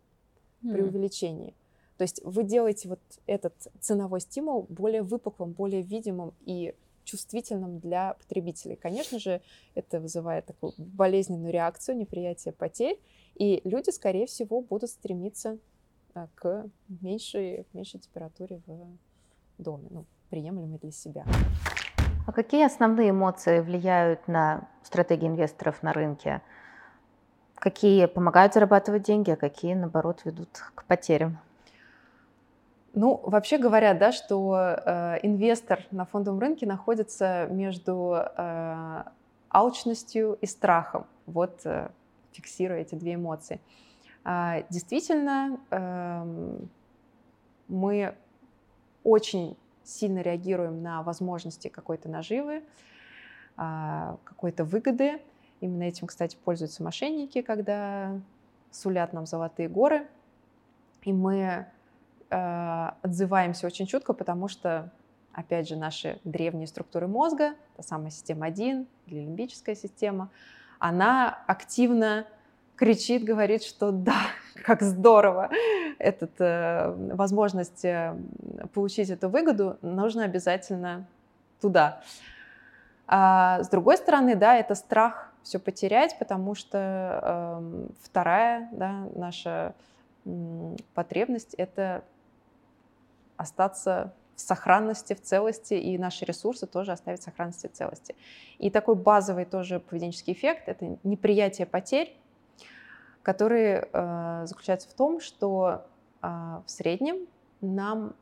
mm. 0.63 0.73
при 0.73 0.83
увеличении. 0.83 1.55
То 1.99 2.03
есть 2.03 2.21
вы 2.25 2.43
делаете 2.43 2.89
вот 2.89 3.01
этот 3.27 3.55
ценовой 3.81 4.21
стимул 4.21 4.67
более 4.69 5.03
выпуклым, 5.03 5.53
более 5.53 5.83
видимым 5.83 6.33
и 6.41 6.75
чувствительным 7.05 7.79
для 7.79 8.15
потребителей. 8.15 8.77
Конечно 8.77 9.19
же, 9.19 9.41
это 9.75 10.01
вызывает 10.01 10.47
такую 10.47 10.73
болезненную 10.77 11.53
реакцию, 11.53 11.97
неприятие 11.97 12.53
потерь, 12.53 13.01
и 13.35 13.61
люди, 13.65 13.91
скорее 13.91 14.27
всего, 14.27 14.61
будут 14.61 14.91
стремиться 14.91 15.59
а, 16.15 16.29
к 16.35 16.67
меньшей, 16.89 17.67
меньшей 17.73 18.01
температуре 18.01 18.61
в 18.67 18.97
доме, 19.59 19.89
ну, 19.91 20.07
приемлемой 20.31 20.79
для 20.79 20.93
себя. 20.93 21.25
А 22.27 22.33
какие 22.33 22.65
основные 22.65 23.11
эмоции 23.11 23.61
влияют 23.61 24.29
на 24.29 24.69
стратегии 24.85 25.27
инвесторов 25.27 25.83
на 25.83 25.93
рынке? 25.93 26.41
Какие 27.57 28.07
помогают 28.07 28.55
зарабатывать 28.55 29.03
деньги, 29.03 29.31
а 29.31 29.37
какие, 29.37 29.75
наоборот, 29.75 30.23
ведут 30.25 30.51
к 30.75 30.85
потерям? 30.85 31.39
Ну, 32.95 33.21
вообще 33.25 33.57
говорят, 33.57 33.99
да, 33.99 34.13
что 34.13 34.77
э, 34.85 35.19
инвестор 35.23 35.87
на 35.91 36.05
фондовом 36.05 36.41
рынке 36.41 36.67
находится 36.67 37.47
между 37.51 38.17
э, 38.17 39.03
алчностью 39.49 40.37
и 40.43 40.47
страхом. 40.47 41.07
Вот 41.25 41.63
э, 41.65 41.89
фиксируя 42.33 42.81
эти 42.81 42.95
две 42.95 43.15
эмоции. 43.15 43.61
Э, 44.27 44.65
действительно, 44.69 45.59
э, 45.71 46.59
мы 47.69 48.15
очень 49.05 49.57
сильно 49.85 50.21
реагируем 50.21 50.83
на 50.83 51.03
возможности 51.03 51.69
какой-то 51.69 52.11
наживы, 52.11 52.63
э, 53.57 54.17
какой-то 54.23 54.65
выгоды. 54.65 55.23
Именно 55.61 55.85
этим, 55.85 56.09
кстати, 56.09 56.37
пользуются 56.45 56.83
мошенники, 56.83 57.41
когда 57.41 58.21
сулят 58.71 59.15
нам 59.15 59.25
золотые 59.25 59.71
горы. 59.71 60.07
И 61.05 61.13
мы 61.15 61.67
э, 62.33 62.91
отзываемся 63.03 63.67
очень 63.67 63.87
чутко, 63.87 64.13
потому 64.13 64.49
что, 64.49 64.91
опять 65.33 65.69
же, 65.69 65.77
наши 65.77 66.19
древние 66.25 66.67
структуры 66.67 67.07
мозга, 67.07 67.55
та 67.77 67.83
самая 67.83 68.11
система 68.11 68.47
1 68.47 68.87
или 69.07 69.21
лимбическая 69.21 69.75
система, 69.75 70.31
она 70.79 71.39
активно 71.47 72.27
кричит, 72.77 73.25
говорит, 73.25 73.63
что 73.63 73.93
да, 73.93 74.23
как 74.65 74.83
здорово, 74.83 75.51
этот, 75.99 76.33
э, 76.41 76.93
возможность 77.15 77.85
э, 77.85 78.17
получить 78.75 79.11
эту 79.11 79.29
выгоду, 79.29 79.79
нужно 79.83 80.25
обязательно 80.25 81.07
туда. 81.61 82.01
А 83.07 83.63
с 83.63 83.69
другой 83.69 83.99
стороны, 83.99 84.35
да, 84.35 84.57
это 84.57 84.75
страх 84.75 85.33
все 85.43 85.59
потерять, 85.59 86.19
потому 86.19 86.55
что 86.55 86.79
э, 87.23 87.87
вторая 88.03 88.69
да, 88.73 89.07
наша 89.15 89.75
э, 90.25 90.77
потребность 90.95 91.55
это 91.55 92.05
остаться 93.43 94.15
в 94.35 94.41
сохранности, 94.41 95.15
в 95.15 95.21
целости, 95.21 95.75
и 95.75 95.99
наши 95.99 96.25
ресурсы 96.25 96.67
тоже 96.67 96.93
оставить 96.93 97.21
в 97.21 97.25
сохранности, 97.25 97.69
в 97.69 97.73
целости. 97.73 98.15
И 98.59 98.71
такой 98.71 98.95
базовый 98.95 99.45
тоже 99.45 99.79
поведенческий 99.81 100.33
эффект— 100.33 100.63
это 100.67 100.97
неприятие 101.03 101.67
потерь, 101.67 102.17
который 103.23 103.85
э, 103.93 104.43
заключается 104.47 104.89
в 104.89 104.95
том, 104.95 105.21
что 105.21 105.85
э, 106.23 106.27
в 106.27 106.71
среднем 106.71 107.27
нам 107.61 108.15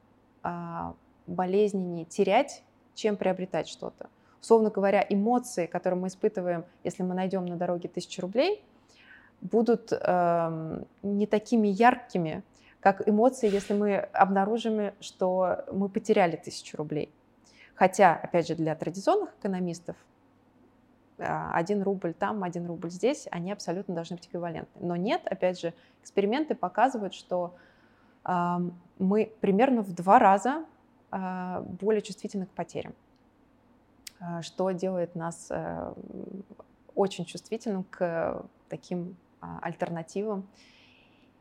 э, 0.43 0.93
болезненнее 1.27 2.05
терять, 2.05 2.63
чем 2.95 3.17
приобретать 3.17 3.69
что-то. 3.69 4.09
Условно 4.43 4.71
говоря, 4.71 5.05
эмоции, 5.09 5.67
которые 5.67 6.01
мы 6.01 6.09
испытываем, 6.09 6.65
если 6.83 7.03
мы 7.03 7.15
найдем 7.15 7.47
на 7.47 7.57
дороге 7.57 7.89
тысячу 7.89 8.23
рублей, 8.23 8.65
будут 9.41 9.93
э, 9.93 10.83
не 11.03 11.27
такими 11.27 11.69
яркими, 11.69 12.43
как 12.81 13.07
эмоции, 13.09 13.51
если 13.51 13.75
мы 13.75 13.97
обнаружим, 13.97 14.93
что 15.01 15.65
мы 15.71 15.89
потеряли 15.89 16.37
тысячу 16.37 16.77
рублей. 16.77 17.13
Хотя, 17.75 18.15
опять 18.15 18.49
же, 18.49 18.55
для 18.55 18.75
традиционных 18.75 19.31
экономистов 19.39 19.97
а, 21.19 21.53
один 21.55 21.83
рубль 21.83 22.15
там, 22.15 22.43
один 22.43 22.67
рубль 22.67 22.91
здесь, 22.91 23.29
они 23.31 23.53
абсолютно 23.53 23.95
должны 23.95 24.17
быть 24.17 24.27
эквивалентны. 24.27 24.87
Но 24.87 24.97
нет, 24.97 25.23
опять 25.27 25.61
же, 25.61 25.75
эксперименты 26.03 26.55
показывают, 26.55 27.15
что 27.15 27.55
э, 28.25 28.57
мы 28.99 29.33
примерно 29.41 29.83
в 29.83 29.95
два 29.95 30.19
раза 30.19 30.65
э, 31.11 31.63
более 31.81 32.03
чувствительны 32.03 32.47
к 32.47 32.51
потерям, 32.51 32.95
э, 34.21 34.43
что 34.43 34.71
делает 34.71 35.15
нас 35.15 35.49
э, 35.51 35.95
очень 36.95 37.25
чувствительным 37.27 37.85
к 37.85 38.45
таким 38.69 39.17
э, 39.43 39.47
альтернативам. 39.63 40.47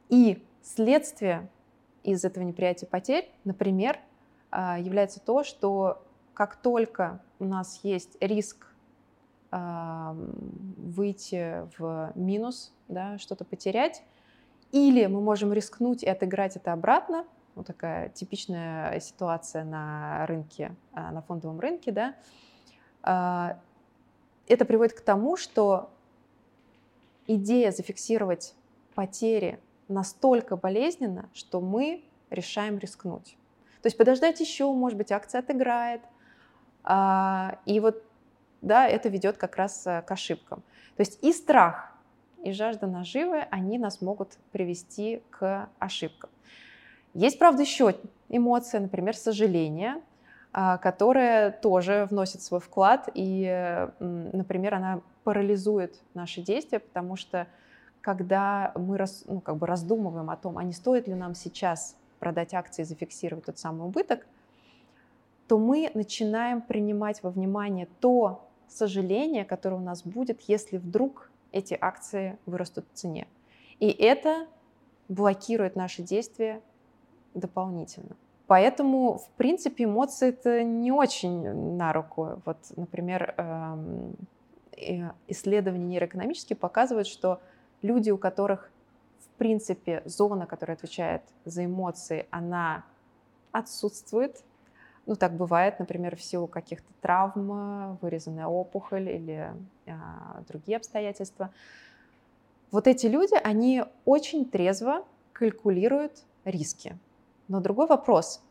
И 0.10 0.46
Следствие 0.62 1.50
из 2.04 2.24
этого 2.26 2.44
неприятия 2.44 2.86
потерь, 2.86 3.32
например, 3.44 4.00
а, 4.52 4.80
является 4.80 5.20
то, 5.20 5.44
что 5.44 6.04
как 6.34 6.56
только 6.56 7.22
у 7.40 7.46
нас 7.46 7.80
есть 7.84 8.18
риск 8.22 8.68
а, 9.52 10.16
выйти 10.78 11.68
в 11.78 12.12
минус, 12.16 12.74
да, 12.88 13.18
что-то 13.18 13.46
потерять, 13.46 14.04
или 14.72 15.06
мы 15.06 15.22
можем 15.22 15.54
рискнуть 15.54 16.04
и 16.04 16.10
отыграть 16.10 16.56
это 16.56 16.74
обратно, 16.74 17.26
вот 17.56 17.68
такая 17.68 18.10
типичная 18.10 19.00
ситуация 19.00 19.64
на 19.64 20.26
рынке, 20.28 20.76
а, 20.94 21.12
на 21.12 21.22
фондовом 21.22 21.60
рынке, 21.60 21.92
да, 21.92 22.16
это 23.02 24.66
приводит 24.66 24.94
к 24.94 25.02
тому, 25.02 25.38
что 25.38 25.90
идея 27.28 27.72
зафиксировать 27.72 28.56
потери 28.94 29.60
настолько 29.90 30.56
болезненно, 30.56 31.30
что 31.34 31.60
мы 31.60 32.04
решаем 32.30 32.78
рискнуть. 32.78 33.38
То 33.82 33.88
есть 33.88 33.98
подождать 33.98 34.40
еще, 34.40 34.72
может 34.72 34.98
быть, 34.98 35.12
акция 35.12 35.40
отыграет. 35.40 36.02
А, 36.84 37.58
и 37.66 37.80
вот, 37.80 38.04
да, 38.62 38.88
это 38.88 39.10
ведет 39.10 39.38
как 39.38 39.56
раз 39.56 39.86
э, 39.88 40.02
к 40.02 40.12
ошибкам. 40.12 40.64
То 40.96 41.02
есть 41.02 41.24
и 41.24 41.34
страх, 41.34 41.92
и 42.44 42.52
жажда 42.52 42.88
наживы, 42.88 43.40
они 43.52 43.78
нас 43.78 44.02
могут 44.02 44.38
привести 44.52 45.22
к 45.30 45.70
ошибкам. 45.80 46.30
Есть, 47.14 47.40
правда, 47.40 47.64
еще 47.64 47.96
эмоция, 48.30 48.82
например, 48.82 49.16
сожаление, 49.16 50.02
а, 50.52 50.78
которая 50.78 51.52
тоже 51.52 52.08
вносит 52.10 52.42
свой 52.42 52.60
вклад, 52.60 53.10
и, 53.14 53.88
например, 54.00 54.76
она 54.76 55.02
парализует 55.24 56.00
наши 56.14 56.42
действия, 56.42 56.80
потому 56.80 57.16
что 57.16 57.48
когда 58.02 58.72
мы 58.76 58.98
раз, 58.98 59.24
ну, 59.28 59.42
как 59.42 59.58
бы 59.58 59.68
раздумываем 59.68 60.30
о 60.30 60.38
том, 60.38 60.58
а 60.58 60.64
не 60.64 60.74
стоит 60.74 61.08
ли 61.08 61.14
нам 61.14 61.36
сейчас 61.36 61.96
продать 62.20 62.54
акции 62.54 62.82
и 62.84 62.86
зафиксировать 62.86 63.46
тот 63.46 63.58
самый 63.58 63.88
убыток, 63.88 64.26
то 65.48 65.58
мы 65.58 65.90
начинаем 65.94 66.62
принимать 66.62 67.24
во 67.24 67.32
внимание 67.32 67.88
то 68.00 68.48
сожаление, 68.68 69.46
которое 69.46 69.78
у 69.78 69.84
нас 69.84 70.04
будет, 70.04 70.42
если 70.42 70.78
вдруг 70.78 71.32
эти 71.52 71.78
акции 71.80 72.38
вырастут 72.46 72.86
в 72.92 72.96
цене. 72.96 73.28
И 73.80 73.90
это 73.90 74.48
блокирует 75.08 75.76
наши 75.76 76.04
действия 76.04 76.62
дополнительно. 77.34 78.16
Поэтому, 78.46 79.18
в 79.18 79.30
принципе, 79.38 79.84
эмоции 79.84 80.30
это 80.30 80.64
не 80.64 80.92
очень 80.92 81.54
на 81.78 81.94
руку. 81.94 82.42
Вот, 82.46 82.58
например, 82.76 83.36
эм, 83.38 84.16
э, 84.76 85.12
исследования 85.28 85.86
нейроэкономические 85.86 86.58
показывают, 86.58 87.08
что 87.08 87.42
люди, 87.82 88.10
у 88.10 88.18
которых, 88.18 88.72
в 89.20 89.38
принципе, 89.38 90.02
зона, 90.06 90.46
которая 90.46 90.76
отвечает 90.76 91.22
за 91.46 91.66
эмоции, 91.66 92.28
она 92.30 92.84
отсутствует, 93.52 94.44
ну, 95.06 95.16
так 95.16 95.34
бывает, 95.34 95.80
например, 95.80 96.16
в 96.16 96.22
силу 96.22 96.46
каких-то 96.46 96.92
травм, 97.02 97.98
вырезанная 98.02 98.46
опухоль 98.46 99.10
или 99.10 99.52
а, 99.88 100.44
другие 100.48 100.78
обстоятельства. 100.78 101.52
Вот 102.70 102.86
эти 102.86 103.08
люди, 103.08 103.34
они 103.44 103.84
очень 104.06 104.46
трезво 104.46 105.04
калькулируют 105.34 106.24
риски. 106.46 106.96
Но 107.48 107.60
другой 107.60 107.88
вопрос, 107.88 108.44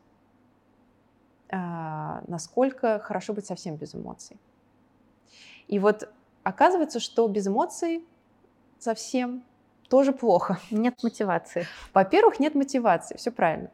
а, 1.50 2.22
насколько 2.26 2.98
хорошо 2.98 3.34
быть 3.34 3.46
совсем 3.46 3.76
без 3.76 3.94
эмоций. 3.94 4.36
И 5.68 5.78
вот 5.78 6.12
оказывается, 6.42 6.98
что 6.98 7.28
без 7.28 7.46
эмоций 7.46 8.04
совсем 8.78 9.42
тоже 9.88 10.12
плохо. 10.12 10.58
Нет 10.70 11.02
мотивации. 11.02 11.66
Во-первых, 11.94 12.40
нет 12.40 12.54
мотивации, 12.54 13.16
все 13.16 13.30
правильно. 13.30 13.70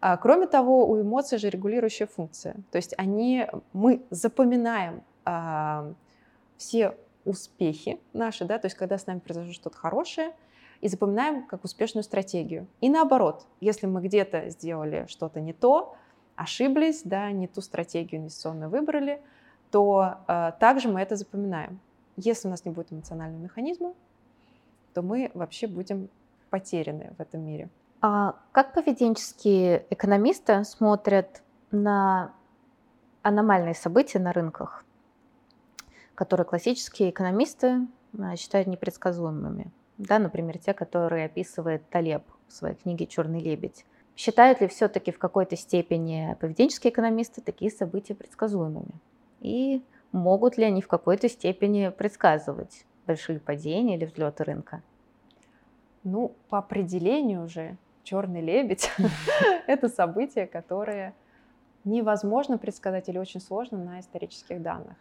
А, 0.00 0.16
кроме 0.16 0.46
того, 0.46 0.88
у 0.88 1.00
эмоций 1.00 1.38
же 1.38 1.50
регулирующая 1.50 2.06
функция. 2.06 2.56
То 2.70 2.76
есть 2.76 2.94
они, 2.96 3.46
мы 3.72 4.02
запоминаем 4.10 5.02
а, 5.24 5.92
все 6.56 6.96
успехи 7.24 8.00
наши, 8.12 8.44
да, 8.46 8.58
то 8.58 8.66
есть 8.66 8.76
когда 8.76 8.96
с 8.96 9.06
нами 9.06 9.18
произошло 9.18 9.52
что-то 9.52 9.76
хорошее, 9.76 10.32
и 10.80 10.88
запоминаем 10.88 11.46
как 11.46 11.64
успешную 11.64 12.04
стратегию. 12.04 12.66
И 12.80 12.88
наоборот, 12.88 13.46
если 13.60 13.86
мы 13.86 14.00
где-то 14.00 14.48
сделали 14.48 15.04
что-то 15.08 15.40
не 15.40 15.52
то, 15.52 15.94
ошиблись, 16.36 17.02
да, 17.04 17.30
не 17.32 17.48
ту 17.48 17.60
стратегию 17.60 18.22
инвестиционную 18.22 18.70
выбрали, 18.70 19.20
то 19.70 20.16
э, 20.26 20.52
также 20.58 20.88
мы 20.88 21.00
это 21.00 21.16
запоминаем. 21.16 21.80
Если 22.16 22.48
у 22.48 22.50
нас 22.50 22.64
не 22.64 22.70
будет 22.70 22.92
эмоционального 22.92 23.42
механизма, 23.42 23.92
то 24.94 25.02
мы 25.02 25.30
вообще 25.34 25.66
будем 25.66 26.08
потеряны 26.50 27.14
в 27.16 27.20
этом 27.20 27.42
мире. 27.42 27.68
А 28.02 28.36
как 28.52 28.72
поведенческие 28.72 29.86
экономисты 29.90 30.64
смотрят 30.64 31.42
на 31.70 32.32
аномальные 33.22 33.74
события 33.74 34.18
на 34.18 34.32
рынках, 34.32 34.84
которые 36.14 36.46
классические 36.46 37.10
экономисты 37.10 37.86
а, 38.18 38.36
считают 38.36 38.68
непредсказуемыми? 38.68 39.70
Да, 39.98 40.18
например, 40.18 40.58
те, 40.58 40.72
которые 40.72 41.26
описывает 41.26 41.88
Талеб 41.90 42.22
в 42.48 42.52
своей 42.52 42.74
книге 42.74 43.06
«Черный 43.06 43.40
лебедь». 43.40 43.84
Считают 44.16 44.60
ли 44.60 44.66
все-таки 44.66 45.12
в 45.12 45.18
какой-то 45.18 45.56
степени 45.56 46.36
поведенческие 46.40 46.92
экономисты 46.92 47.42
такие 47.42 47.70
события 47.70 48.14
предсказуемыми? 48.14 48.92
И 49.40 49.82
могут 50.12 50.56
ли 50.56 50.64
они 50.64 50.82
в 50.82 50.88
какой-то 50.88 51.28
степени 51.28 51.90
предсказывать 51.90 52.84
большие 53.10 53.40
падения 53.40 53.96
или 53.96 54.04
взлеты 54.04 54.44
рынка? 54.44 54.82
Ну, 56.04 56.32
по 56.48 56.58
определению 56.58 57.44
уже 57.44 57.76
черный 58.04 58.40
лебедь— 58.40 58.88
это 59.66 59.88
событие, 59.88 60.46
которое 60.46 61.12
невозможно 61.84 62.56
предсказать 62.56 63.08
или 63.08 63.18
очень 63.18 63.40
сложно 63.40 63.78
на 63.78 63.98
исторических 63.98 64.62
данных, 64.62 64.96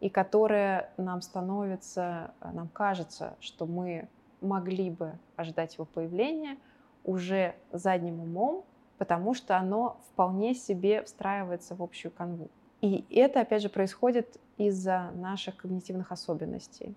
и 0.00 0.08
которое 0.08 0.90
нам 0.96 1.22
становится, 1.22 2.32
нам 2.40 2.68
кажется, 2.68 3.36
что 3.40 3.66
мы 3.66 4.08
могли 4.40 4.90
бы 4.90 5.12
ожидать 5.36 5.74
его 5.74 5.84
появления 5.84 6.56
уже 7.04 7.54
задним 7.72 8.20
умом, 8.20 8.64
потому 8.98 9.34
что 9.34 9.56
оно 9.56 10.00
вполне 10.10 10.54
себе 10.54 11.04
встраивается 11.04 11.76
в 11.76 11.82
общую 11.82 12.10
канву. 12.10 12.48
И 12.80 13.04
это, 13.10 13.40
опять 13.40 13.62
же, 13.62 13.68
происходит 13.68 14.38
из-за 14.56 15.12
наших 15.14 15.56
когнитивных 15.56 16.10
особенностей. 16.10 16.96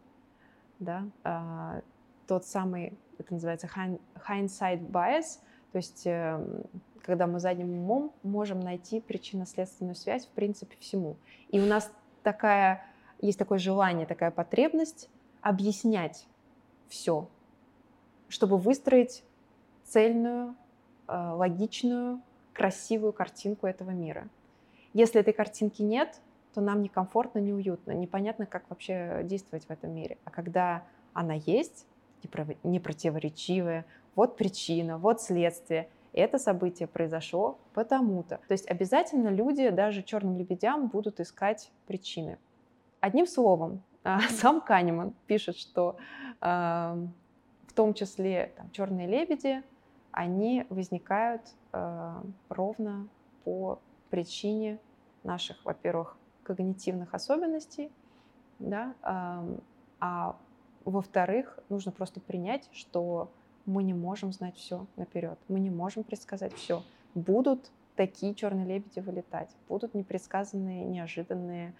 Да? 0.81 1.05
А, 1.23 1.81
тот 2.27 2.45
самый, 2.45 2.97
это 3.19 3.33
называется 3.33 3.69
hindsight 4.27 4.89
bias, 4.89 5.39
то 5.71 5.77
есть 5.77 6.03
эм, 6.05 6.63
когда 7.03 7.27
мы 7.27 7.39
задним 7.39 7.71
умом 7.71 8.11
можем 8.23 8.59
найти 8.59 8.99
причинно-следственную 8.99 9.95
связь 9.95 10.25
в 10.25 10.29
принципе 10.29 10.75
всему. 10.79 11.17
И 11.49 11.59
у 11.59 11.65
нас 11.65 11.91
такая, 12.23 12.83
есть 13.21 13.39
такое 13.39 13.59
желание, 13.59 14.05
такая 14.05 14.31
потребность 14.31 15.09
объяснять 15.41 16.25
все, 16.89 17.29
чтобы 18.27 18.57
выстроить 18.57 19.23
цельную, 19.83 20.55
э, 21.07 21.31
логичную, 21.33 22.21
красивую 22.53 23.13
картинку 23.13 23.67
этого 23.67 23.91
мира. 23.91 24.27
Если 24.93 25.21
этой 25.21 25.33
картинки 25.33 25.83
нет, 25.83 26.19
то 26.53 26.61
нам 26.61 26.81
некомфортно, 26.81 27.39
неуютно, 27.39 27.91
непонятно, 27.91 28.45
как 28.45 28.69
вообще 28.69 29.21
действовать 29.23 29.65
в 29.65 29.71
этом 29.71 29.93
мире. 29.93 30.17
А 30.25 30.31
когда 30.31 30.83
она 31.13 31.33
есть, 31.33 31.87
непротиворечивая, 32.63 33.85
вот 34.15 34.37
причина, 34.37 34.97
вот 34.97 35.21
следствие, 35.21 35.89
это 36.13 36.37
событие 36.37 36.87
произошло 36.87 37.57
потому-то. 37.73 38.39
То 38.47 38.51
есть 38.51 38.69
обязательно 38.69 39.29
люди, 39.29 39.69
даже 39.69 40.03
черным 40.03 40.37
лебедям, 40.37 40.87
будут 40.87 41.19
искать 41.19 41.71
причины. 41.87 42.37
Одним 42.99 43.25
словом, 43.25 43.81
сам 44.29 44.61
Канеман 44.61 45.13
пишет, 45.27 45.57
что 45.57 45.97
в 46.41 47.73
том 47.73 47.93
числе 47.93 48.51
там, 48.57 48.69
черные 48.71 49.07
лебеди, 49.07 49.63
они 50.11 50.65
возникают 50.69 51.41
э, 51.71 52.15
ровно 52.49 53.07
по 53.45 53.79
причине 54.09 54.77
наших, 55.23 55.63
во-первых, 55.63 56.17
когнитивных 56.43 57.13
особенностей, 57.13 57.91
да, 58.59 58.93
а 59.99 60.35
во-вторых, 60.85 61.59
нужно 61.69 61.91
просто 61.91 62.19
принять, 62.19 62.67
что 62.71 63.31
мы 63.65 63.83
не 63.83 63.93
можем 63.93 64.31
знать 64.31 64.55
все 64.55 64.85
наперед, 64.95 65.37
мы 65.47 65.59
не 65.59 65.69
можем 65.69 66.03
предсказать 66.03 66.53
все. 66.53 66.83
Будут 67.13 67.71
такие 67.95 68.33
черные 68.33 68.65
лебеди 68.65 68.99
вылетать, 68.99 69.49
будут 69.69 69.93
непредсказанные, 69.93 70.85
неожиданные 70.85 71.73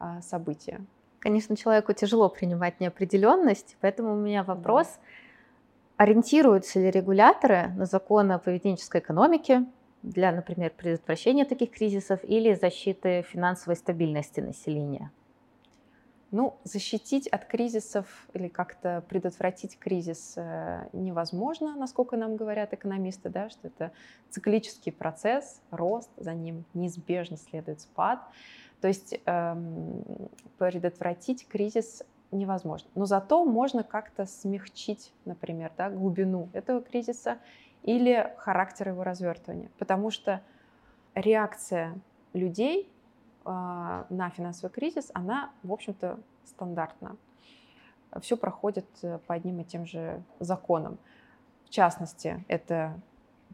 э, 0.00 0.20
события. 0.22 0.80
Конечно, 1.18 1.56
человеку 1.56 1.92
тяжело 1.92 2.28
принимать 2.28 2.80
неопределенность, 2.80 3.76
поэтому 3.80 4.14
у 4.14 4.16
меня 4.16 4.42
вопрос. 4.42 4.86
Да 4.86 5.00
Ориентируются 5.96 6.78
ли 6.78 6.90
регуляторы 6.90 7.68
на 7.68 7.86
законы 7.86 8.32
о 8.32 8.38
поведенческой 8.38 9.00
экономике 9.00 9.64
для, 10.06 10.30
например, 10.30 10.70
предотвращения 10.70 11.44
таких 11.44 11.72
кризисов 11.72 12.20
или 12.22 12.54
защиты 12.54 13.22
финансовой 13.22 13.76
стабильности 13.76 14.40
населения? 14.40 15.10
Ну, 16.30 16.56
защитить 16.64 17.28
от 17.28 17.44
кризисов 17.44 18.06
или 18.34 18.48
как-то 18.48 19.02
предотвратить 19.08 19.78
кризис 19.78 20.34
э, 20.36 20.88
невозможно, 20.92 21.76
насколько 21.76 22.16
нам 22.16 22.36
говорят 22.36 22.72
экономисты, 22.72 23.30
да, 23.30 23.48
что 23.48 23.68
это 23.68 23.92
циклический 24.30 24.92
процесс, 24.92 25.60
рост, 25.70 26.10
за 26.16 26.34
ним 26.34 26.64
неизбежно 26.74 27.36
следует 27.36 27.80
спад. 27.80 28.20
То 28.80 28.88
есть 28.88 29.18
эм, 29.24 30.04
предотвратить 30.58 31.48
кризис 31.48 32.02
невозможно. 32.30 32.88
Но 32.94 33.06
зато 33.06 33.44
можно 33.44 33.82
как-то 33.82 34.26
смягчить, 34.26 35.12
например, 35.24 35.72
да, 35.76 35.90
глубину 35.90 36.48
этого 36.52 36.80
кризиса 36.80 37.38
или 37.86 38.34
характер 38.36 38.88
его 38.88 39.02
развертывания. 39.02 39.70
Потому 39.78 40.10
что 40.10 40.42
реакция 41.14 41.98
людей 42.34 42.92
э, 43.44 43.48
на 43.48 44.30
финансовый 44.30 44.70
кризис, 44.70 45.10
она, 45.14 45.50
в 45.62 45.72
общем-то, 45.72 46.18
стандартна. 46.44 47.16
Все 48.20 48.36
проходит 48.36 48.86
э, 49.02 49.18
по 49.26 49.34
одним 49.34 49.60
и 49.60 49.64
тем 49.64 49.86
же 49.86 50.22
законам. 50.40 50.98
В 51.64 51.70
частности, 51.70 52.44
это 52.48 53.00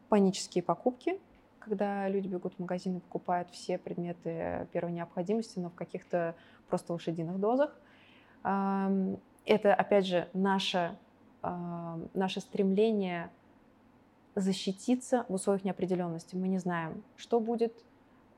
панические 0.09 0.65
покупки, 0.65 1.21
когда 1.61 2.09
люди 2.09 2.27
бегут 2.27 2.55
в 2.55 2.59
магазин 2.59 2.97
и 2.97 3.01
покупают 3.01 3.49
все 3.51 3.79
предметы 3.79 4.67
первой 4.73 4.93
необходимости, 4.93 5.61
но 5.61 5.71
в 5.71 5.75
каких-то 5.75 6.35
просто 6.69 6.93
лошадиных 6.93 7.39
дозах– 7.39 7.71
это, 8.43 9.75
опять 9.75 10.07
же, 10.07 10.29
наше, 10.33 10.97
наше 11.43 12.41
стремление 12.41 13.31
защититься 14.35 15.27
в 15.29 15.35
условиях 15.35 15.65
неопределенности. 15.65 16.37
Мы 16.37 16.49
не 16.49 16.59
знаем, 16.59 17.03
что 17.17 17.41
будет, 17.41 17.75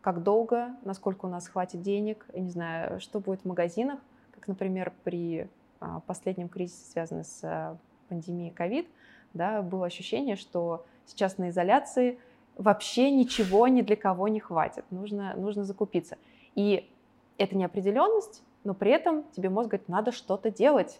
как 0.01 0.23
долго, 0.23 0.75
насколько 0.85 1.27
у 1.27 1.29
нас 1.29 1.49
хватит 1.49 1.83
денег, 1.83 2.27
я 2.33 2.41
не 2.41 2.51
знаю, 2.51 3.01
что 3.01 3.21
будет 3.21 3.43
в 3.43 3.45
магазинах, 3.45 4.01
как, 4.33 4.49
например, 4.49 4.93
при 5.05 5.49
а, 5.81 6.01
последнем 6.01 6.49
кризисе, 6.49 6.91
связанном 6.91 7.25
с 7.25 7.41
а, 7.45 7.77
пандемией 8.09 8.51
ковид, 8.51 8.88
да, 9.33 9.63
было 9.63 9.87
ощущение, 9.87 10.37
что 10.37 10.85
сейчас 11.07 11.38
на 11.38 11.51
изоляции 11.51 12.19
вообще 12.57 13.11
ничего 13.11 13.69
ни 13.69 13.83
для 13.83 13.97
кого 13.97 14.29
не 14.29 14.40
хватит, 14.40 14.85
нужно, 14.90 15.35
нужно 15.37 15.65
закупиться. 15.65 16.19
И 16.55 16.90
эта 17.38 17.57
неопределенность 17.57 18.42
но 18.65 18.73
при 18.73 18.90
этом 18.90 19.25
тебе 19.33 19.51
мозг 19.51 19.69
говорит, 19.69 19.88
надо 19.88 20.11
что-то 20.11 20.51
делать. 20.51 20.99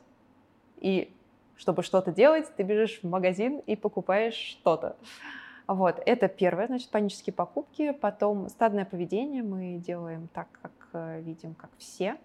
И 0.77 1.11
чтобы 1.57 1.83
что-то 1.83 2.13
делать, 2.13 2.51
ты 2.57 2.63
бежишь 2.63 3.01
в 3.03 3.09
магазин 3.09 3.59
и 3.67 3.77
покупаешь 3.77 4.35
что-то. 4.35 4.97
Вот, 5.67 6.03
это 6.05 6.29
первое, 6.29 6.67
значит, 6.67 6.91
панические 6.91 7.33
покупки. 7.33 7.93
Потом 7.93 8.49
стадное 8.49 8.85
поведение 8.85 9.43
мы 9.43 9.79
делаем 9.79 10.29
так, 10.35 10.49
как 10.61 10.73
э, 10.93 11.21
видим, 11.23 11.55
как 11.55 11.71
все. 11.79 12.17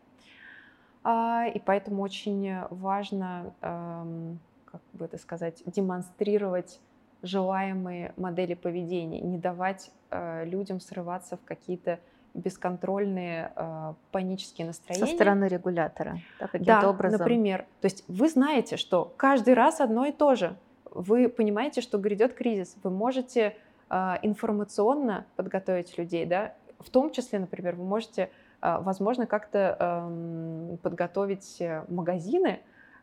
А, 1.04 1.46
и 1.48 1.60
поэтому 1.60 2.02
очень 2.02 2.54
важно, 2.70 3.54
эм, 3.62 4.40
как 4.66 4.82
бы 4.92 5.06
это 5.06 5.18
сказать, 5.18 5.64
демонстрировать 5.66 6.82
желаемые 7.22 8.14
модели 8.18 8.54
поведения, 8.54 9.22
не 9.22 9.38
давать 9.38 9.92
э, 10.10 10.46
людям 10.46 10.80
срываться 10.80 11.38
в 11.38 11.44
какие-то 11.46 12.00
бесконтрольные 12.40 13.52
э, 13.56 13.94
панические 14.12 14.68
настроения. 14.68 15.06
Со 15.06 15.14
стороны 15.14 15.46
регулятора, 15.46 16.20
да, 16.40 16.48
каким-то 16.48 16.82
да, 16.82 16.90
образом. 16.90 17.20
например. 17.20 17.66
То 17.82 17.86
есть 17.86 18.04
вы 18.08 18.30
знаете, 18.30 18.78
что 18.78 19.14
каждый 19.18 19.54
раз 19.54 19.82
одно 19.82 20.06
и 20.06 20.12
то 20.12 20.36
же. 20.36 20.56
Вы 20.92 21.30
понимаете, 21.30 21.82
что 21.82 21.98
грядет 21.98 22.34
кризис. 22.34 22.76
Вы 22.84 22.90
можете 22.90 23.56
э, 23.90 24.16
информационно 24.22 25.26
подготовить 25.36 25.98
людей, 25.98 26.26
да, 26.26 26.54
в 26.80 26.90
том 26.90 27.12
числе, 27.12 27.40
например, 27.40 27.76
вы 27.76 27.84
можете, 27.84 28.30
э, 28.62 28.78
возможно, 28.82 29.28
как-то 29.28 29.78
э, 29.80 30.78
подготовить 30.82 31.62
магазины 31.88 32.62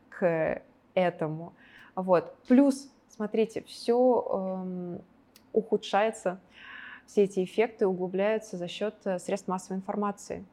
к 0.09 0.61
этому. 0.93 1.53
Вот. 1.95 2.35
Плюс, 2.47 2.89
смотрите, 3.09 3.63
все 3.63 4.25
э, 4.29 4.97
ухудшается 5.53 6.39
все 7.07 7.23
эти 7.23 7.43
эффекты 7.43 7.87
углубляются 7.87 8.57
за 8.57 8.67
счет 8.67 8.95
э, 9.05 9.17
средств 9.17 9.47
массовой 9.47 9.77
информации, 9.77 10.45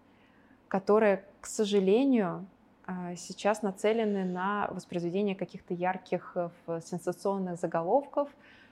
которые, 0.69 1.25
к 1.41 1.47
сожалению, 1.47 2.47
э, 2.87 3.17
сейчас 3.17 3.63
нацелены 3.63 4.25
на 4.25 4.69
воспроизведение 4.71 5.35
каких-то 5.35 5.75
ярких 5.75 6.37
э, 6.37 6.81
сенсационных 6.83 7.59
заголовков, 7.59 8.31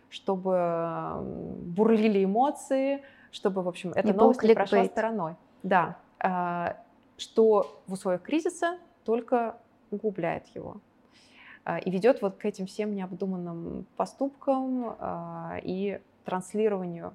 чтобы 0.08 1.18
бурлили 1.66 2.24
эмоции, 2.24 3.02
чтобы, 3.32 3.62
в 3.62 3.68
общем, 3.68 3.92
эта 3.92 4.08
не 4.08 4.12
новость 4.12 4.42
не 4.42 4.54
прошла 4.54 4.84
стороной. 4.84 5.36
Да, 5.62 5.96
что 7.16 7.82
в 7.86 7.94
условиях 7.94 8.22
кризиса 8.22 8.78
только 9.04 9.56
углубляет 9.90 10.46
его 10.48 10.80
и 11.84 11.90
ведет 11.90 12.20
вот 12.20 12.36
к 12.36 12.44
этим 12.44 12.66
всем 12.66 12.94
необдуманным 12.94 13.86
поступкам 13.96 14.96
и 15.62 16.00
транслированию 16.24 17.14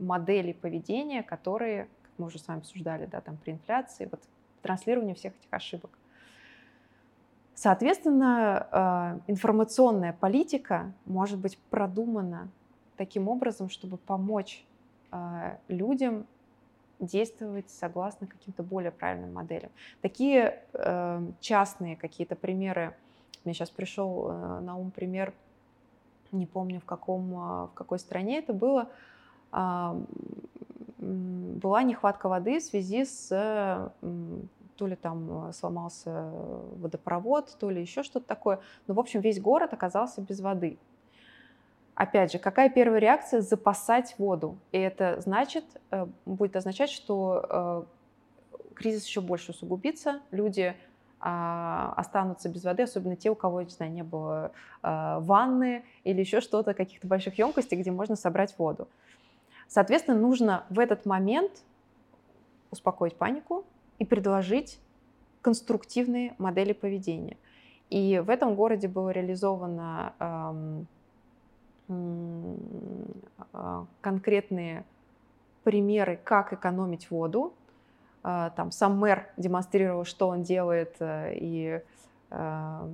моделей 0.00 0.54
поведения, 0.54 1.22
которые, 1.22 1.84
как 2.02 2.12
мы 2.18 2.26
уже 2.26 2.38
с 2.38 2.48
вами 2.48 2.60
обсуждали, 2.60 3.06
да, 3.06 3.20
там 3.20 3.36
при 3.36 3.52
инфляции, 3.52 4.08
вот 4.10 4.20
транслирование 4.62 5.14
всех 5.14 5.34
этих 5.36 5.52
ошибок. 5.52 5.90
Соответственно, 7.54 9.20
э, 9.26 9.30
информационная 9.30 10.14
политика 10.14 10.94
может 11.04 11.38
быть 11.38 11.58
продумана 11.68 12.48
таким 12.96 13.28
образом, 13.28 13.68
чтобы 13.68 13.98
помочь 13.98 14.64
э, 15.12 15.56
людям 15.68 16.26
действовать 17.00 17.68
согласно 17.68 18.26
каким-то 18.26 18.62
более 18.62 18.90
правильным 18.90 19.34
моделям. 19.34 19.70
Такие 20.00 20.62
э, 20.72 21.26
частные 21.40 21.96
какие-то 21.96 22.34
примеры, 22.34 22.96
мне 23.44 23.52
сейчас 23.52 23.70
пришел 23.70 24.32
на 24.60 24.76
ум 24.76 24.90
пример, 24.90 25.34
не 26.32 26.46
помню 26.46 26.80
в, 26.80 26.84
каком, 26.84 27.30
в 27.30 27.72
какой 27.74 27.98
стране 27.98 28.38
это 28.38 28.52
было, 28.52 28.88
была 29.52 29.96
нехватка 31.82 32.28
воды 32.28 32.60
в 32.60 32.62
связи 32.62 33.04
с 33.04 33.92
то 34.76 34.86
ли 34.86 34.96
там 34.96 35.52
сломался 35.52 36.30
водопровод, 36.76 37.54
то 37.58 37.68
ли 37.68 37.82
еще 37.82 38.02
что-то 38.02 38.26
такое. 38.26 38.60
Но, 38.86 38.94
в 38.94 39.00
общем, 39.00 39.20
весь 39.20 39.40
город 39.40 39.74
оказался 39.74 40.22
без 40.22 40.40
воды. 40.40 40.78
Опять 41.94 42.32
же, 42.32 42.38
какая 42.38 42.70
первая 42.70 42.98
реакция? 42.98 43.42
Запасать 43.42 44.14
воду. 44.16 44.56
И 44.72 44.78
это 44.78 45.20
значит, 45.20 45.64
э, 45.90 46.06
будет 46.24 46.56
означать, 46.56 46.88
что 46.88 47.44
э, 47.46 47.82
кризис 48.74 49.06
еще 49.06 49.20
больше 49.20 49.50
усугубится, 49.50 50.20
люди 50.30 50.74
а, 51.20 51.92
останутся 51.98 52.48
без 52.48 52.64
воды, 52.64 52.84
особенно 52.84 53.14
те, 53.14 53.28
у 53.28 53.34
кого, 53.34 53.60
не 53.60 53.68
знаю, 53.68 53.92
не 53.92 54.02
было 54.02 54.52
а, 54.82 55.20
ванны 55.20 55.84
или 56.02 56.20
еще 56.20 56.40
что-то, 56.40 56.72
каких-то 56.72 57.06
больших 57.06 57.38
емкостей, 57.38 57.76
где 57.76 57.90
можно 57.90 58.16
собрать 58.16 58.54
воду. 58.56 58.88
Соответственно, 59.70 60.18
нужно 60.18 60.64
в 60.68 60.80
этот 60.80 61.06
момент 61.06 61.62
успокоить 62.72 63.14
панику 63.14 63.64
и 64.00 64.04
предложить 64.04 64.80
конструктивные 65.42 66.34
модели 66.38 66.72
поведения. 66.72 67.36
И 67.88 68.18
в 68.18 68.30
этом 68.30 68.56
городе 68.56 68.88
было 68.88 69.10
реализовано 69.10 70.12
эм, 70.18 70.86
э, 73.52 73.84
конкретные 74.00 74.84
примеры, 75.62 76.18
как 76.24 76.52
экономить 76.52 77.08
воду. 77.12 77.54
Э, 78.24 78.50
там 78.56 78.72
сам 78.72 78.98
мэр 78.98 79.28
демонстрировал, 79.36 80.04
что 80.04 80.26
он 80.26 80.42
делает 80.42 80.96
э, 80.98 81.34
и 81.36 81.80
э, 82.30 82.88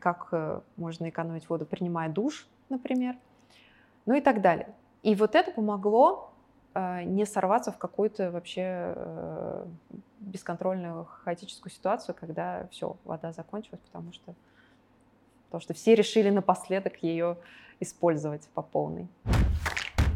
как 0.00 0.28
э, 0.32 0.60
можно 0.76 1.08
экономить 1.08 1.48
воду, 1.48 1.66
принимая 1.66 2.08
душ, 2.08 2.48
например, 2.68 3.16
ну 4.06 4.14
и 4.14 4.20
так 4.20 4.40
далее. 4.40 4.74
И 5.06 5.14
вот 5.14 5.36
это 5.36 5.52
помогло 5.52 6.32
э, 6.74 7.04
не 7.04 7.26
сорваться 7.26 7.70
в 7.70 7.78
какую-то 7.78 8.32
вообще 8.32 8.92
э, 8.96 9.66
бесконтрольную 10.18 11.04
хаотическую 11.04 11.72
ситуацию, 11.72 12.16
когда 12.18 12.66
все, 12.72 12.96
вода 13.04 13.30
закончилась, 13.30 13.78
потому 13.86 14.12
что, 14.12 14.34
потому 15.44 15.60
что 15.60 15.74
все 15.74 15.94
решили 15.94 16.28
напоследок 16.30 17.04
ее 17.04 17.36
использовать 17.78 18.48
по 18.48 18.62
полной. 18.62 19.06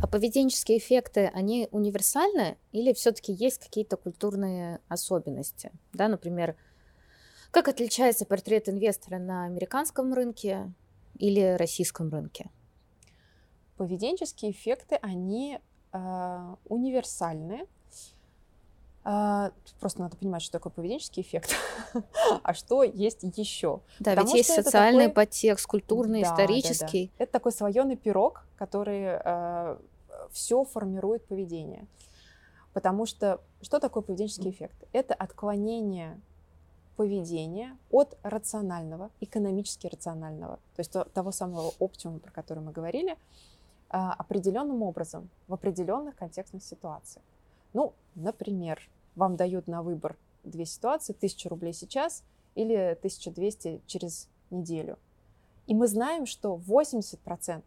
А 0.02 0.08
поведенческие 0.08 0.78
эффекты, 0.78 1.30
они 1.34 1.68
универсальны 1.70 2.56
или 2.72 2.92
все-таки 2.92 3.32
есть 3.32 3.62
какие-то 3.62 3.96
культурные 3.96 4.80
особенности? 4.88 5.70
Да, 5.92 6.08
например, 6.08 6.56
как 7.52 7.68
отличается 7.68 8.26
портрет 8.26 8.68
инвестора 8.68 9.20
на 9.20 9.44
американском 9.44 10.12
рынке 10.12 10.72
или 11.16 11.54
российском 11.56 12.10
рынке? 12.10 12.50
Поведенческие 13.80 14.50
эффекты, 14.50 14.96
они 14.96 15.58
э, 15.94 16.54
универсальны. 16.66 17.66
Э, 19.06 19.52
просто 19.80 20.02
надо 20.02 20.18
понимать, 20.18 20.42
что 20.42 20.52
такое 20.52 20.70
поведенческий 20.70 21.22
эффект, 21.22 21.56
а 22.42 22.52
что 22.52 22.82
есть 22.82 23.22
еще. 23.38 23.80
Да, 23.98 24.10
Потому 24.10 24.26
ведь 24.26 24.36
есть 24.36 24.52
социальный 24.54 25.06
такой... 25.06 25.14
подтекст, 25.14 25.66
культурный, 25.66 26.20
да, 26.20 26.28
исторический. 26.28 27.06
Да, 27.06 27.12
да. 27.16 27.24
Это 27.24 27.32
такой 27.32 27.52
слоеный 27.52 27.96
пирог, 27.96 28.44
который 28.56 29.18
э, 29.24 29.78
все 30.30 30.64
формирует 30.64 31.24
поведение. 31.24 31.86
Потому 32.74 33.06
что 33.06 33.40
что 33.62 33.80
такое 33.80 34.02
поведенческий 34.02 34.50
эффект? 34.50 34.76
Это 34.92 35.14
отклонение 35.14 36.20
поведения 36.96 37.78
от 37.90 38.18
рационального, 38.22 39.10
экономически 39.22 39.86
рационального, 39.86 40.56
то 40.76 40.80
есть 40.80 40.94
того 41.14 41.32
самого 41.32 41.72
оптимума, 41.78 42.18
про 42.18 42.30
который 42.30 42.62
мы 42.62 42.72
говорили, 42.72 43.12
а, 43.12 43.16
определенным 43.90 44.82
образом 44.82 45.28
в 45.48 45.54
определенных 45.54 46.16
контекстных 46.16 46.62
ситуациях. 46.62 47.24
Ну, 47.72 47.92
например, 48.14 48.80
вам 49.16 49.36
дают 49.36 49.66
на 49.66 49.82
выбор 49.82 50.16
две 50.44 50.64
ситуации, 50.64 51.12
1000 51.12 51.48
рублей 51.48 51.72
сейчас 51.72 52.22
или 52.54 52.96
1200 52.98 53.82
через 53.86 54.28
неделю. 54.50 54.98
И 55.66 55.74
мы 55.74 55.86
знаем, 55.86 56.26
что 56.26 56.56
80%, 56.56 57.62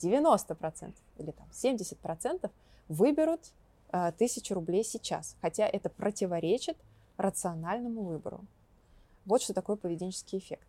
90% 0.00 0.94
или 1.18 1.30
там 1.30 1.46
70% 1.52 2.50
выберут 2.88 3.52
1000 3.90 4.54
рублей 4.54 4.84
сейчас, 4.84 5.36
хотя 5.40 5.66
это 5.66 5.88
противоречит 5.90 6.76
рациональному 7.16 8.02
выбору. 8.02 8.44
Вот 9.24 9.42
что 9.42 9.54
такое 9.54 9.76
поведенческий 9.76 10.38
эффект. 10.38 10.66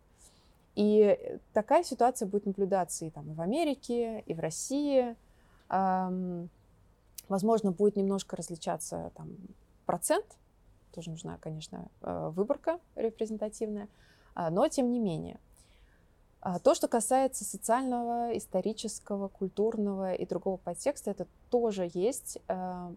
И 0.74 1.38
такая 1.52 1.84
ситуация 1.84 2.26
будет 2.26 2.46
наблюдаться 2.46 3.04
и, 3.04 3.10
там, 3.10 3.30
и 3.30 3.34
в 3.34 3.40
Америке, 3.40 4.20
и 4.26 4.34
в 4.34 4.40
России. 4.40 5.16
Возможно, 7.28 7.70
будет 7.70 7.96
немножко 7.96 8.36
различаться 8.36 9.10
там, 9.14 9.30
процент, 9.86 10.26
тоже 10.94 11.10
нужна, 11.10 11.38
конечно, 11.38 11.88
э, 12.02 12.30
выборка 12.34 12.78
репрезентативная, 12.94 13.88
а, 14.34 14.50
но 14.50 14.68
тем 14.68 14.90
не 14.90 15.00
менее. 15.00 15.40
А, 16.40 16.58
то, 16.58 16.74
что 16.74 16.86
касается 16.86 17.44
социального, 17.44 18.36
исторического, 18.36 19.28
культурного 19.28 20.14
и 20.14 20.26
другого 20.26 20.56
подтекста, 20.56 21.10
это 21.10 21.26
тоже 21.50 21.90
есть, 21.94 22.38
э, 22.48 22.94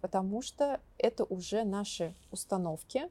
потому 0.00 0.42
что 0.42 0.80
это 0.98 1.24
уже 1.24 1.64
наши 1.64 2.14
установки, 2.30 3.10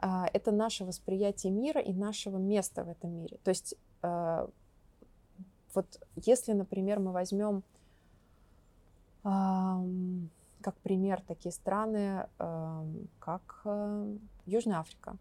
это 0.00 0.50
наше 0.52 0.84
восприятие 0.84 1.52
мира 1.52 1.80
и 1.80 1.92
нашего 1.92 2.38
места 2.38 2.84
в 2.84 2.88
этом 2.88 3.10
мире. 3.10 3.38
То 3.44 3.50
есть 3.50 3.74
а, 4.02 4.48
вот 5.74 5.86
если, 6.16 6.52
например, 6.52 7.00
мы 7.00 7.12
возьмем 7.12 7.62
как 9.22 10.74
пример 10.82 11.20
такие 11.26 11.52
страны, 11.52 12.26
как 13.18 13.60
э, 13.66 14.16
Южная 14.46 14.78
Африка, 14.78 15.16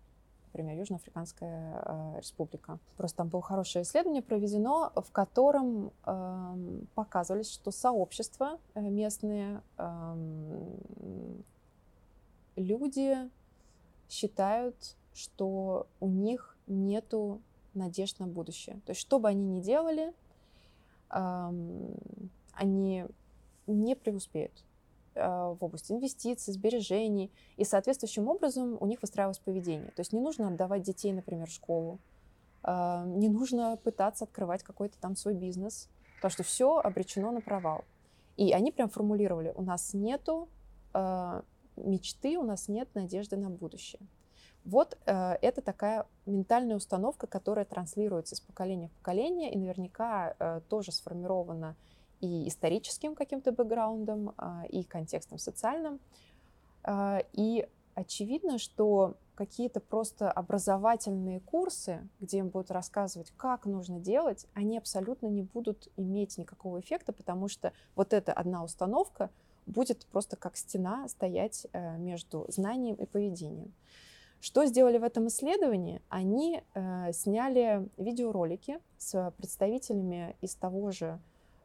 например, 0.46 0.78
Южноафриканская 0.78 2.16
республика. 2.18 2.80
Просто 2.96 3.18
там 3.18 3.28
было 3.28 3.42
хорошее 3.42 3.84
исследование 3.84 4.22
проведено, 4.22 4.94
в 4.96 5.12
котором 5.12 5.92
показывались, 6.96 7.52
что 7.52 7.72
сообщества 7.72 8.58
э, 8.74 8.82
местные, 8.82 9.62
люди 12.56 13.30
считают, 14.10 14.98
что 15.14 15.88
у 16.00 16.08
них 16.08 16.58
нету 16.68 17.42
надежд 17.74 18.20
на 18.20 18.28
будущее. 18.28 18.82
То 18.86 18.92
есть 18.92 19.02
что 19.02 19.20
бы 19.20 19.30
они 19.30 19.46
ни 19.46 19.62
делали, 19.62 20.14
они 21.10 23.06
не 23.68 23.96
преуспеют 23.96 24.64
в 25.16 25.58
области 25.60 25.92
инвестиций, 25.92 26.54
сбережений, 26.54 27.32
и 27.58 27.64
соответствующим 27.64 28.28
образом 28.28 28.78
у 28.80 28.86
них 28.86 29.02
выстраивалось 29.02 29.40
поведение. 29.40 29.92
То 29.92 30.02
есть 30.02 30.14
не 30.14 30.20
нужно 30.20 30.48
отдавать 30.48 30.84
детей, 30.84 31.12
например, 31.14 31.48
в 31.48 31.54
школу, 31.54 32.00
не 32.64 33.30
нужно 33.30 33.78
пытаться 33.78 34.26
открывать 34.26 34.64
какой-то 34.64 34.98
там 35.00 35.16
свой 35.16 35.34
бизнес, 35.34 35.90
потому 36.16 36.32
что 36.32 36.44
все 36.44 36.78
обречено 36.78 37.32
на 37.32 37.42
провал. 37.42 37.86
И 38.38 38.52
они 38.54 38.72
прям 38.72 38.90
формулировали, 38.90 39.54
у 39.56 39.62
нас 39.62 39.94
нету 39.94 40.48
э, 40.94 41.42
мечты, 41.84 42.38
у 42.38 42.44
нас 42.44 42.68
нет 42.68 42.90
надежды 42.96 43.38
на 43.38 43.50
будущее. 43.50 44.02
Вот 44.66 44.98
э, 45.06 45.34
это 45.42 45.62
такая 45.62 46.06
ментальная 46.26 46.76
установка, 46.76 47.28
которая 47.28 47.66
транслируется 47.66 48.36
из 48.36 48.42
поколения 48.42 48.90
в 48.90 48.92
поколение 48.92 49.52
и 49.54 49.58
наверняка 49.58 50.36
э, 50.38 50.62
тоже 50.70 50.92
сформирована 50.92 51.76
и 52.20 52.48
историческим 52.48 53.16
каким-то 53.16 53.52
бэкграундом, 53.52 54.30
э, 54.38 54.68
и 54.70 54.84
контекстом 54.84 55.38
социальным. 55.38 56.00
Э, 56.84 57.20
и 57.34 57.68
очевидно, 57.96 58.60
что 58.60 59.16
какие-то 59.36 59.80
просто 59.80 60.30
образовательные 60.30 61.40
курсы, 61.40 62.08
где 62.20 62.40
им 62.40 62.50
будут 62.50 62.72
рассказывать, 62.72 63.32
как 63.38 63.66
нужно 63.66 64.00
делать, 64.00 64.46
они 64.54 64.78
абсолютно 64.78 65.28
не 65.28 65.44
будут 65.44 65.88
иметь 65.96 66.38
никакого 66.38 66.82
эффекта, 66.82 67.14
потому 67.14 67.48
что 67.48 67.72
вот 67.96 68.12
эта 68.12 68.34
одна 68.34 68.64
установка 68.64 69.30
будет 69.70 70.06
просто 70.08 70.36
как 70.36 70.58
стена 70.58 71.08
стоять 71.08 71.68
э, 71.72 71.98
между 71.98 72.46
знанием 72.50 72.96
и 72.96 73.06
поведением. 73.06 73.74
Что 74.42 74.66
сделали 74.66 74.98
в 74.98 75.04
этом 75.04 75.28
исследовании? 75.28 76.02
Они 76.10 76.62
э, 76.74 77.12
сняли 77.14 77.88
видеоролики 77.98 78.80
с 78.98 79.34
представителями 79.38 80.36
из 80.42 80.56
того 80.56 80.92
же 80.92 81.20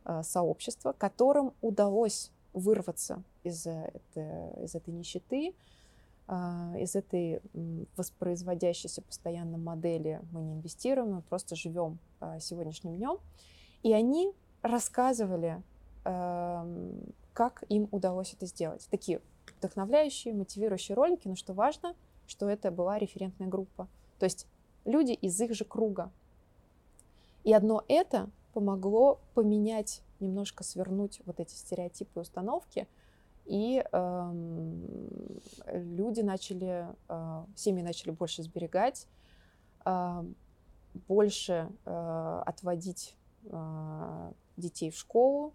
э, 0.05 0.23
сообщества, 0.23 0.93
которым 0.93 1.55
удалось 1.61 2.31
вырваться 2.53 3.23
из, 3.43 3.67
это, 3.67 4.53
из 4.63 4.75
этой 4.75 4.95
нищеты, 4.95 5.55
из 6.79 6.95
этой 6.97 7.43
воспроизводящейся 7.97 9.03
постоянно 9.03 9.59
модели 9.59 10.23
мы 10.33 10.41
не 10.41 10.55
инвестируем, 10.55 11.17
мы 11.17 11.21
просто 11.21 11.55
живем 11.55 11.99
сегодняшним 12.41 12.97
днем. 12.97 13.19
И 13.83 13.93
они 13.93 14.33
рассказывали, 14.63 15.63
как 17.35 17.65
им 17.69 17.89
удалось 17.91 18.33
это 18.33 18.47
сделать. 18.47 18.89
Такие 18.91 19.21
вдохновляющие, 19.59 20.33
мотивирующие 20.33 20.95
ролики, 20.95 21.29
но 21.29 21.37
что 21.37 21.53
важно, 21.53 21.95
что 22.27 22.49
это 22.49 22.71
была 22.71 22.99
референтная 22.99 23.49
группа. 23.49 23.89
То 24.19 24.25
есть 24.25 24.47
люди 24.87 25.13
из 25.13 25.39
их 25.41 25.55
же 25.55 25.67
круга. 25.67 26.11
И 27.43 27.53
одно 27.53 27.85
это 27.89 28.31
помогло 28.55 29.21
поменять, 29.35 30.01
немножко 30.21 30.65
свернуть 30.65 31.21
вот 31.27 31.41
эти 31.41 31.53
стереотипы 31.55 32.21
и 32.21 32.23
установки– 32.23 32.89
и 33.47 33.85
э, 33.93 34.33
люди 35.67 36.21
начали, 36.21 36.87
э, 37.09 37.45
семьи 37.57 37.83
начали 37.83 38.11
больше 38.11 38.43
сберегать, 38.43 39.07
э, 39.85 40.25
больше 41.07 41.69
э, 41.85 42.43
отводить 42.47 43.15
э, 43.45 44.33
детей 44.57 44.91
в 44.91 44.97
школу, 44.97 45.53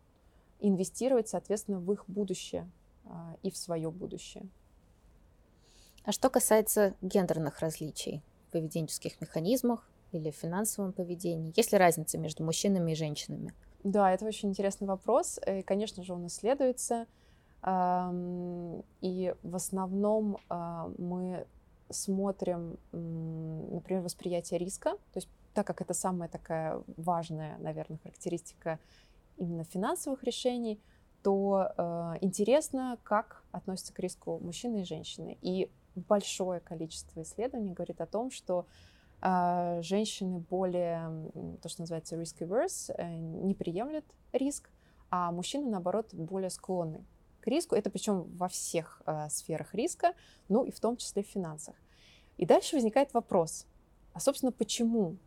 инвестировать, 0.59 1.27
соответственно, 1.27 1.79
в 1.79 1.91
их 1.91 2.05
будущее 2.07 2.69
э, 3.05 3.09
и 3.43 3.51
в 3.51 3.57
свое 3.57 3.91
будущее. 3.91 4.47
А 6.03 6.11
что 6.11 6.29
касается 6.29 6.95
гендерных 7.01 7.59
различий 7.59 8.23
в 8.47 8.51
поведенческих 8.51 9.19
механизмах 9.21 9.89
или 10.11 10.31
в 10.31 10.35
финансовом 10.35 10.93
поведении, 10.93 11.53
есть 11.55 11.71
ли 11.71 11.77
разница 11.77 12.17
между 12.17 12.43
мужчинами 12.43 12.91
и 12.91 12.95
женщинами? 12.95 13.53
Да, 13.83 14.11
это 14.11 14.25
очень 14.25 14.49
интересный 14.49 14.87
вопрос. 14.87 15.39
И, 15.45 15.61
конечно 15.61 16.03
же, 16.03 16.13
он 16.13 16.27
исследуется. 16.27 17.05
И 17.65 19.35
в 19.43 19.55
основном 19.55 20.37
а, 20.47 20.91
мы 20.97 21.45
смотрим, 21.89 22.77
например, 22.91 24.01
восприятие 24.03 24.59
риска, 24.59 24.91
то 24.91 25.17
есть 25.17 25.27
так 25.53 25.67
как 25.67 25.81
это 25.81 25.93
самая 25.93 26.29
такая 26.29 26.81
важная, 26.95 27.57
наверное, 27.57 27.97
характеристика 27.97 28.79
именно 29.39 29.63
финансовых 29.63 30.23
решений, 30.23 30.79
то 31.23 31.71
э, 31.77 32.17
интересно, 32.21 32.97
как 33.03 33.43
относятся 33.51 33.93
к 33.93 33.99
риску 33.99 34.39
мужчины 34.39 34.81
и 34.81 34.83
женщины. 34.85 35.37
И 35.41 35.69
большое 35.95 36.59
количество 36.59 37.21
исследований 37.21 37.73
говорит 37.73 38.01
о 38.01 38.05
том, 38.05 38.31
что 38.31 38.65
э, 39.21 39.79
женщины 39.81 40.39
более, 40.39 41.31
то, 41.61 41.69
что 41.69 41.81
называется 41.81 42.15
risk 42.15 42.39
averse, 42.39 42.93
э, 42.97 43.15
не 43.17 43.53
приемлют 43.53 44.05
риск, 44.31 44.69
а 45.09 45.31
мужчины, 45.31 45.69
наоборот, 45.69 46.13
более 46.13 46.49
склонны 46.49 47.03
к 47.41 47.47
риску. 47.47 47.75
Это 47.75 47.89
причем 47.89 48.23
во 48.35 48.47
всех 48.47 49.01
э, 49.05 49.27
сферах 49.29 49.73
риска, 49.73 50.13
ну 50.47 50.63
и 50.63 50.71
в 50.71 50.79
том 50.79 50.97
числе 50.97 51.23
в 51.23 51.27
финансах. 51.27 51.75
И 52.37 52.45
дальше 52.45 52.75
возникает 52.75 53.13
вопрос, 53.13 53.65
а 54.13 54.19
собственно 54.19 54.51
почему? 54.51 55.17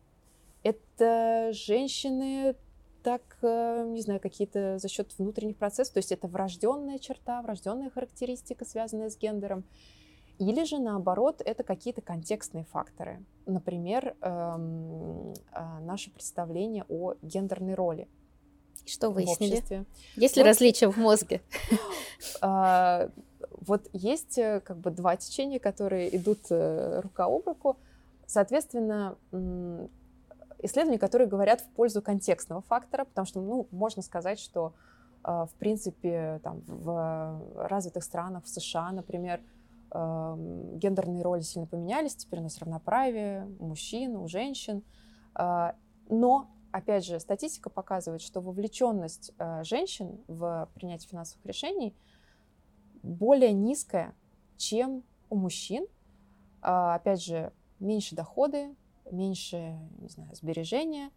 Это 0.63 1.51
женщины 1.53 2.55
так, 3.03 3.21
э, 3.41 3.85
не 3.87 4.01
знаю, 4.01 4.19
какие-то 4.19 4.79
за 4.79 4.87
счет 4.87 5.11
внутренних 5.17 5.57
процессов, 5.57 5.93
то 5.93 5.99
есть 5.99 6.11
это 6.11 6.27
врожденная 6.27 6.99
черта, 6.99 7.41
врожденная 7.41 7.89
характеристика, 7.89 8.65
связанная 8.65 9.09
с 9.09 9.17
гендером, 9.17 9.65
или 10.39 10.63
же 10.63 10.79
наоборот, 10.79 11.41
это 11.45 11.63
какие-то 11.63 12.01
контекстные 12.01 12.65
факторы. 12.65 13.23
Например, 13.45 14.15
эм, 14.21 15.33
э, 15.51 15.79
наше 15.81 16.11
представление 16.11 16.85
о 16.89 17.13
гендерной 17.21 17.75
роли. 17.75 18.07
Что 18.85 19.11
выяснили? 19.11 19.63
Есть 20.15 20.35
ли 20.35 20.43
вот, 20.43 20.47
различия 20.47 20.89
в 20.89 20.97
мозге? 20.97 21.41
А, 22.41 23.09
вот 23.59 23.89
есть 23.91 24.37
э, 24.37 24.61
как 24.61 24.77
бы 24.77 24.91
два 24.91 25.17
течения, 25.17 25.59
которые 25.59 26.15
идут 26.15 26.39
э, 26.49 27.01
рука 27.01 27.25
об 27.25 27.45
руку. 27.45 27.75
Соответственно, 28.25 29.17
исследования, 30.63 30.99
которые 30.99 31.27
говорят 31.27 31.61
в 31.61 31.69
пользу 31.69 32.01
контекстного 32.01 32.61
фактора, 32.61 33.05
потому 33.05 33.25
что, 33.25 33.41
ну, 33.41 33.67
можно 33.71 34.01
сказать, 34.01 34.39
что 34.39 34.73
а, 35.23 35.45
в 35.45 35.53
принципе, 35.53 36.39
там, 36.43 36.61
в 36.67 37.41
развитых 37.55 38.03
странах, 38.03 38.43
в 38.43 38.49
США, 38.49 38.91
например, 38.91 39.41
гендерные 39.95 41.21
роли 41.21 41.41
сильно 41.41 41.67
поменялись, 41.67 42.15
теперь 42.15 42.39
у 42.39 42.43
нас 42.43 42.57
равноправие 42.57 43.47
у 43.59 43.67
мужчин, 43.67 44.15
у 44.15 44.27
женщин, 44.27 44.81
а, 45.35 45.75
но 46.09 46.49
опять 46.73 47.05
же, 47.05 47.19
статистика 47.19 47.69
показывает, 47.69 48.21
что 48.21 48.41
вовлеченность 48.41 49.31
э, 49.37 49.63
женщин 49.63 50.19
в 50.27 50.67
принятие 50.73 51.07
финансовых 51.07 51.45
решений 51.45 51.95
более 53.03 53.53
низкая, 53.53 54.15
чем 54.57 55.03
у 55.29 55.35
мужчин. 55.35 55.85
Э, 56.63 56.95
опять 56.95 57.23
же, 57.23 57.53
меньше 57.79 58.15
доходы, 58.15 58.75
меньше, 59.11 59.77
не 59.99 60.09
знаю, 60.09 60.35
сбережения. 60.35 61.11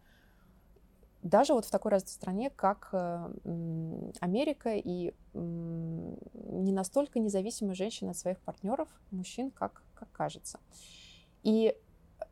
Даже 1.23 1.53
вот 1.53 1.65
в 1.65 1.71
такой 1.71 1.91
развитой 1.91 2.13
стране, 2.13 2.49
как 2.49 2.89
э, 2.93 4.11
Америка, 4.21 4.75
и 4.75 5.13
не 5.33 6.71
настолько 6.71 7.19
независимые 7.19 7.75
женщины 7.75 8.11
от 8.11 8.17
своих 8.17 8.39
партнеров, 8.39 8.87
мужчин, 9.11 9.51
как, 9.51 9.83
как 9.93 10.11
кажется. 10.11 10.59
И 11.43 11.75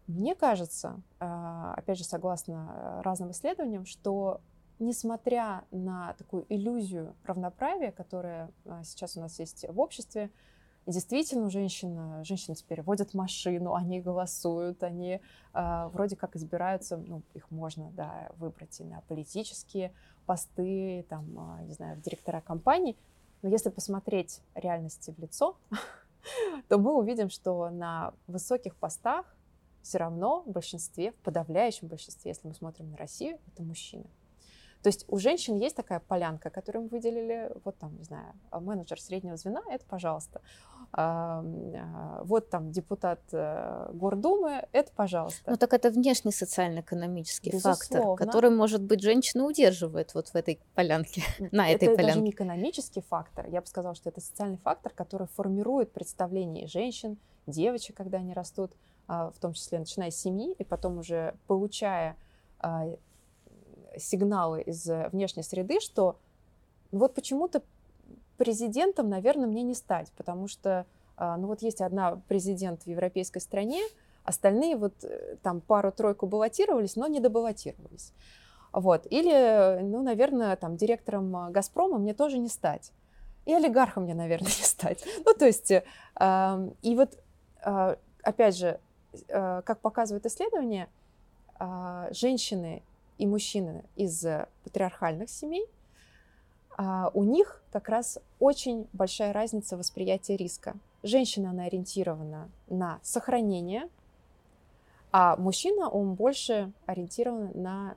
мне 0.07 0.35
кажется, 0.35 1.01
а, 1.19 1.73
опять 1.75 1.97
же, 1.97 2.03
согласно 2.03 3.01
разным 3.03 3.31
исследованиям, 3.31 3.85
что 3.85 4.41
несмотря 4.79 5.65
на 5.71 6.13
такую 6.13 6.45
иллюзию 6.49 7.15
равноправия, 7.23 7.91
которая 7.91 8.51
а, 8.65 8.83
сейчас 8.83 9.17
у 9.17 9.21
нас 9.21 9.39
есть 9.39 9.65
в 9.67 9.79
обществе, 9.79 10.31
действительно, 10.85 11.49
женщины, 11.49 12.23
женщины 12.23 12.55
теперь 12.55 12.81
водят 12.81 13.13
машину, 13.13 13.73
они 13.73 14.01
голосуют, 14.01 14.83
они 14.83 15.19
э, 15.53 15.89
вроде 15.93 16.15
как 16.15 16.35
избираются, 16.35 16.97
ну, 16.97 17.23
их 17.33 17.49
можно, 17.49 17.91
да, 17.91 18.31
выбрать 18.37 18.79
и 18.79 18.83
на 18.83 19.01
политические 19.01 19.93
посты, 20.25 21.05
там, 21.09 21.59
э, 21.59 21.65
не 21.65 21.73
знаю, 21.73 21.97
в 21.97 22.01
директора 22.01 22.41
компаний. 22.41 22.97
Но 23.41 23.49
если 23.49 23.69
посмотреть 23.69 24.41
реальности 24.53 25.13
в 25.15 25.19
лицо, 25.19 25.57
то 26.67 26.77
мы 26.77 26.95
увидим, 26.95 27.29
что 27.29 27.69
на 27.69 28.13
высоких 28.27 28.75
постах 28.75 29.35
все 29.81 29.97
равно 29.99 30.41
в 30.41 30.51
большинстве, 30.51 31.11
в 31.11 31.15
подавляющем 31.17 31.87
большинстве, 31.87 32.31
если 32.31 32.47
мы 32.47 32.53
смотрим 32.53 32.91
на 32.91 32.97
Россию, 32.97 33.39
это 33.47 33.63
мужчины. 33.63 34.05
То 34.85 34.89
есть 34.89 35.05
у 35.07 35.17
женщин 35.17 35.57
есть 35.57 35.75
такая 35.75 35.99
полянка, 35.99 36.51
которую 36.51 36.83
мы 36.83 36.89
выделили, 36.89 37.51
вот 37.63 37.75
там, 37.79 37.97
не 37.97 38.03
знаю, 38.03 38.35
менеджер 38.51 39.01
среднего 39.01 39.35
звена, 39.35 39.63
это 39.67 39.83
пожалуйста. 39.83 40.41
А, 40.91 41.43
вот 42.23 42.51
там 42.51 42.69
депутат 42.69 43.19
э, 43.31 43.89
Гордумы, 43.93 44.67
это 44.73 44.91
пожалуйста. 44.95 45.41
Ну 45.49 45.57
так 45.57 45.73
это 45.73 45.89
внешний 45.89 46.31
социально-экономический 46.31 47.57
фактор, 47.57 48.15
который, 48.15 48.51
может 48.51 48.83
быть, 48.83 49.01
женщина 49.01 49.47
удерживает 49.47 50.13
вот 50.13 50.27
в 50.27 50.35
этой 50.35 50.59
полянке, 50.75 51.23
на 51.51 51.67
этой 51.71 51.85
это 51.87 51.95
полянке. 51.95 52.01
Это 52.03 52.03
даже 52.03 52.21
не 52.21 52.29
экономический 52.29 53.01
фактор, 53.01 53.47
я 53.47 53.61
бы 53.61 53.65
сказала, 53.65 53.95
что 53.95 54.09
это 54.09 54.21
социальный 54.21 54.57
фактор, 54.57 54.91
который 54.93 55.25
формирует 55.25 55.93
представление 55.93 56.67
женщин, 56.67 57.17
девочек, 57.47 57.97
когда 57.97 58.19
они 58.19 58.35
растут, 58.35 58.71
а, 59.07 59.31
в 59.31 59.39
том 59.39 59.53
числе 59.53 59.79
начиная 59.79 60.11
с 60.11 60.15
семьи, 60.15 60.53
и 60.59 60.63
потом 60.63 60.99
уже 60.99 61.33
получая 61.47 62.17
а, 62.59 62.85
сигналы 63.97 64.61
из 64.61 64.85
внешней 65.11 65.43
среды, 65.43 65.79
что 65.79 66.17
вот 66.91 67.13
почему-то 67.13 67.61
президентом, 68.37 69.09
наверное, 69.09 69.47
мне 69.47 69.63
не 69.63 69.73
стать, 69.73 70.11
потому 70.17 70.47
что, 70.47 70.85
а, 71.17 71.37
ну 71.37 71.47
вот 71.47 71.61
есть 71.61 71.81
одна 71.81 72.21
президент 72.27 72.83
в 72.83 72.87
европейской 72.87 73.39
стране, 73.39 73.81
остальные 74.23 74.75
вот 74.75 74.93
э, 75.03 75.37
там 75.43 75.61
пару-тройку 75.61 76.25
баллотировались, 76.25 76.95
но 76.95 77.07
не 77.07 77.19
добаллотировались. 77.19 78.11
Вот. 78.73 79.07
Или, 79.09 79.79
ну, 79.83 80.01
наверное, 80.01 80.55
там 80.55 80.75
директором 80.75 81.51
«Газпрома» 81.51 81.97
мне 81.97 82.13
тоже 82.13 82.39
не 82.39 82.49
стать. 82.49 82.91
И 83.45 83.53
олигархом 83.53 84.03
мне, 84.03 84.15
наверное, 84.15 84.47
не 84.57 84.63
стать. 84.63 85.05
Ну, 85.25 85.33
то 85.33 85.45
есть, 85.45 85.71
э, 85.71 85.81
и 86.81 86.95
вот, 86.95 87.17
э, 87.63 87.95
опять 88.23 88.57
же, 88.57 88.79
э, 89.27 89.61
как 89.63 89.79
показывает 89.79 90.25
исследование, 90.25 90.89
э, 91.59 92.09
женщины 92.11 92.83
и 93.17 93.25
мужчины 93.25 93.83
из 93.95 94.25
патриархальных 94.63 95.29
семей 95.29 95.67
а, 96.77 97.09
у 97.13 97.23
них 97.23 97.63
как 97.71 97.89
раз 97.89 98.19
очень 98.39 98.87
большая 98.93 99.31
разница 99.31 99.77
восприятия 99.77 100.35
риска. 100.35 100.75
Женщина, 101.03 101.51
она 101.51 101.65
ориентирована 101.65 102.49
на 102.67 102.99
сохранение, 103.01 103.89
а 105.11 105.37
мужчина, 105.37 105.87
он 105.87 106.15
больше 106.15 106.73
ориентирован 106.85 107.51
на 107.53 107.95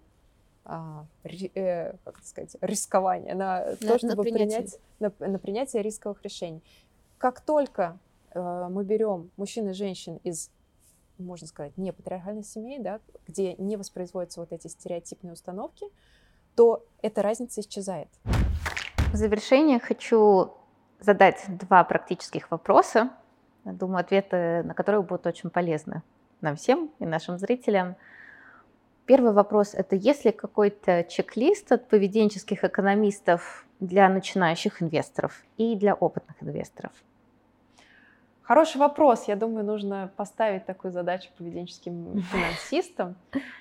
а, 0.64 1.07
э, 1.25 1.95
как 2.05 2.23
сказать, 2.23 2.57
рискование, 2.61 3.35
на, 3.35 3.64
на 3.64 3.77
то, 3.77 3.99
чтобы 3.99 4.16
на 4.16 4.23
принять, 4.23 4.79
на, 5.01 5.12
на 5.19 5.39
принятие 5.39 5.83
рисковых 5.83 6.23
решений. 6.23 6.62
Как 7.16 7.41
только 7.41 7.99
э, 8.31 8.69
мы 8.71 8.85
берем 8.85 9.31
мужчин 9.37 9.69
и 9.71 9.73
женщин 9.73 10.21
из, 10.23 10.51
можно 11.19 11.47
сказать, 11.47 11.77
не 11.77 11.93
патриархальных 11.93 12.47
семей, 12.47 12.79
да, 12.79 13.01
где 13.27 13.55
не 13.55 13.77
воспроизводятся 13.77 14.41
вот 14.41 14.53
эти 14.53 14.69
стереотипные 14.69 15.33
установки, 15.33 15.87
то 16.55 16.85
эта 17.03 17.23
разница 17.23 17.61
исчезает. 17.61 18.09
В 19.12 19.16
завершение 19.16 19.79
хочу 19.79 20.53
задать 21.01 21.45
два 21.49 21.85
практических 21.85 22.51
вопроса. 22.51 23.11
Думаю, 23.64 24.01
ответы 24.01 24.62
на 24.64 24.75
которые 24.75 25.03
будут 25.03 25.27
очень 25.27 25.51
полезны 25.51 26.03
нам 26.41 26.57
всем 26.57 26.91
и 26.99 27.07
нашим 27.07 27.39
зрителям. 27.39 27.97
Первый 29.07 29.33
вопрос– 29.33 29.73
это 29.75 29.97
есть 29.97 30.25
ли 30.25 30.33
какой-то 30.33 31.05
чек-лист 31.05 31.73
от 31.73 31.89
поведенческих 31.89 32.64
экономистов 32.64 33.66
для 33.81 34.09
начинающих 34.09 34.83
инвесторов 34.83 35.43
и 35.57 35.77
для 35.77 35.95
опытных 35.95 36.43
инвесторов? 36.43 36.93
Хороший 38.49 38.78
вопрос. 38.78 39.28
Я 39.28 39.36
думаю, 39.36 39.62
нужно 39.62 40.11
поставить 40.16 40.64
такую 40.64 40.90
задачу 40.90 41.28
поведенческим 41.36 42.22
финансистам, 42.32 43.14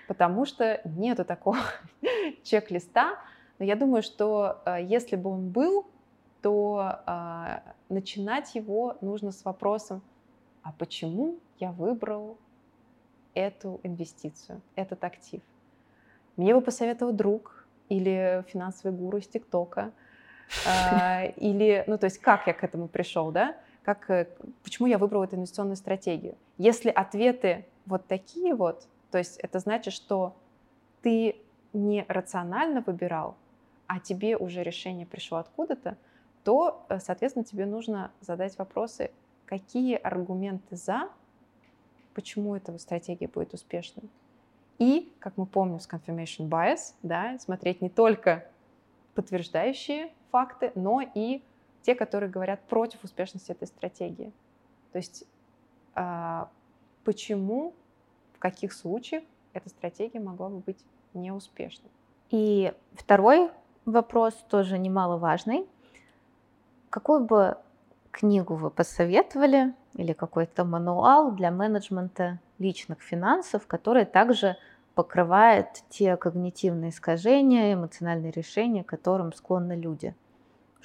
потому 0.08 0.46
что 0.46 0.80
нету 0.86 1.26
такого 1.26 1.58
чек-листа. 2.44 3.20
Но 3.60 3.66
я 3.66 3.76
думаю, 3.76 4.02
что 4.02 4.62
э, 4.66 4.78
если 4.82 5.18
бы 5.18 5.30
он 5.30 5.50
был, 5.50 5.86
то 6.42 7.02
э, 7.06 7.60
начинать 7.90 8.56
его 8.56 8.96
нужно 9.02 9.34
с 9.34 9.44
вопросом, 9.44 10.02
а 10.64 10.72
почему 10.72 11.36
я 11.60 11.74
выбрал 11.74 12.38
эту 13.34 13.82
инвестицию, 13.84 14.62
этот 14.78 15.04
актив? 15.04 15.42
Мне 16.38 16.56
бы 16.56 16.62
посоветовал 16.62 17.12
друг 17.12 17.68
или 17.90 18.46
финансовый 18.48 18.94
гуру 18.94 19.18
из 19.18 19.28
ТикТока, 19.28 19.92
э, 20.66 21.32
или, 21.36 21.84
ну, 21.88 21.98
то 21.98 22.06
есть 22.06 22.20
как 22.20 22.48
я 22.48 22.54
к 22.54 22.64
этому 22.64 22.88
пришел, 22.88 23.34
да? 23.34 23.58
Как, 23.88 24.28
почему 24.64 24.90
я 24.90 24.98
выбрал 24.98 25.24
эту 25.24 25.38
инвестиционную 25.38 25.78
стратегию? 25.78 26.36
Если 26.58 26.90
ответы 26.90 27.66
вот 27.86 28.06
такие 28.06 28.54
вот, 28.54 28.86
то 29.12 29.18
есть 29.18 29.38
это 29.38 29.60
значит, 29.60 29.94
что 29.94 30.36
ты 31.02 31.38
не 31.72 32.04
рационально 32.10 32.84
выбирал, 32.86 33.38
а 33.88 34.02
тебе 34.02 34.36
уже 34.36 34.62
решение 34.62 35.06
пришло 35.06 35.38
откуда-то, 35.38 35.96
то, 36.44 36.86
э, 36.90 37.00
соответственно, 37.00 37.46
тебе 37.46 37.66
нужно 37.66 38.12
задать 38.20 38.58
вопросы, 38.58 39.10
какие 39.46 39.96
аргументы 39.96 40.76
за, 40.76 41.08
почему 42.14 42.58
эта 42.58 42.78
стратегия 42.80 43.30
будет 43.30 43.54
успешной. 43.54 44.10
И, 44.80 45.14
как 45.20 45.38
мы 45.38 45.46
помним 45.46 45.80
с 45.80 45.88
confirmation 45.88 46.50
bias, 46.50 46.94
да, 47.04 47.40
смотреть 47.40 47.82
не 47.82 47.90
только 47.90 48.50
подтверждающие 49.16 50.12
факты, 50.30 50.74
но 50.76 51.02
и 51.16 51.42
те, 51.88 51.96
которые 51.96 52.30
говорят 52.30 52.60
против 52.68 53.02
успешности 53.06 53.50
этой 53.50 53.66
стратегии. 53.66 54.34
То 54.92 54.98
есть 54.98 55.24
а, 55.96 56.50
почему, 57.06 57.74
в 58.34 58.40
каких 58.40 58.74
случаях 58.74 59.24
эта 59.54 59.70
стратегия 59.70 60.20
могла 60.20 60.50
бы 60.50 60.58
быть 60.58 60.84
неуспешной. 61.14 61.90
И 62.30 62.74
второй 62.92 63.52
вопрос 63.86 64.34
тоже 64.50 64.78
немаловажный. 64.78 65.66
Какую 66.90 67.24
бы 67.24 67.58
книгу 68.12 68.56
вы 68.56 68.70
посоветовали 68.70 69.74
или 69.94 70.12
какой-то 70.12 70.66
мануал 70.66 71.32
для 71.32 71.52
менеджмента 71.52 72.42
личных 72.60 73.02
финансов, 73.02 73.66
который 73.66 74.04
также 74.04 74.58
покрывает 74.94 75.84
те 75.88 76.18
когнитивные 76.18 76.90
искажения, 76.90 77.74
эмоциональные 77.74 78.34
решения, 78.34 78.84
к 78.84 78.88
которым 78.88 79.32
склонны 79.32 79.78
люди? 79.78 80.14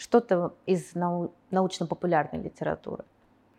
Что-то 0.02 0.56
из 0.66 0.96
нау- 0.96 1.32
научно-популярной 1.52 2.42
литературы. 2.42 3.04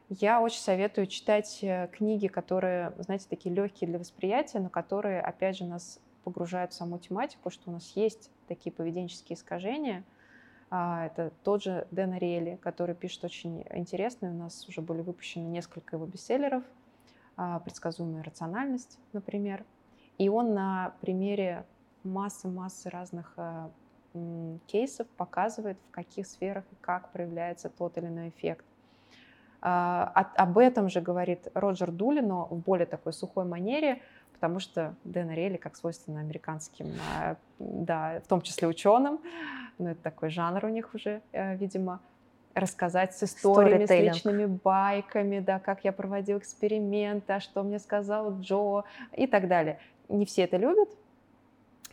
Я 0.10 0.42
очень 0.42 0.60
советую 0.60 1.08
читать 1.08 1.60
э, 1.62 1.88
книги, 1.88 2.28
которые, 2.28 2.92
знаете, 2.98 3.28
такие 3.30 3.56
легкие 3.56 3.88
для 3.88 3.98
восприятия, 3.98 4.60
но 4.60 4.68
которые, 4.68 5.22
опять 5.22 5.56
же, 5.56 5.64
нас 5.64 6.02
погружают 6.26 6.74
в 6.74 6.76
саму 6.76 7.00
тематику, 7.00 7.50
что 7.50 7.70
у 7.70 7.74
нас 7.74 7.94
есть 7.96 8.30
такие 8.50 8.74
поведенческие 8.74 9.38
искажения. 9.38 10.04
А, 10.70 11.06
это 11.06 11.32
тот 11.46 11.64
же 11.64 11.88
Дэн 11.92 12.12
Ариэли, 12.12 12.60
который 12.62 12.94
пишет 12.94 13.24
очень 13.24 13.66
интересно. 13.74 14.30
У 14.30 14.34
нас 14.34 14.68
уже 14.68 14.82
были 14.82 15.00
выпущены 15.00 15.48
несколько 15.48 15.96
его 15.96 16.06
бестселлеров. 16.06 16.66
А, 17.38 17.62
«Предсказуемая 17.62 18.22
рациональность», 18.22 19.00
например. 19.14 19.64
И 20.18 20.28
он 20.28 20.54
на 20.54 20.94
примере 21.00 21.66
массы-массы 22.04 22.90
разных 22.90 23.32
а, 23.38 23.72
кейсов 24.68 25.08
показывает, 25.18 25.78
в 25.90 25.92
каких 25.92 26.28
сферах 26.28 26.64
и 26.72 26.76
как 26.82 27.10
проявляется 27.10 27.70
тот 27.70 27.98
или 27.98 28.08
иной 28.08 28.30
эффект. 28.30 28.66
Об 29.62 30.58
этом 30.58 30.90
же 30.90 31.00
говорит 31.00 31.48
Роджер 31.54 31.92
Дули, 31.92 32.20
но 32.20 32.48
в 32.50 32.58
более 32.58 32.86
такой 32.86 33.14
сухой 33.14 33.46
манере– 33.46 34.02
потому 34.44 34.60
что 34.60 34.94
Дэн 35.06 35.32
Релли, 35.32 35.56
как 35.56 35.78
свойственно 35.78 36.20
американским, 36.20 36.88
а, 37.18 37.38
да, 37.60 38.20
в 38.20 38.28
том 38.28 38.42
числе 38.42 38.68
ученым, 38.68 39.22
ну, 39.78 39.92
это 39.92 40.04
такой 40.04 40.32
жанр 40.32 40.66
у 40.66 40.68
них 40.68 40.94
уже, 40.94 41.22
э, 41.32 41.56
видимо, 41.56 42.02
рассказать 42.54 43.16
с 43.16 43.24
историями, 43.24 43.86
с 43.86 43.90
личными 43.90 44.48
байками, 44.48 45.40
да, 45.40 45.60
как 45.60 45.86
я 45.86 45.94
проводил 45.94 46.40
эксперименты, 46.40 47.32
а 47.32 47.40
что 47.40 47.64
мне 47.64 47.80
сказал 47.80 48.38
Джо 48.42 48.84
и 49.16 49.28
так 49.28 49.48
далее. 49.48 49.80
Не 50.10 50.26
все 50.26 50.42
это 50.42 50.58
любят, 50.58 50.90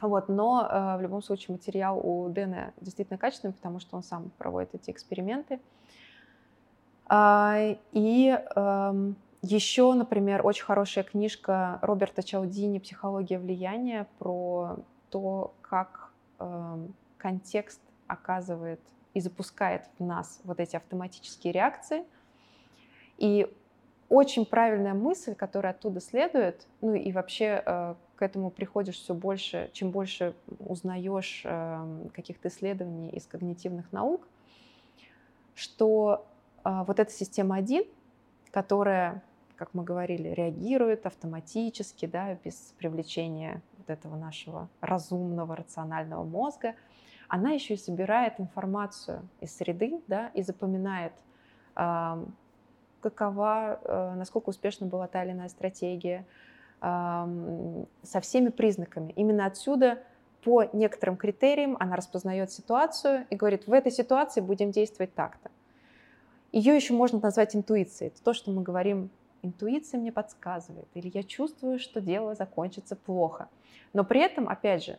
вот, 0.08 0.28
но 0.28 0.66
э, 0.70 0.96
в 0.96 1.00
любом 1.02 1.22
случае 1.22 1.56
материал 1.56 2.00
у 2.02 2.28
Дэна 2.28 2.72
действительно 2.80 3.18
качественный, 3.18 3.52
потому 3.54 3.80
что 3.80 3.96
он 3.96 4.02
сам 4.02 4.30
проводит 4.38 4.74
эти 4.74 4.90
эксперименты. 4.90 5.60
А, 7.06 7.76
и 7.92 8.38
э, 8.54 9.12
еще, 9.42 9.92
например, 9.94 10.46
очень 10.46 10.64
хорошая 10.64 11.04
книжка 11.04 11.78
Роберта 11.82 12.22
Чаудини 12.22 12.78
«Психология 12.78 13.38
влияния» 13.38 14.06
про 14.18 14.76
то, 15.10 15.54
как 15.60 16.10
э, 16.38 16.86
контекст 17.18 17.80
оказывает 18.06 18.80
и 19.14 19.20
запускает 19.20 19.88
в 19.98 20.04
нас 20.04 20.40
вот 20.44 20.60
эти 20.60 20.76
автоматические 20.76 21.52
реакции. 21.52 22.04
И 23.18 23.52
очень 24.10 24.44
правильная 24.44 24.92
мысль, 24.92 25.34
которая 25.34 25.72
оттуда 25.72 26.00
следует, 26.00 26.66
ну 26.82 26.94
и 26.94 27.10
вообще 27.12 27.62
э, 27.64 27.94
к 28.16 28.22
этому 28.22 28.50
приходишь 28.50 28.96
все 28.96 29.14
больше, 29.14 29.70
чем 29.72 29.90
больше 29.92 30.34
узнаешь 30.58 31.42
э, 31.44 32.08
каких-то 32.12 32.48
исследований 32.48 33.08
из 33.10 33.26
когнитивных 33.26 33.90
наук, 33.92 34.28
что 35.54 36.26
э, 36.64 36.84
вот 36.86 37.00
эта 37.00 37.10
система 37.10 37.56
1, 37.56 37.84
которая 38.50 39.22
как 39.60 39.74
мы 39.74 39.84
говорили, 39.84 40.28
реагирует 40.28 41.04
автоматически, 41.04 42.06
да, 42.06 42.34
без 42.42 42.74
привлечения 42.78 43.60
вот 43.76 43.90
этого 43.90 44.16
нашего 44.16 44.70
разумного, 44.80 45.54
рационального 45.54 46.24
мозга, 46.24 46.76
она 47.28 47.50
еще 47.50 47.74
и 47.74 47.76
собирает 47.76 48.40
информацию 48.40 49.28
из 49.38 49.54
среды, 49.54 50.00
да, 50.08 50.28
и 50.28 50.40
запоминает, 50.40 51.12
э, 51.76 52.24
какова, 53.00 53.80
э, 53.82 54.14
насколько 54.16 54.50
успешна 54.50 54.86
была 54.86 55.08
та 55.08 55.24
или 55.24 55.32
иная 55.32 55.48
стратегия, 55.48 56.26
со 56.82 58.20
всеми 58.22 58.48
признаками. 58.48 59.12
Именно 59.14 59.44
отсюда 59.44 60.02
по 60.42 60.64
некоторым 60.72 61.18
критериям 61.18 61.76
она 61.78 61.94
распознает 61.94 62.50
ситуацию 62.50 63.26
и 63.28 63.36
говорит, 63.36 63.66
в 63.66 63.72
этой 63.74 63.92
ситуации 63.92 64.40
будем 64.40 64.70
действовать 64.70 65.14
так-то. 65.14 65.50
Ее 66.52 66.74
еще 66.74 66.94
можно 66.94 67.20
назвать 67.20 67.54
интуицией. 67.54 68.08
Это 68.08 68.22
то, 68.22 68.32
что 68.32 68.50
мы 68.50 68.62
говорим 68.62 69.10
интуиция 69.42 70.00
мне 70.00 70.12
подсказывает, 70.12 70.88
или 70.94 71.10
я 71.14 71.22
чувствую, 71.22 71.78
что 71.78 72.00
дело 72.00 72.34
закончится 72.34 72.96
плохо. 72.96 73.48
Но 73.92 74.04
при 74.04 74.20
этом, 74.20 74.48
опять 74.48 74.84
же, 74.84 74.98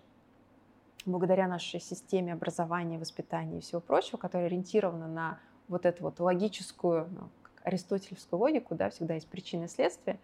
благодаря 1.05 1.47
нашей 1.47 1.79
системе 1.79 2.33
образования, 2.33 2.97
воспитания 2.97 3.57
и 3.57 3.61
всего 3.61 3.81
прочего, 3.81 4.17
которая 4.17 4.47
ориентирована 4.47 5.07
на 5.07 5.39
вот 5.67 5.85
эту 5.85 6.03
вот 6.03 6.19
логическую, 6.19 7.07
ну, 7.11 7.29
аристотелевскую 7.63 8.39
логику, 8.39 8.75
да, 8.75 8.89
всегда 8.89 9.15
есть 9.15 9.27
причины 9.27 9.65
и 9.65 9.67
следствия, 9.67 10.17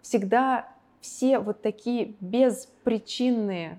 всегда 0.00 0.68
все 1.00 1.38
вот 1.38 1.62
такие 1.62 2.14
беспричинные 2.20 3.78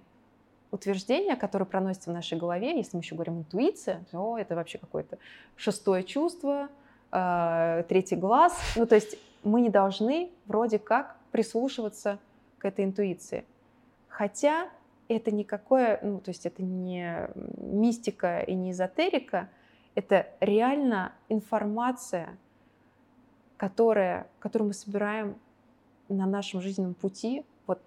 утверждения, 0.71 1.35
которые 1.35 1.67
проносятся 1.67 2.09
в 2.09 2.13
нашей 2.13 2.37
голове, 2.37 2.75
если 2.77 2.95
мы 2.95 3.03
еще 3.03 3.15
говорим 3.15 3.39
интуиция, 3.39 4.03
то 4.11 4.37
это 4.37 4.55
вообще 4.55 4.77
какое-то 4.77 5.17
шестое 5.55 6.03
чувство, 6.03 6.69
э, 7.11 7.83
третий 7.87 8.15
глаз. 8.15 8.57
Ну, 8.75 8.85
то 8.87 8.95
есть 8.95 9.17
мы 9.43 9.61
не 9.61 9.69
должны 9.69 10.31
вроде 10.45 10.79
как 10.79 11.17
прислушиваться 11.31 12.19
к 12.57 12.65
этой 12.65 12.85
интуиции. 12.85 13.45
Хотя 14.07 14.69
это 15.07 15.31
никакое, 15.31 15.99
ну, 16.01 16.19
то 16.19 16.29
есть 16.29 16.45
это 16.45 16.63
не 16.63 17.27
мистика 17.57 18.39
и 18.39 18.53
не 18.53 18.71
эзотерика, 18.71 19.49
это 19.95 20.27
реально 20.39 21.13
информация, 21.27 22.37
которая, 23.61 24.25
которую 24.39 24.69
мы 24.69 24.73
собираем 24.73 25.35
на 26.09 26.25
нашем 26.25 26.61
жизненном 26.61 26.95
пути 26.95 27.45
вот 27.67 27.79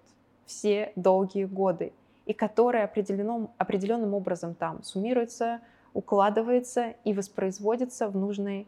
все 0.45 0.93
долгие 0.95 1.43
годы, 1.43 1.91
и 2.25 2.31
которая 2.31 2.85
определенным, 2.85 3.49
определенным 3.57 4.13
образом 4.13 4.55
там 4.55 4.83
суммируется, 4.83 5.59
укладывается 5.93 6.93
и 7.03 7.13
воспроизводится 7.13 8.07
в 8.07 8.15
нужной 8.15 8.67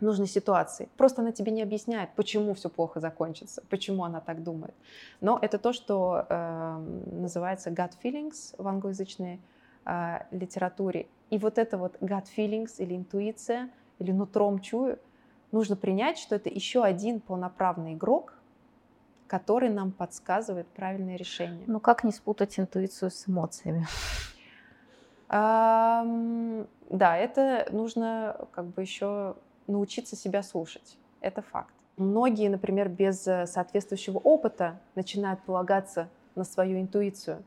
нужной 0.00 0.26
ситуации. 0.26 0.90
Просто 0.98 1.22
она 1.22 1.32
тебе 1.32 1.50
не 1.50 1.62
объясняет, 1.62 2.10
почему 2.14 2.52
все 2.52 2.68
плохо 2.68 3.00
закончится, 3.00 3.62
почему 3.70 4.04
она 4.04 4.20
так 4.20 4.42
думает. 4.42 4.74
Но 5.22 5.38
это 5.40 5.58
то, 5.58 5.72
что 5.72 6.26
э, 6.28 6.76
называется 7.12 7.70
gut 7.70 7.92
feelings 8.02 8.54
в 8.58 8.68
англоязычной 8.68 9.40
э, 9.86 10.18
литературе. 10.30 11.06
И 11.30 11.38
вот 11.38 11.56
это 11.56 11.78
вот 11.78 11.96
gut 12.02 12.24
feelings 12.36 12.72
или 12.78 12.96
интуиция, 12.96 13.70
или 13.98 14.10
нутром 14.10 14.58
чую, 14.58 14.98
нужно 15.52 15.76
принять, 15.76 16.18
что 16.18 16.34
это 16.34 16.48
еще 16.48 16.82
один 16.82 17.20
полноправный 17.20 17.94
игрок, 17.94 18.34
который 19.28 19.68
нам 19.68 19.92
подсказывает 19.92 20.66
правильное 20.68 21.16
решение. 21.16 21.64
Ну 21.66 21.80
как 21.80 22.04
не 22.04 22.12
спутать 22.12 22.58
интуицию 22.58 23.10
с 23.10 23.28
эмоциями? 23.28 23.86
Да, 25.28 27.16
это 27.16 27.66
нужно 27.70 28.36
как 28.52 28.66
бы 28.66 28.82
еще 28.82 29.36
научиться 29.66 30.16
себя 30.16 30.42
слушать. 30.42 30.98
Это 31.20 31.40
факт. 31.40 31.72
Многие, 31.96 32.48
например, 32.48 32.88
без 32.88 33.26
э, 33.26 33.46
соответствующего 33.46 34.18
опыта 34.18 34.80
начинают 34.94 35.40
полагаться 35.42 36.08
на 36.34 36.44
свою 36.44 36.80
интуицию. 36.80 37.42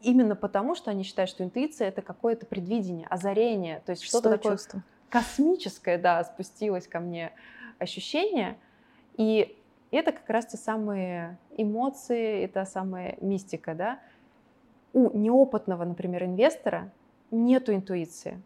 Именно 0.00 0.36
потому, 0.36 0.74
что 0.74 0.90
они 0.90 1.02
считают, 1.02 1.28
что 1.30 1.42
интуиция 1.42 1.88
это 1.88 2.02
какое-то 2.02 2.46
предвидение, 2.46 3.06
озарение, 3.08 3.82
то 3.84 3.90
есть 3.90 4.02
что-то 4.02 4.30
такое 4.30 4.52
чувство. 4.52 4.82
Космическое, 5.12 5.98
да, 5.98 6.24
спустилось 6.24 6.88
ко 6.88 6.98
мне 6.98 7.32
ощущение. 7.78 8.56
И 9.16 9.58
это 9.90 10.10
как 10.10 10.28
раз 10.30 10.46
те 10.46 10.56
самые 10.56 11.38
эмоции, 11.56 12.42
это 12.42 12.64
самая 12.64 13.18
мистика, 13.20 13.74
да. 13.74 14.00
У 14.94 15.16
неопытного, 15.16 15.84
например, 15.84 16.24
инвестора 16.24 16.90
нету 17.30 17.74
интуиции 17.74 18.40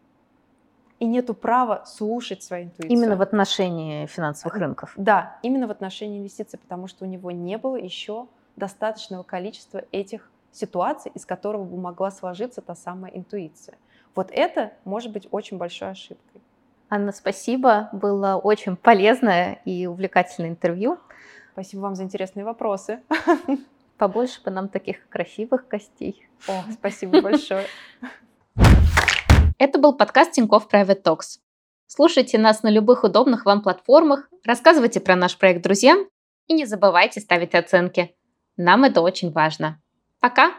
и 0.99 1.05
нету 1.05 1.33
права 1.33 1.85
слушать 1.85 2.43
свою 2.43 2.65
интуицию. 2.65 2.97
Именно 2.97 3.15
в 3.15 3.21
отношении 3.21 4.05
финансовых 4.05 4.57
рынков. 4.57 4.93
Да, 4.97 5.39
именно 5.43 5.67
в 5.67 5.71
отношении 5.71 6.19
инвестиций, 6.19 6.59
потому 6.59 6.87
что 6.87 7.05
у 7.05 7.07
него 7.07 7.31
не 7.31 7.57
было 7.57 7.77
еще 7.77 8.27
достаточного 8.57 9.23
количества 9.23 9.83
этих 9.93 10.29
ситуаций, 10.51 11.11
из 11.15 11.25
которого 11.25 11.63
бы 11.63 11.77
могла 11.77 12.11
сложиться 12.11 12.61
та 12.61 12.75
самая 12.75 13.11
интуиция. 13.13 13.77
Вот 14.15 14.31
это 14.31 14.73
может 14.83 15.13
быть 15.13 15.27
очень 15.31 15.57
большой 15.57 15.91
ошибкой. 15.91 16.41
Анна, 16.89 17.11
спасибо. 17.11 17.89
Было 17.91 18.35
очень 18.41 18.77
полезное 18.77 19.61
и 19.65 19.87
увлекательное 19.87 20.49
интервью. 20.49 20.97
Спасибо 21.51 21.81
вам 21.81 21.95
за 21.95 22.03
интересные 22.03 22.45
вопросы. 22.45 23.01
Побольше 23.97 24.41
бы 24.43 24.51
нам 24.51 24.69
таких 24.69 25.07
красивых 25.09 25.67
гостей. 25.67 26.27
О, 26.47 26.63
спасибо 26.71 27.21
большое. 27.21 27.65
Это 29.57 29.79
был 29.79 29.93
подкаст 29.93 30.33
Тинькофф 30.33 30.67
Private 30.71 31.01
Talks. 31.01 31.39
Слушайте 31.87 32.37
нас 32.37 32.63
на 32.63 32.69
любых 32.69 33.03
удобных 33.03 33.45
вам 33.45 33.61
платформах, 33.61 34.29
рассказывайте 34.45 34.99
про 34.99 35.15
наш 35.15 35.37
проект 35.37 35.63
друзьям 35.63 36.07
и 36.47 36.53
не 36.53 36.65
забывайте 36.65 37.19
ставить 37.21 37.55
оценки. 37.55 38.15
Нам 38.55 38.83
это 38.83 39.01
очень 39.01 39.31
важно. 39.31 39.81
Пока! 40.19 40.53